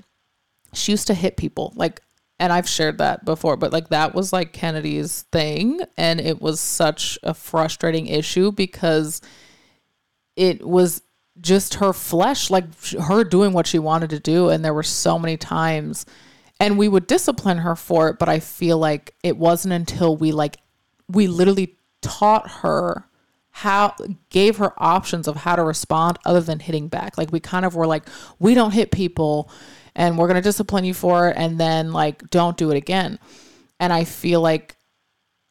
she 0.73 0.93
used 0.93 1.07
to 1.07 1.15
hit 1.15 1.37
people, 1.37 1.73
like, 1.77 2.01
and 2.41 2.53
I've 2.53 2.69
shared 2.69 2.99
that 2.99 3.25
before, 3.25 3.57
but 3.57 3.73
like 3.73 3.89
that 3.91 4.15
was 4.15 4.33
like 4.33 4.53
Kennedy's 4.53 5.23
thing, 5.33 5.81
and 5.97 6.21
it 6.21 6.43
was 6.43 6.61
such 6.61 7.19
a 7.23 7.33
frustrating 7.33 8.07
issue 8.09 8.51
because 8.53 9.21
it 10.37 10.67
was 10.67 11.01
just 11.41 11.75
her 11.75 11.93
flesh, 11.93 12.51
like 12.51 12.65
her 13.01 13.25
doing 13.25 13.53
what 13.53 13.67
she 13.67 13.79
wanted 13.79 14.11
to 14.11 14.21
do, 14.21 14.49
and 14.49 14.65
there 14.65 14.75
were 14.75 14.83
so 14.83 15.19
many 15.19 15.37
times, 15.37 16.07
and 16.61 16.79
we 16.79 16.89
would 16.89 17.07
discipline 17.07 17.59
her 17.59 17.77
for 17.77 18.09
it, 18.09 18.19
but 18.19 18.29
I 18.29 18.41
feel 18.41 18.79
like 18.79 19.15
it 19.23 19.37
wasn't 19.37 19.75
until 19.75 20.17
we 20.17 20.33
like 20.33 20.57
we 21.09 21.27
literally 21.27 21.77
taught 22.01 22.49
her 22.51 23.09
how 23.51 23.95
gave 24.31 24.57
her 24.57 24.73
options 24.83 25.29
of 25.29 25.37
how 25.37 25.55
to 25.55 25.63
respond 25.63 26.19
other 26.25 26.41
than 26.41 26.59
hitting 26.59 26.89
back. 26.89 27.17
Like 27.17 27.31
we 27.31 27.39
kind 27.39 27.65
of 27.65 27.77
were 27.77 27.87
like, 27.87 28.05
we 28.41 28.55
don't 28.55 28.73
hit 28.73 28.91
people 28.91 29.49
and 29.95 30.19
we're 30.19 30.27
going 30.27 30.35
to 30.35 30.43
discipline 30.43 30.85
you 30.85 30.93
for 30.93 31.29
it 31.29 31.37
and 31.37 31.59
then 31.59 31.93
like 31.93 32.29
don't 32.31 32.57
do 32.57 32.73
it 32.73 32.77
again. 32.77 33.19
And 33.79 33.93
I 33.93 34.05
feel 34.05 34.41
like 34.41 34.77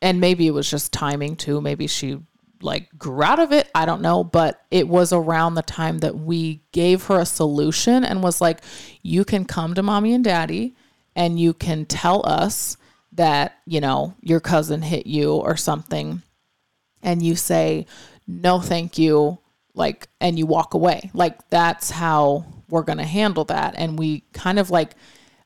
and 0.02 0.20
maybe 0.20 0.48
it 0.48 0.52
was 0.52 0.70
just 0.70 0.92
timing 0.92 1.38
too. 1.38 1.62
Maybe 1.62 1.88
she 1.88 2.20
like 2.64 2.90
grew 2.98 3.24
out 3.24 3.40
of 3.40 3.52
it. 3.52 3.70
I 3.76 3.86
don't 3.86 4.02
know, 4.02 4.24
but 4.24 4.62
it 4.72 4.88
was 4.88 5.14
around 5.14 5.56
the 5.56 5.62
time 5.62 6.00
that 6.00 6.16
we 6.18 6.62
gave 6.72 7.04
her 7.06 7.20
a 7.20 7.26
solution 7.26 8.04
and 8.04 8.24
was 8.24 8.42
like, 8.42 8.62
you 9.02 9.26
can 9.26 9.46
come 9.46 9.74
to 9.74 9.84
mommy 9.84 10.14
and 10.14 10.24
daddy 10.24 10.76
and 11.16 11.40
you 11.40 11.54
can 11.54 11.86
tell 11.86 12.26
us 12.26 12.78
that, 13.12 13.60
you 13.66 13.82
know, 13.82 14.16
your 14.22 14.40
cousin 14.40 14.82
hit 14.82 15.06
you 15.06 15.34
or 15.34 15.56
something 15.56 16.22
and 17.04 17.22
you 17.22 17.36
say 17.36 17.86
no 18.26 18.60
thank 18.60 18.98
you 18.98 19.38
like 19.76 20.08
and 20.22 20.40
you 20.40 20.46
walk 20.46 20.74
away 20.74 21.12
like 21.14 21.50
that's 21.50 21.90
how 21.90 22.46
we're 22.70 22.84
going 22.84 22.98
to 22.98 23.04
handle 23.04 23.44
that 23.44 23.76
and 23.78 24.00
we 24.00 24.22
kind 24.34 24.58
of 24.58 24.70
like 24.70 24.96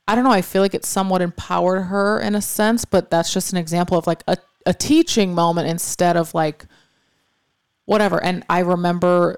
i 0.07 0.15
don't 0.15 0.24
know 0.24 0.32
i 0.32 0.41
feel 0.41 0.61
like 0.61 0.76
it 0.76 0.86
somewhat 0.86 1.22
empowered 1.22 1.84
her 1.84 2.20
in 2.20 2.36
a 2.36 2.41
sense 2.41 2.86
but 2.86 3.09
that's 3.09 3.34
just 3.34 3.51
an 3.51 3.57
example 3.57 3.97
of 3.97 4.05
like 4.05 4.24
a, 4.28 4.38
a 4.65 4.74
teaching 4.74 5.34
moment 5.34 5.68
instead 5.68 6.15
of 6.15 6.34
like 6.34 6.65
whatever 7.88 8.24
and 8.24 8.46
i 8.50 8.60
remember 8.60 9.36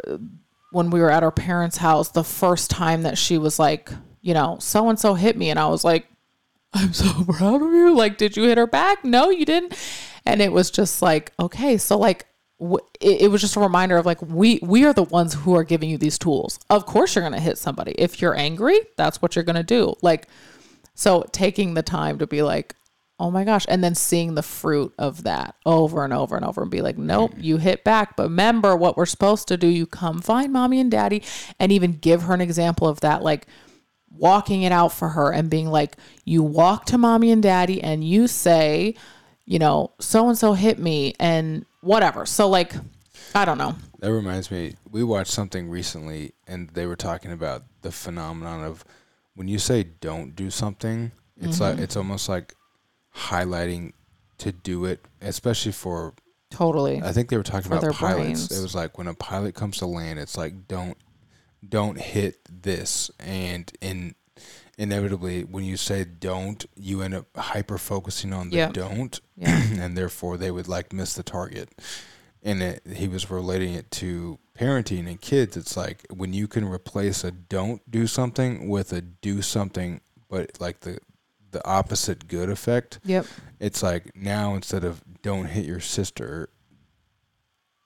when 0.72 0.89
we 0.89 1.00
were 1.00 1.10
at 1.10 1.24
our 1.24 1.32
parents 1.32 1.78
house 1.78 2.10
the 2.10 2.24
first 2.24 2.70
time 2.70 3.04
that 3.04 3.18
she 3.18 3.38
was 3.38 3.58
like 3.58 3.89
you 4.22 4.34
know 4.34 4.58
so 4.60 4.89
and 4.89 5.00
so 5.00 5.14
hit 5.14 5.38
me 5.38 5.50
and 5.50 5.58
i 5.58 5.66
was 5.66 5.86
like 5.86 6.06
I'm 6.74 6.93
so 6.93 7.24
proud 7.28 7.62
of 7.62 7.72
you. 7.74 7.95
Like, 7.95 8.18
did 8.18 8.38
you 8.38 8.43
hit 8.43 8.58
her 8.58 8.68
back? 8.68 9.04
No, 9.04 9.30
you 9.30 9.45
didn't. 9.45 9.76
And 10.26 10.41
it 10.41 10.52
was 10.52 10.70
just 10.70 11.02
like, 11.02 11.32
okay, 11.39 11.78
so 11.78 11.97
like, 11.97 12.26
it, 13.00 13.32
was 13.32 13.39
just 13.39 13.56
a 13.56 13.62
reminder 13.62 13.95
of 13.95 14.06
like, 14.06 14.22
we 14.22 14.60
we 14.62 14.84
are 14.84 14.91
the 14.91 15.04
ones 15.04 15.34
who 15.34 15.56
are 15.56 15.64
giving 15.64 15.89
you 15.89 15.97
these 15.97 16.18
tools. 16.18 16.60
Of 16.70 16.86
course, 16.86 17.16
you're 17.16 17.24
gonna 17.24 17.39
hit 17.39 17.58
somebody. 17.58 17.93
If 17.93 18.22
you're 18.22 18.36
angry, 18.36 18.78
that's 18.97 19.22
what 19.22 19.36
you're 19.36 19.45
gonna 19.45 19.64
do. 19.64 19.95
Like, 20.02 20.28
so 20.93 21.24
taking 21.32 21.74
the 21.74 21.84
time 21.84 22.20
to 22.20 22.28
be 22.28 22.41
like, 22.41 22.76
oh 23.20 23.30
my 23.32 23.43
gosh, 23.43 23.65
and 23.67 23.84
then 23.84 23.95
seeing 23.95 24.36
the 24.36 24.43
fruit 24.43 24.93
of 24.97 25.24
that 25.24 25.55
over 25.65 26.03
and 26.03 26.13
over 26.13 26.36
and 26.36 26.45
over, 26.45 26.61
and 26.61 26.72
be 26.72 26.82
like, 26.82 26.97
nope, 26.97 27.34
mm. 27.34 27.43
you 27.43 27.57
hit 27.57 27.84
back. 27.84 28.15
But 28.15 28.24
remember 28.24 28.76
what 28.76 28.97
we're 28.97 29.05
supposed 29.05 29.47
to 29.49 29.57
do. 29.57 29.67
You 29.67 29.86
come 29.86 30.22
find 30.22 30.53
mommy 30.53 30.80
and 30.80 30.89
daddy, 30.89 31.24
and 31.59 31.72
even 31.72 31.93
give 31.93 32.24
her 32.24 32.34
an 32.34 32.41
example 32.41 32.88
of 32.88 33.01
that, 33.01 33.22
like 33.24 33.47
walking 34.11 34.63
it 34.63 34.72
out 34.72 34.91
for 34.91 35.09
her 35.09 35.32
and 35.32 35.49
being 35.49 35.67
like, 35.67 35.95
you 36.26 36.43
walk 36.43 36.86
to 36.86 36.97
mommy 36.97 37.32
and 37.32 37.43
daddy 37.43 37.82
and 37.82 38.03
you 38.03 38.28
say, 38.28 38.95
you 39.45 39.59
know, 39.59 39.91
so 39.99 40.28
and 40.28 40.38
so 40.38 40.53
hit 40.53 40.80
me 40.80 41.13
and 41.20 41.65
whatever. 41.82 42.26
So, 42.26 42.47
like, 42.49 42.74
I 43.34 43.45
don't 43.45 43.57
know. 43.57 43.76
That 43.99 44.11
reminds 44.11 44.51
me, 44.51 44.76
we 44.89 45.03
watched 45.03 45.32
something 45.32 45.70
recently, 45.70 46.34
and 46.47 46.70
they 46.70 46.86
were 46.86 46.95
talking 46.95 47.32
about 47.32 47.63
the 47.82 47.91
phenomenon 47.91 48.63
of 48.63 48.86
when 49.36 49.47
you 49.47 49.59
say 49.59 49.84
"don't 49.84 50.36
do 50.36 50.49
something," 50.49 51.11
it's 51.38 51.59
like 51.59 51.76
mm-hmm. 51.76 51.84
it's 51.84 51.95
almost 51.95 52.30
like 52.30 52.53
highlighting 53.20 53.93
to 54.39 54.51
do 54.51 54.86
it, 54.86 55.03
especially 55.22 55.72
for. 55.74 56.13
Totally. 56.49 57.01
I 57.03 57.11
think 57.11 57.30
they 57.30 57.38
were 57.38 57.43
talking 57.43 57.70
For 57.70 57.78
about 57.78 57.93
pilots. 57.93 58.24
brains. 58.47 58.51
It 58.57 58.61
was 58.63 58.74
like 58.74 58.97
when 58.97 59.07
a 59.07 59.13
pilot 59.13 59.53
comes 59.53 59.78
to 59.78 59.86
land, 59.86 60.17
it's 60.20 60.38
like 60.38 60.67
don't 60.67 60.97
don't 61.67 61.99
hit 61.99 62.39
this, 62.63 63.11
and 63.20 63.72
in 63.82 64.15
inevitably 64.78 65.43
when 65.43 65.63
you 65.65 65.76
say 65.78 66.05
don't, 66.05 66.65
you 66.76 67.01
end 67.01 67.13
up 67.13 67.26
hyper 67.36 67.78
focusing 67.78 68.32
on 68.34 68.49
the 68.49 68.55
Yeah. 68.57 68.72
don't, 68.72 69.20
Yeah. 69.36 69.61
and 69.80 69.97
therefore 69.97 70.38
they 70.38 70.51
would 70.51 70.67
like 70.70 70.93
miss 70.93 71.13
the 71.15 71.24
target. 71.24 71.70
And 72.41 72.63
it, 72.63 72.82
he 72.95 73.09
was 73.09 73.30
relating 73.30 73.74
it 73.74 73.91
to 73.91 74.39
parenting 74.57 75.05
and 75.09 75.20
kids. 75.20 75.57
It's 75.57 75.76
like 75.76 76.05
when 76.09 76.32
you 76.32 76.47
can 76.47 76.63
replace 76.65 77.26
a 77.26 77.32
don't 77.32 77.82
do 77.91 78.07
something 78.07 78.70
with 78.70 78.93
a 78.93 79.01
do 79.01 79.41
something, 79.41 79.99
but 80.30 80.51
like 80.61 80.80
the 80.80 80.99
the 81.52 81.66
opposite 81.68 82.28
good 82.28 82.50
effect. 82.50 83.00
Yep. 83.06 83.26
It's 83.60 83.82
like 83.84 84.16
now 84.16 84.56
instead 84.56 84.84
of 84.84 85.02
don't 85.22 85.45
hit 85.45 85.66
your 85.66 85.80
sister, 85.80 86.50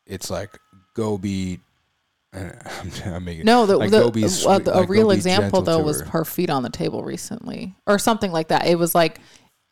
it's 0.05 0.29
like 0.29 0.57
go 0.95 1.17
be. 1.17 1.59
I'm, 2.33 2.91
I'm 3.05 3.25
making 3.25 3.45
No, 3.45 3.67
the, 3.67 3.77
like, 3.77 3.91
the, 3.91 3.99
go 3.99 4.09
be 4.11 4.23
uh, 4.25 4.27
the- 4.27 4.43
a 4.47 4.47
like, 4.47 4.65
go 4.67 4.81
real 4.85 5.11
example 5.11 5.61
though 5.61 5.77
to 5.77 5.83
was 5.83 6.01
her. 6.01 6.05
her 6.07 6.25
feet 6.25 6.49
on 6.49 6.63
the 6.63 6.69
table 6.69 7.03
recently, 7.03 7.75
or 7.85 7.99
something 7.99 8.31
like 8.31 8.47
that. 8.47 8.65
It 8.65 8.79
was 8.79 8.95
like, 8.95 9.19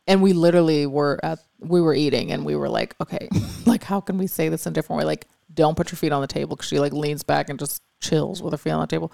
and 0.06 0.22
we 0.22 0.34
literally 0.34 0.86
were 0.86 1.20
at 1.24 1.40
we 1.60 1.82
were 1.82 1.96
eating, 1.96 2.32
and 2.32 2.46
we 2.46 2.56
were 2.56 2.70
like, 2.70 2.96
okay, 3.02 3.30
like 3.66 3.84
how 3.84 4.00
can 4.00 4.18
we 4.20 4.28
say 4.28 4.48
this 4.50 4.68
in 4.68 4.72
a 4.72 4.76
different 4.76 5.00
way? 5.00 5.06
Like, 5.06 5.28
don't 5.52 5.76
put 5.76 5.92
your 5.92 5.98
feet 5.98 6.12
on 6.12 6.22
the 6.22 6.28
table 6.28 6.56
because 6.56 6.68
she 6.70 6.80
like 6.80 6.94
leans 6.94 7.24
back 7.24 7.50
and 7.50 7.58
just 7.58 7.82
chills 8.00 8.44
with 8.44 8.54
her 8.54 8.58
feet 8.58 8.72
on 8.72 8.82
the 8.82 8.88
table. 8.88 9.12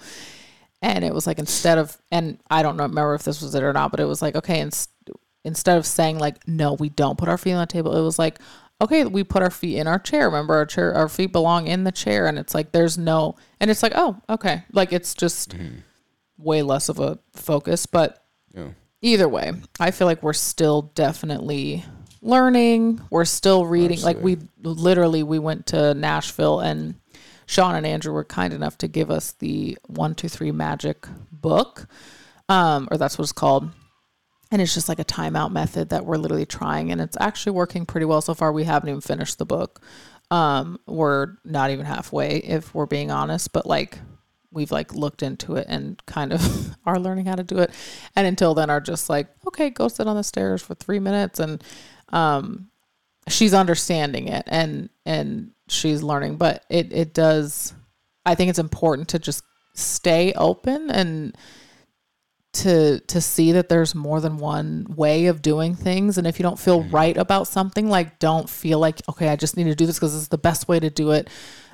And 0.81 1.03
it 1.03 1.13
was 1.13 1.25
like 1.25 1.39
instead 1.39 1.77
of, 1.77 1.97
and 2.11 2.39
I 2.49 2.61
don't 2.61 2.77
know, 2.77 2.83
remember 2.83 3.15
if 3.15 3.23
this 3.23 3.41
was 3.41 3.55
it 3.55 3.63
or 3.63 3.73
not, 3.73 3.91
but 3.91 3.99
it 3.99 4.05
was 4.05 4.21
like, 4.21 4.35
okay, 4.35 4.59
ins- 4.59 4.89
instead 5.43 5.77
of 5.77 5.85
saying 5.85 6.19
like, 6.19 6.47
no, 6.47 6.73
we 6.73 6.89
don't 6.89 7.17
put 7.17 7.29
our 7.29 7.37
feet 7.37 7.53
on 7.53 7.59
the 7.59 7.65
table, 7.65 7.97
it 7.97 8.03
was 8.03 8.19
like, 8.19 8.39
okay, 8.81 9.05
we 9.05 9.23
put 9.23 9.41
our 9.41 9.49
feet 9.49 9.77
in 9.77 9.87
our 9.87 9.97
chair. 9.99 10.25
Remember, 10.27 10.55
our 10.55 10.65
chair, 10.65 10.93
our 10.93 11.09
feet 11.09 11.31
belong 11.31 11.67
in 11.67 11.83
the 11.83 11.91
chair, 11.91 12.27
and 12.27 12.37
it's 12.37 12.53
like 12.53 12.71
there's 12.71 12.97
no, 12.97 13.35
and 13.59 13.71
it's 13.71 13.81
like, 13.81 13.93
oh, 13.95 14.17
okay, 14.29 14.63
like 14.71 14.93
it's 14.93 15.15
just 15.15 15.57
mm-hmm. 15.57 15.77
way 16.37 16.61
less 16.61 16.89
of 16.89 16.99
a 16.99 17.17
focus. 17.33 17.85
But 17.87 18.23
Yeah. 18.53 18.69
either 19.01 19.27
way, 19.27 19.53
I 19.79 19.89
feel 19.91 20.05
like 20.05 20.21
we're 20.21 20.33
still 20.33 20.91
definitely 20.93 21.83
learning. 22.21 23.01
We're 23.09 23.25
still 23.25 23.65
reading. 23.65 24.01
Like 24.01 24.21
we 24.21 24.37
literally, 24.61 25.23
we 25.23 25.39
went 25.39 25.67
to 25.67 25.93
Nashville 25.95 26.59
and 26.59 26.95
Sean 27.47 27.75
and 27.75 27.87
Andrew 27.87 28.13
were 28.13 28.25
kind 28.25 28.53
enough 28.53 28.77
to 28.79 28.87
give 28.87 29.09
us 29.09 29.31
the 29.31 29.77
one, 29.87 30.13
two, 30.13 30.27
three 30.27 30.51
magic 30.51 31.07
book. 31.31 31.87
Um, 32.49 32.87
or 32.91 32.97
that's 32.97 33.17
what 33.17 33.23
it's 33.23 33.31
called. 33.31 33.71
And 34.51 34.61
it's 34.61 34.73
just 34.73 34.87
like 34.87 34.99
a 34.99 35.05
timeout 35.05 35.51
method 35.51 35.89
that 35.89 36.05
we're 36.05 36.17
literally 36.17 36.45
trying 36.45 36.91
and 36.91 37.01
it's 37.01 37.17
actually 37.19 37.53
working 37.53 37.85
pretty 37.85 38.05
well 38.05 38.21
so 38.21 38.33
far. 38.33 38.51
We 38.51 38.65
haven't 38.65 38.89
even 38.89 39.01
finished 39.01 39.39
the 39.39 39.45
book. 39.45 39.81
Um, 40.29 40.79
we're 40.85 41.35
not 41.45 41.71
even 41.71 41.85
halfway 41.85 42.37
if 42.37 42.75
we're 42.75 42.85
being 42.85 43.11
honest, 43.11 43.53
but 43.53 43.65
like 43.65 43.99
we've 44.51 44.71
like 44.71 44.93
looked 44.93 45.23
into 45.23 45.55
it 45.55 45.67
and 45.69 46.01
kind 46.05 46.33
of 46.33 46.75
are 46.85 46.99
learning 46.99 47.25
how 47.25 47.35
to 47.35 47.43
do 47.43 47.59
it. 47.59 47.71
And 48.15 48.27
until 48.27 48.53
then 48.53 48.69
are 48.69 48.81
just 48.81 49.09
like, 49.09 49.27
okay, 49.47 49.69
go 49.69 49.87
sit 49.87 50.07
on 50.07 50.17
the 50.17 50.23
stairs 50.23 50.61
for 50.61 50.75
three 50.75 50.99
minutes 50.99 51.39
and 51.39 51.63
um 52.09 52.69
she's 53.27 53.53
understanding 53.53 54.27
it 54.29 54.43
and 54.47 54.89
and 55.05 55.51
she's 55.67 56.03
learning. 56.03 56.37
But 56.37 56.63
it 56.69 56.91
it 56.91 57.13
does 57.13 57.73
I 58.25 58.35
think 58.35 58.49
it's 58.49 58.59
important 58.59 59.07
to 59.09 59.19
just 59.19 59.43
stay 59.73 60.33
open 60.33 60.89
and 60.89 61.35
to 62.53 62.99
to 63.01 63.21
see 63.21 63.51
that 63.53 63.69
there's 63.69 63.93
more 63.93 64.19
than 64.19 64.37
one 64.37 64.85
way 64.95 65.27
of 65.27 65.41
doing 65.41 65.75
things. 65.75 66.17
And 66.17 66.27
if 66.27 66.39
you 66.39 66.43
don't 66.43 66.59
feel 66.59 66.83
right 66.83 67.15
about 67.15 67.47
something 67.47 67.89
like 67.89 68.19
don't 68.19 68.49
feel 68.49 68.79
like 68.79 69.01
okay 69.07 69.29
I 69.29 69.35
just 69.35 69.55
need 69.55 69.65
to 69.65 69.75
do 69.75 69.85
this 69.85 69.97
because 69.97 70.15
it's 70.15 70.27
the 70.27 70.37
best 70.37 70.67
way 70.67 70.79
to 70.79 70.89
do 70.89 71.11
it. 71.11 71.29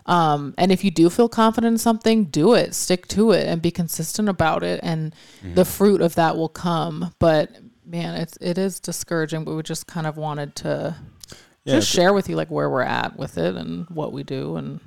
Um, 0.05 0.53
and 0.57 0.71
if 0.71 0.83
you 0.83 0.91
do 0.91 1.09
feel 1.09 1.29
confident 1.29 1.73
in 1.73 1.77
something 1.77 2.25
do 2.25 2.53
it. 2.53 2.75
Stick 2.75 3.07
to 3.09 3.31
it 3.31 3.47
and 3.47 3.61
be 3.61 3.71
consistent 3.71 4.27
about 4.27 4.61
it. 4.61 4.81
And 4.83 5.15
the 5.41 5.63
fruit 5.63 6.01
of 6.01 6.15
that 6.15 6.35
will 6.35 6.49
come. 6.49 7.13
But 7.19 7.51
man 7.85 8.15
it's 8.15 8.37
it 8.39 8.57
is 8.57 8.79
discouraging 8.79 9.43
but 9.43 9.53
we 9.53 9.61
just 9.61 9.87
kind 9.87 10.07
of 10.07 10.15
wanted 10.15 10.55
to 10.55 10.95
Yeah, 11.65 11.75
just 11.75 11.89
share 11.89 12.13
with 12.13 12.27
you 12.29 12.35
like 12.35 12.51
where 12.51 12.69
we're 12.69 12.81
at 12.81 13.17
with 13.17 13.37
it 13.37 13.55
and 13.55 13.87
what 13.89 14.11
we 14.11 14.23
do 14.23 14.57
and 14.57 14.81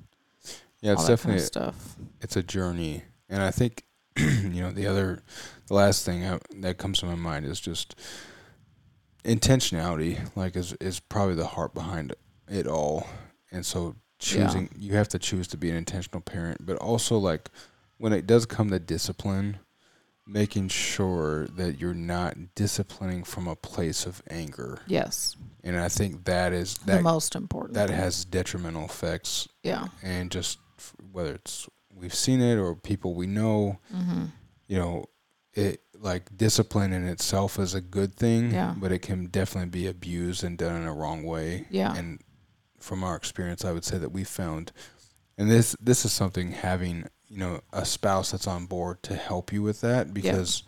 yeah, 0.81 0.93
it's 0.93 1.03
that 1.03 1.09
kind 1.09 1.16
definitely 1.18 1.43
of 1.43 1.47
stuff. 1.47 1.97
it's 2.20 2.37
a 2.37 2.43
journey, 2.43 3.03
and 3.29 3.43
I 3.43 3.51
think 3.51 3.85
you 4.16 4.61
know 4.61 4.70
the 4.70 4.87
other, 4.87 5.22
the 5.66 5.74
last 5.74 6.05
thing 6.05 6.24
I, 6.24 6.39
that 6.61 6.79
comes 6.79 7.01
to 7.01 7.07
my 7.07 7.14
mind 7.14 7.47
is 7.47 7.61
just 7.61 7.97
intentionality. 9.24 10.31
Like 10.37 10.55
is 10.57 10.74
is 10.74 11.01
probably 11.01 11.35
the 11.35 11.47
heart 11.47 11.74
behind 11.74 12.14
it 12.49 12.66
all, 12.66 13.07
and 13.51 13.64
so 13.64 13.97
choosing 14.18 14.70
you 14.79 14.95
have 14.95 15.09
to 15.09 15.18
choose 15.18 15.49
to 15.49 15.57
be 15.57 15.70
an 15.70 15.77
intentional 15.77 16.20
parent, 16.20 16.64
but 16.64 16.77
also 16.77 17.18
like 17.18 17.51
when 17.99 18.12
it 18.12 18.27
does 18.27 18.47
come 18.47 18.70
to 18.70 18.79
discipline, 18.79 19.59
making 20.27 20.68
sure 20.68 21.47
that 21.49 21.81
you're 21.81 21.95
not 21.95 22.55
disciplining 22.55 23.24
from 23.24 23.49
a 23.49 23.57
place 23.57 24.07
of 24.07 24.22
anger, 24.31 24.81
yes 24.87 25.37
and 25.67 25.79
I 25.79 25.89
think 25.89 26.25
that 26.25 26.53
is 26.53 26.79
the 26.79 27.03
most 27.03 27.35
important 27.35 27.75
that 27.75 27.89
thing. 27.89 27.99
has 27.99 28.25
detrimental 28.25 28.85
effects 28.85 29.49
yeah 29.62 29.89
and 30.03 30.31
just 30.31 30.59
whether 31.12 31.35
it's 31.35 31.69
we've 31.97 32.14
seen 32.14 32.41
it 32.41 32.57
or 32.57 32.75
people 32.75 33.14
we 33.14 33.27
know, 33.27 33.79
mm-hmm. 33.93 34.27
you 34.69 34.79
know, 34.79 35.07
it 35.55 35.81
like 35.99 36.37
discipline 36.37 36.93
in 36.93 37.09
itself 37.09 37.59
is 37.59 37.75
a 37.75 37.81
good 37.81 38.14
thing, 38.14 38.53
Yeah. 38.53 38.75
but 38.77 38.93
it 38.93 39.01
can 39.01 39.27
definitely 39.27 39.71
be 39.71 39.87
abused 39.87 40.45
and 40.45 40.59
done 40.59 40.83
in 40.83 40.87
a 40.87 40.93
wrong 40.93 41.25
way. 41.25 41.67
Yeah. 41.71 41.95
And 41.97 42.21
from 42.79 43.03
our 43.03 43.17
experience, 43.17 43.64
I 43.64 43.73
would 43.73 43.85
say 43.85 43.97
that 43.99 44.11
we 44.12 44.23
found, 44.23 44.73
and 45.39 45.51
this 45.51 45.75
this 45.81 46.05
is 46.05 46.12
something 46.12 46.53
having 46.53 47.07
you 47.29 47.39
know 47.39 47.61
a 47.73 47.85
spouse 47.87 48.31
that's 48.33 48.47
on 48.47 48.67
board 48.67 49.03
to 49.05 49.17
help 49.17 49.53
you 49.53 49.62
with 49.62 49.81
that 49.81 50.12
because. 50.14 50.62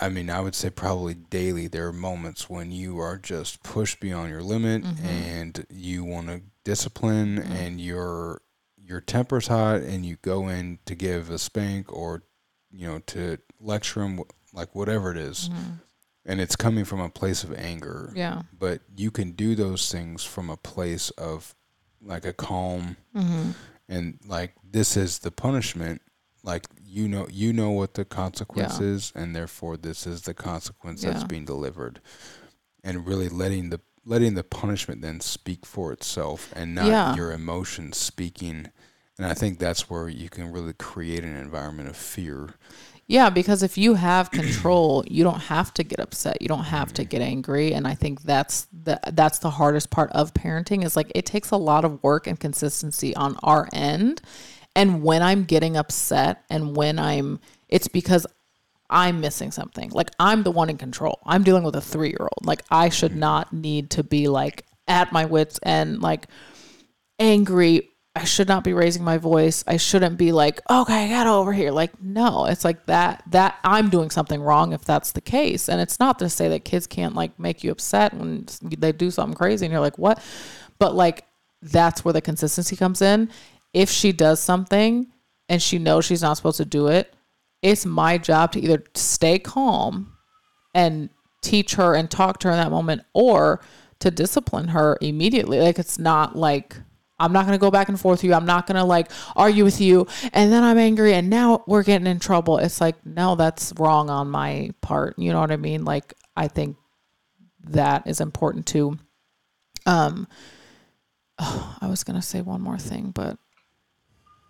I 0.00 0.08
mean, 0.08 0.30
I 0.30 0.40
would 0.40 0.54
say 0.54 0.70
probably 0.70 1.14
daily 1.14 1.66
there 1.68 1.86
are 1.88 1.92
moments 1.92 2.48
when 2.48 2.72
you 2.72 2.98
are 2.98 3.16
just 3.18 3.62
pushed 3.62 4.00
beyond 4.00 4.30
your 4.30 4.42
limit 4.42 4.82
Mhm. 4.82 5.04
and 5.04 5.66
you 5.70 6.04
want 6.04 6.28
to 6.28 6.42
discipline 6.64 7.36
Mhm. 7.38 7.50
and 7.50 7.80
your 7.80 8.42
your 8.76 9.00
temper's 9.00 9.46
hot 9.46 9.76
and 9.82 10.04
you 10.04 10.16
go 10.22 10.48
in 10.48 10.78
to 10.84 10.96
give 10.96 11.30
a 11.30 11.38
spank 11.38 11.92
or 11.92 12.22
you 12.72 12.86
know 12.86 12.98
to 12.98 13.38
lecture 13.60 14.00
them 14.00 14.20
like 14.52 14.74
whatever 14.74 15.12
it 15.12 15.16
is, 15.16 15.48
Mhm. 15.48 15.78
and 16.24 16.40
it's 16.40 16.56
coming 16.56 16.84
from 16.84 16.98
a 17.00 17.08
place 17.08 17.44
of 17.44 17.52
anger 17.54 18.12
yeah 18.16 18.42
but 18.58 18.80
you 18.96 19.10
can 19.12 19.30
do 19.32 19.54
those 19.54 19.92
things 19.92 20.24
from 20.24 20.50
a 20.50 20.56
place 20.56 21.10
of 21.10 21.54
like 22.02 22.24
a 22.24 22.32
calm 22.32 22.96
mm-hmm. 23.14 23.50
and 23.88 24.18
like 24.26 24.54
this 24.68 24.96
is 24.96 25.20
the 25.20 25.30
punishment 25.30 26.02
like 26.42 26.66
you 26.90 27.06
know 27.08 27.26
you 27.30 27.52
know 27.52 27.70
what 27.70 27.94
the 27.94 28.04
consequence 28.04 28.78
Yeah. 28.80 28.88
is 28.88 29.12
and 29.14 29.34
therefore 29.34 29.76
this 29.76 30.06
is 30.06 30.22
the 30.22 30.34
consequence 30.34 31.02
that's 31.02 31.24
being 31.24 31.44
delivered 31.44 32.00
and 32.82 33.06
really 33.06 33.28
letting 33.28 33.70
the 33.70 33.80
letting 34.04 34.34
the 34.34 34.42
punishment 34.42 35.02
then 35.02 35.20
speak 35.20 35.64
for 35.64 35.92
itself 35.92 36.52
and 36.56 36.74
not 36.74 36.86
Yeah. 36.86 37.14
your 37.14 37.32
emotions 37.32 37.96
speaking 37.96 38.70
and 39.18 39.26
i 39.26 39.34
think 39.34 39.58
that's 39.58 39.88
where 39.88 40.08
you 40.08 40.28
can 40.28 40.50
really 40.50 40.72
create 40.72 41.22
an 41.22 41.36
environment 41.36 41.88
of 41.88 41.96
fear 41.96 42.54
Yeah, 43.06 43.28
because 43.28 43.64
if 43.64 43.76
you 43.76 43.94
have 43.94 44.30
control, 44.30 45.02
you 45.10 45.24
don't 45.24 45.40
have 45.40 45.74
to 45.74 45.82
get 45.82 45.98
upset. 45.98 46.40
You 46.40 46.46
don't 46.46 46.70
have 46.78 46.92
to 46.92 47.02
mm-hmm. 47.02 47.08
get 47.08 47.22
angry, 47.22 47.74
and 47.74 47.84
I 47.88 47.96
think 47.96 48.22
that's 48.22 48.68
the 48.70 49.00
that's 49.12 49.40
the 49.40 49.50
hardest 49.50 49.90
part 49.90 50.12
of 50.12 50.32
parenting 50.32 50.84
is 50.84 50.94
like 50.94 51.10
it 51.12 51.26
takes 51.26 51.50
a 51.50 51.56
lot 51.56 51.84
of 51.84 52.00
work 52.04 52.28
and 52.28 52.38
consistency 52.38 53.10
on 53.16 53.36
our 53.42 53.68
end. 53.72 54.22
And 54.76 55.02
when 55.02 55.22
I'm 55.22 55.44
getting 55.44 55.76
upset 55.76 56.44
and 56.48 56.76
when 56.76 56.98
I'm 56.98 57.40
it's 57.68 57.88
because 57.88 58.26
I'm 58.88 59.20
missing 59.20 59.52
something. 59.52 59.90
Like 59.90 60.10
I'm 60.18 60.42
the 60.42 60.50
one 60.50 60.68
in 60.68 60.76
control. 60.76 61.20
I'm 61.24 61.44
dealing 61.44 61.62
with 61.62 61.76
a 61.76 61.80
3-year-old. 61.80 62.44
Like 62.44 62.62
I 62.70 62.88
should 62.88 63.12
mm-hmm. 63.12 63.20
not 63.20 63.52
need 63.52 63.90
to 63.90 64.02
be 64.02 64.28
like 64.28 64.66
at 64.88 65.12
my 65.12 65.24
wits 65.24 65.60
end 65.62 66.02
like 66.02 66.26
angry. 67.18 67.88
I 68.16 68.24
should 68.24 68.48
not 68.48 68.64
be 68.64 68.72
raising 68.72 69.04
my 69.04 69.18
voice. 69.18 69.62
I 69.68 69.76
shouldn't 69.76 70.18
be 70.18 70.32
like, 70.32 70.60
okay, 70.68 71.04
I 71.04 71.08
got 71.08 71.28
over 71.28 71.52
here. 71.52 71.70
Like, 71.70 72.02
no, 72.02 72.46
it's 72.46 72.64
like 72.64 72.86
that, 72.86 73.22
that 73.28 73.58
I'm 73.62 73.88
doing 73.88 74.10
something 74.10 74.42
wrong 74.42 74.72
if 74.72 74.84
that's 74.84 75.12
the 75.12 75.20
case. 75.20 75.68
And 75.68 75.80
it's 75.80 76.00
not 76.00 76.18
to 76.18 76.28
say 76.28 76.48
that 76.48 76.64
kids 76.64 76.88
can't 76.88 77.14
like 77.14 77.38
make 77.38 77.62
you 77.62 77.70
upset 77.70 78.12
when 78.12 78.46
they 78.60 78.90
do 78.90 79.12
something 79.12 79.36
crazy 79.36 79.64
and 79.64 79.72
you're 79.72 79.80
like, 79.80 79.96
what? 79.96 80.20
But 80.80 80.96
like, 80.96 81.24
that's 81.62 82.04
where 82.04 82.12
the 82.12 82.20
consistency 82.20 82.74
comes 82.74 83.00
in. 83.00 83.30
If 83.72 83.90
she 83.90 84.12
does 84.12 84.40
something 84.40 85.06
and 85.48 85.62
she 85.62 85.78
knows 85.78 86.04
she's 86.04 86.22
not 86.22 86.36
supposed 86.36 86.58
to 86.58 86.64
do 86.64 86.88
it, 86.88 87.14
it's 87.62 87.84
my 87.84 88.18
job 88.18 88.52
to 88.52 88.60
either 88.60 88.84
stay 88.94 89.38
calm 89.38 90.16
and 90.74 91.10
teach 91.42 91.74
her 91.74 91.94
and 91.94 92.10
talk 92.10 92.38
to 92.40 92.48
her 92.48 92.54
in 92.54 92.60
that 92.60 92.70
moment 92.70 93.02
or 93.12 93.60
to 94.00 94.10
discipline 94.10 94.68
her 94.68 94.98
immediately. 95.00 95.60
Like 95.60 95.78
it's 95.78 95.98
not 95.98 96.36
like 96.36 96.76
I'm 97.20 97.32
not 97.32 97.44
going 97.44 97.56
to 97.56 97.60
go 97.60 97.70
back 97.70 97.88
and 97.88 98.00
forth 98.00 98.20
with 98.20 98.24
you. 98.24 98.34
I'm 98.34 98.46
not 98.46 98.66
going 98.66 98.76
to 98.76 98.84
like 98.84 99.10
argue 99.36 99.62
with 99.62 99.80
you. 99.80 100.06
And 100.32 100.50
then 100.50 100.64
I'm 100.64 100.78
angry 100.78 101.12
and 101.12 101.28
now 101.28 101.62
we're 101.66 101.82
getting 101.82 102.06
in 102.06 102.18
trouble. 102.18 102.58
It's 102.58 102.80
like, 102.80 103.04
no, 103.04 103.34
that's 103.36 103.74
wrong 103.78 104.08
on 104.08 104.30
my 104.30 104.70
part. 104.80 105.18
You 105.18 105.32
know 105.32 105.40
what 105.40 105.52
I 105.52 105.56
mean? 105.56 105.84
Like, 105.84 106.14
I 106.34 106.48
think 106.48 106.76
that 107.64 108.06
is 108.06 108.22
important 108.22 108.66
too. 108.66 108.98
Um, 109.84 110.26
oh, 111.38 111.76
I 111.80 111.88
was 111.88 112.04
going 112.04 112.18
to 112.18 112.26
say 112.26 112.40
one 112.40 112.62
more 112.62 112.78
thing, 112.78 113.10
but 113.10 113.38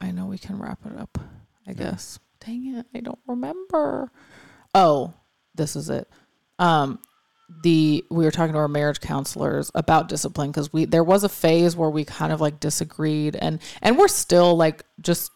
I 0.00 0.10
know 0.10 0.26
we 0.26 0.38
can 0.38 0.58
wrap 0.58 0.80
it 0.86 0.98
up, 0.98 1.18
I 1.66 1.72
guess. 1.72 2.18
Dang 2.44 2.74
it. 2.74 2.86
I 2.94 3.00
don't 3.00 3.18
remember. 3.26 4.10
Oh, 4.74 5.12
this 5.54 5.76
is 5.76 5.90
it. 5.90 6.08
Um, 6.58 7.00
the 7.62 8.04
we 8.10 8.24
were 8.24 8.30
talking 8.30 8.52
to 8.52 8.58
our 8.58 8.68
marriage 8.68 9.00
counselors 9.00 9.70
about 9.74 10.08
discipline 10.08 10.50
because 10.50 10.72
we 10.72 10.84
there 10.84 11.04
was 11.04 11.24
a 11.24 11.28
phase 11.28 11.76
where 11.76 11.90
we 11.90 12.04
kind 12.04 12.32
of 12.32 12.40
like 12.40 12.60
disagreed 12.60 13.36
and 13.36 13.60
and 13.82 13.98
we're 13.98 14.08
still 14.08 14.56
like 14.56 14.84
just 15.00 15.32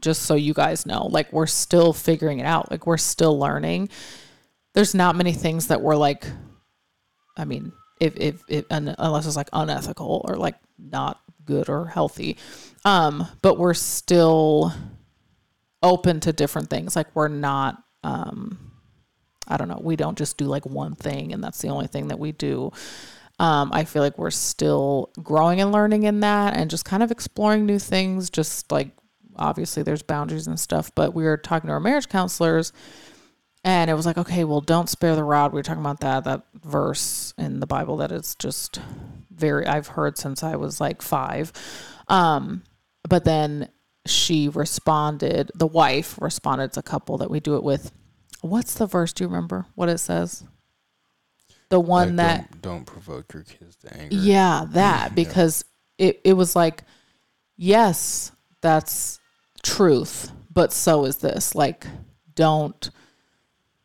just 0.00 0.22
so 0.22 0.34
you 0.34 0.54
guys 0.54 0.86
know 0.86 1.06
like 1.06 1.32
we're 1.32 1.46
still 1.46 1.92
figuring 1.92 2.38
it 2.38 2.46
out 2.46 2.70
like 2.70 2.86
we're 2.86 2.96
still 2.96 3.38
learning 3.38 3.88
there's 4.74 4.94
not 4.94 5.16
many 5.16 5.32
things 5.32 5.66
that 5.66 5.82
we're 5.82 5.96
like 5.96 6.24
i 7.36 7.44
mean 7.44 7.72
if 7.98 8.16
if, 8.16 8.42
if 8.48 8.64
unless 8.70 9.26
it's 9.26 9.36
like 9.36 9.50
unethical 9.52 10.24
or 10.26 10.36
like 10.36 10.56
not 10.78 11.20
good 11.50 11.68
or 11.68 11.86
healthy 11.86 12.36
um 12.84 13.26
but 13.42 13.58
we're 13.58 13.74
still 13.74 14.72
open 15.82 16.20
to 16.20 16.32
different 16.32 16.70
things 16.70 16.96
like 16.96 17.14
we're 17.14 17.28
not 17.28 17.82
um 18.04 18.70
I 19.50 19.56
don't 19.56 19.68
know, 19.68 19.80
we 19.82 19.96
don't 19.96 20.16
just 20.16 20.38
do 20.38 20.44
like 20.44 20.64
one 20.64 20.94
thing 20.94 21.32
and 21.32 21.42
that's 21.42 21.60
the 21.60 21.68
only 21.68 21.88
thing 21.88 22.08
that 22.08 22.18
we 22.18 22.32
do. 22.32 22.70
Um, 23.40 23.70
I 23.72 23.84
feel 23.84 24.02
like 24.02 24.16
we're 24.16 24.30
still 24.30 25.10
growing 25.22 25.60
and 25.60 25.72
learning 25.72 26.04
in 26.04 26.20
that 26.20 26.54
and 26.54 26.70
just 26.70 26.84
kind 26.84 27.02
of 27.02 27.10
exploring 27.10 27.66
new 27.66 27.78
things. 27.78 28.30
Just 28.30 28.70
like 28.70 28.90
obviously 29.36 29.82
there's 29.82 30.02
boundaries 30.02 30.46
and 30.46 30.60
stuff, 30.60 30.94
but 30.94 31.14
we 31.14 31.24
were 31.24 31.36
talking 31.36 31.66
to 31.66 31.72
our 31.72 31.80
marriage 31.80 32.08
counselors 32.08 32.72
and 33.64 33.90
it 33.90 33.94
was 33.94 34.06
like, 34.06 34.18
okay, 34.18 34.44
well, 34.44 34.60
don't 34.60 34.88
spare 34.88 35.14
the 35.14 35.24
rod. 35.24 35.52
We 35.52 35.58
were 35.58 35.62
talking 35.62 35.82
about 35.82 36.00
that, 36.00 36.24
that 36.24 36.44
verse 36.62 37.34
in 37.36 37.60
the 37.60 37.66
Bible 37.66 37.98
that 37.98 38.12
is 38.12 38.34
just 38.36 38.80
very, 39.30 39.66
I've 39.66 39.88
heard 39.88 40.16
since 40.16 40.42
I 40.42 40.56
was 40.56 40.80
like 40.80 41.02
five. 41.02 41.52
Um, 42.08 42.62
but 43.08 43.24
then 43.24 43.68
she 44.06 44.48
responded, 44.48 45.50
the 45.54 45.66
wife 45.66 46.18
responded, 46.20 46.64
it's 46.64 46.76
a 46.76 46.82
couple 46.82 47.18
that 47.18 47.30
we 47.30 47.40
do 47.40 47.56
it 47.56 47.62
with 47.62 47.92
What's 48.40 48.74
the 48.74 48.86
verse? 48.86 49.12
Do 49.12 49.24
you 49.24 49.28
remember 49.28 49.66
what 49.74 49.88
it 49.88 49.98
says? 49.98 50.44
The 51.68 51.80
one 51.80 52.16
like 52.16 52.26
that 52.26 52.50
don't, 52.50 52.62
don't, 52.62 52.84
provoke 52.84 53.32
your 53.32 53.42
kids 53.42 53.76
to 53.76 53.96
anger. 53.96 54.16
Yeah, 54.16 54.66
that 54.70 55.14
because 55.14 55.64
yeah. 55.98 56.08
it 56.08 56.20
it 56.24 56.32
was 56.32 56.56
like, 56.56 56.82
yes, 57.56 58.32
that's 58.60 59.20
truth, 59.62 60.32
but 60.50 60.72
so 60.72 61.04
is 61.04 61.16
this. 61.16 61.54
Like, 61.54 61.86
don't 62.34 62.90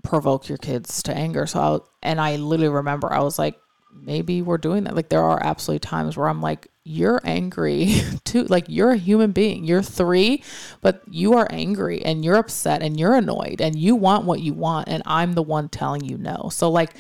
provoke 0.06 0.48
your 0.48 0.58
kids 0.58 1.04
to 1.04 1.16
anger. 1.16 1.46
So 1.46 1.60
I 2.04 2.08
and 2.10 2.22
I 2.22 2.36
literally 2.38 2.74
remember 2.74 3.12
I 3.12 3.22
was 3.22 3.40
like, 3.40 3.60
maybe 3.94 4.42
we're 4.42 4.58
doing 4.58 4.84
that. 4.84 4.96
Like 4.96 5.10
there 5.10 5.24
are 5.24 5.42
absolutely 5.44 5.80
times 5.80 6.18
where 6.18 6.28
I'm 6.28 6.42
like, 6.42 6.68
you're 6.84 7.20
angry 7.24 7.96
too. 8.24 8.44
Like 8.44 8.66
you're 8.68 8.92
a 8.92 8.98
human 8.98 9.32
being. 9.32 9.64
You're 9.64 9.82
three, 9.82 10.44
but 10.82 11.02
you 11.10 11.34
are 11.34 11.48
angry 11.50 12.04
and 12.04 12.24
you're 12.24 12.36
upset 12.36 12.82
and 12.82 13.00
you're 13.00 13.16
annoyed 13.16 13.62
and 13.62 13.76
you 13.76 13.96
want 13.96 14.26
what 14.26 14.42
you 14.42 14.54
want. 14.54 14.88
And 14.88 15.02
I'm 15.06 15.34
the 15.34 15.44
one 15.44 15.70
telling 15.70 16.04
you 16.04 16.18
no. 16.18 16.50
So, 16.52 16.70
like, 16.70 16.96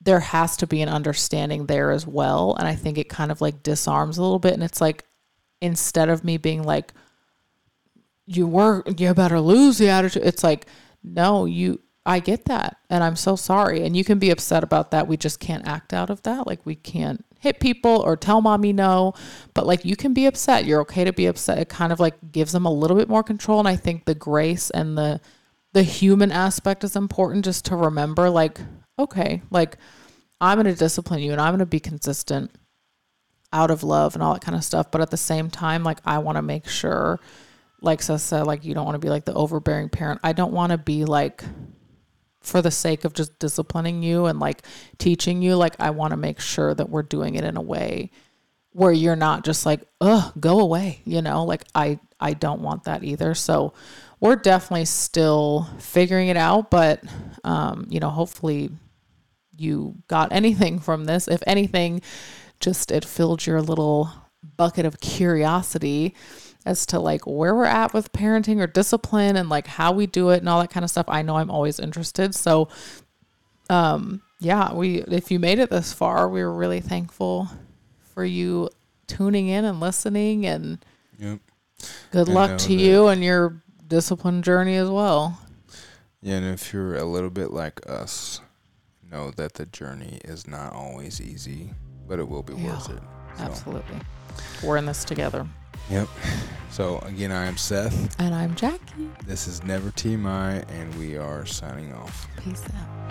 there 0.00 0.20
has 0.20 0.56
to 0.58 0.66
be 0.66 0.82
an 0.82 0.88
understanding 0.88 1.66
there 1.66 1.90
as 1.90 2.06
well. 2.06 2.54
And 2.58 2.68
I 2.68 2.74
think 2.74 2.98
it 2.98 3.08
kind 3.08 3.30
of 3.30 3.40
like 3.40 3.62
disarms 3.62 4.18
a 4.18 4.22
little 4.22 4.38
bit. 4.38 4.54
And 4.54 4.62
it's 4.62 4.80
like, 4.80 5.04
instead 5.60 6.08
of 6.08 6.24
me 6.24 6.36
being 6.36 6.62
like, 6.62 6.92
you 8.26 8.46
were, 8.46 8.82
you 8.98 9.12
better 9.14 9.40
lose 9.40 9.78
the 9.78 9.88
attitude, 9.88 10.24
it's 10.24 10.44
like, 10.44 10.66
no, 11.02 11.44
you, 11.44 11.80
I 12.06 12.20
get 12.20 12.44
that. 12.46 12.76
And 12.90 13.02
I'm 13.02 13.16
so 13.16 13.36
sorry. 13.36 13.84
And 13.84 13.96
you 13.96 14.04
can 14.04 14.18
be 14.18 14.30
upset 14.30 14.62
about 14.62 14.90
that. 14.90 15.08
We 15.08 15.16
just 15.16 15.40
can't 15.40 15.66
act 15.66 15.92
out 15.92 16.10
of 16.10 16.22
that. 16.24 16.46
Like, 16.46 16.64
we 16.64 16.74
can't 16.74 17.24
hit 17.44 17.60
people 17.60 18.00
or 18.00 18.16
tell 18.16 18.40
mommy 18.40 18.72
no, 18.72 19.12
but 19.52 19.66
like 19.66 19.84
you 19.84 19.94
can 19.94 20.14
be 20.14 20.24
upset. 20.24 20.64
You're 20.64 20.80
okay 20.80 21.04
to 21.04 21.12
be 21.12 21.26
upset. 21.26 21.58
It 21.58 21.68
kind 21.68 21.92
of 21.92 22.00
like 22.00 22.32
gives 22.32 22.52
them 22.52 22.64
a 22.64 22.72
little 22.72 22.96
bit 22.96 23.08
more 23.08 23.22
control. 23.22 23.58
And 23.58 23.68
I 23.68 23.76
think 23.76 24.06
the 24.06 24.14
grace 24.14 24.70
and 24.70 24.98
the 24.98 25.20
the 25.74 25.82
human 25.82 26.32
aspect 26.32 26.84
is 26.84 26.96
important 26.96 27.44
just 27.44 27.66
to 27.66 27.76
remember 27.76 28.30
like, 28.30 28.58
okay, 28.98 29.42
like 29.50 29.76
I'm 30.40 30.56
gonna 30.56 30.74
discipline 30.74 31.20
you 31.20 31.32
and 31.32 31.40
I'm 31.40 31.52
gonna 31.52 31.66
be 31.66 31.80
consistent 31.80 32.50
out 33.52 33.70
of 33.70 33.84
love 33.84 34.14
and 34.14 34.22
all 34.22 34.32
that 34.32 34.42
kind 34.42 34.56
of 34.56 34.64
stuff. 34.64 34.90
But 34.90 35.02
at 35.02 35.10
the 35.10 35.18
same 35.18 35.50
time, 35.50 35.84
like 35.84 35.98
I 36.04 36.18
wanna 36.18 36.42
make 36.42 36.66
sure, 36.66 37.20
like 37.82 38.00
Seth 38.00 38.22
said, 38.22 38.46
like 38.46 38.64
you 38.64 38.72
don't 38.72 38.86
want 38.86 38.94
to 38.94 39.06
be 39.06 39.10
like 39.10 39.26
the 39.26 39.34
overbearing 39.34 39.90
parent. 39.90 40.20
I 40.24 40.32
don't 40.32 40.54
want 40.54 40.72
to 40.72 40.78
be 40.78 41.04
like 41.04 41.44
for 42.44 42.62
the 42.62 42.70
sake 42.70 43.04
of 43.04 43.12
just 43.12 43.38
disciplining 43.38 44.02
you 44.02 44.26
and 44.26 44.38
like 44.38 44.62
teaching 44.98 45.42
you 45.42 45.56
like 45.56 45.74
i 45.78 45.90
want 45.90 46.10
to 46.10 46.16
make 46.16 46.38
sure 46.38 46.74
that 46.74 46.88
we're 46.88 47.02
doing 47.02 47.34
it 47.34 47.44
in 47.44 47.56
a 47.56 47.62
way 47.62 48.10
where 48.72 48.92
you're 48.92 49.16
not 49.16 49.44
just 49.44 49.64
like 49.64 49.82
ugh 50.00 50.32
go 50.38 50.60
away 50.60 51.00
you 51.04 51.22
know? 51.22 51.44
Like 51.44 51.64
i 51.74 51.98
i 52.20 52.34
don't 52.34 52.60
want 52.60 52.84
that 52.84 53.02
either. 53.04 53.34
So 53.34 53.72
we're 54.20 54.36
definitely 54.36 54.84
still 54.86 55.68
figuring 55.78 56.28
it 56.28 56.36
out 56.36 56.70
but 56.70 57.02
um 57.44 57.86
you 57.88 58.00
know 58.00 58.10
hopefully 58.10 58.70
you 59.56 59.96
got 60.08 60.32
anything 60.32 60.78
from 60.78 61.04
this. 61.04 61.28
If 61.28 61.42
anything 61.46 62.02
just 62.60 62.90
it 62.90 63.04
filled 63.04 63.46
your 63.46 63.62
little 63.62 64.10
bucket 64.56 64.84
of 64.84 65.00
curiosity 65.00 66.14
as 66.64 66.86
to 66.86 66.98
like 66.98 67.26
where 67.26 67.54
we're 67.54 67.64
at 67.64 67.92
with 67.92 68.12
parenting 68.12 68.60
or 68.60 68.66
discipline 68.66 69.36
and 69.36 69.48
like 69.48 69.66
how 69.66 69.92
we 69.92 70.06
do 70.06 70.30
it 70.30 70.38
and 70.38 70.48
all 70.48 70.60
that 70.60 70.70
kind 70.70 70.84
of 70.84 70.90
stuff. 70.90 71.06
I 71.08 71.22
know 71.22 71.36
I'm 71.36 71.50
always 71.50 71.78
interested. 71.78 72.34
So 72.34 72.68
um 73.70 74.22
yeah, 74.40 74.72
we 74.74 75.02
if 75.02 75.30
you 75.30 75.38
made 75.38 75.58
it 75.58 75.70
this 75.70 75.92
far, 75.92 76.28
we 76.28 76.42
were 76.42 76.54
really 76.54 76.80
thankful 76.80 77.48
for 78.14 78.24
you 78.24 78.70
tuning 79.06 79.48
in 79.48 79.64
and 79.64 79.80
listening 79.80 80.46
and 80.46 80.78
yep. 81.18 81.38
good 82.10 82.28
luck 82.28 82.58
to 82.58 82.72
you 82.72 83.08
and 83.08 83.22
your 83.22 83.62
discipline 83.88 84.42
journey 84.42 84.76
as 84.76 84.88
well. 84.88 85.38
Yeah, 86.22 86.36
and 86.36 86.54
if 86.54 86.72
you're 86.72 86.96
a 86.96 87.04
little 87.04 87.28
bit 87.28 87.50
like 87.50 87.86
us, 87.88 88.40
know 89.14 89.30
that 89.32 89.54
the 89.54 89.66
journey 89.66 90.20
is 90.24 90.48
not 90.48 90.72
always 90.72 91.20
easy, 91.20 91.70
but 92.08 92.18
it 92.18 92.28
will 92.28 92.42
be 92.42 92.54
yeah, 92.54 92.70
worth 92.70 92.90
it. 92.90 93.02
So. 93.36 93.44
Absolutely. 93.44 93.96
We're 94.62 94.76
in 94.76 94.86
this 94.86 95.04
together. 95.04 95.46
Yep. 95.90 96.08
So 96.70 96.98
again, 97.00 97.30
I 97.30 97.46
am 97.46 97.56
Seth. 97.56 98.18
And 98.18 98.34
I'm 98.34 98.54
Jackie. 98.54 99.10
This 99.26 99.46
is 99.46 99.62
Never 99.64 99.90
TMI, 99.90 100.64
and 100.70 100.94
we 100.96 101.16
are 101.16 101.46
signing 101.46 101.92
off. 101.92 102.26
Peace 102.42 102.64
out. 102.74 103.04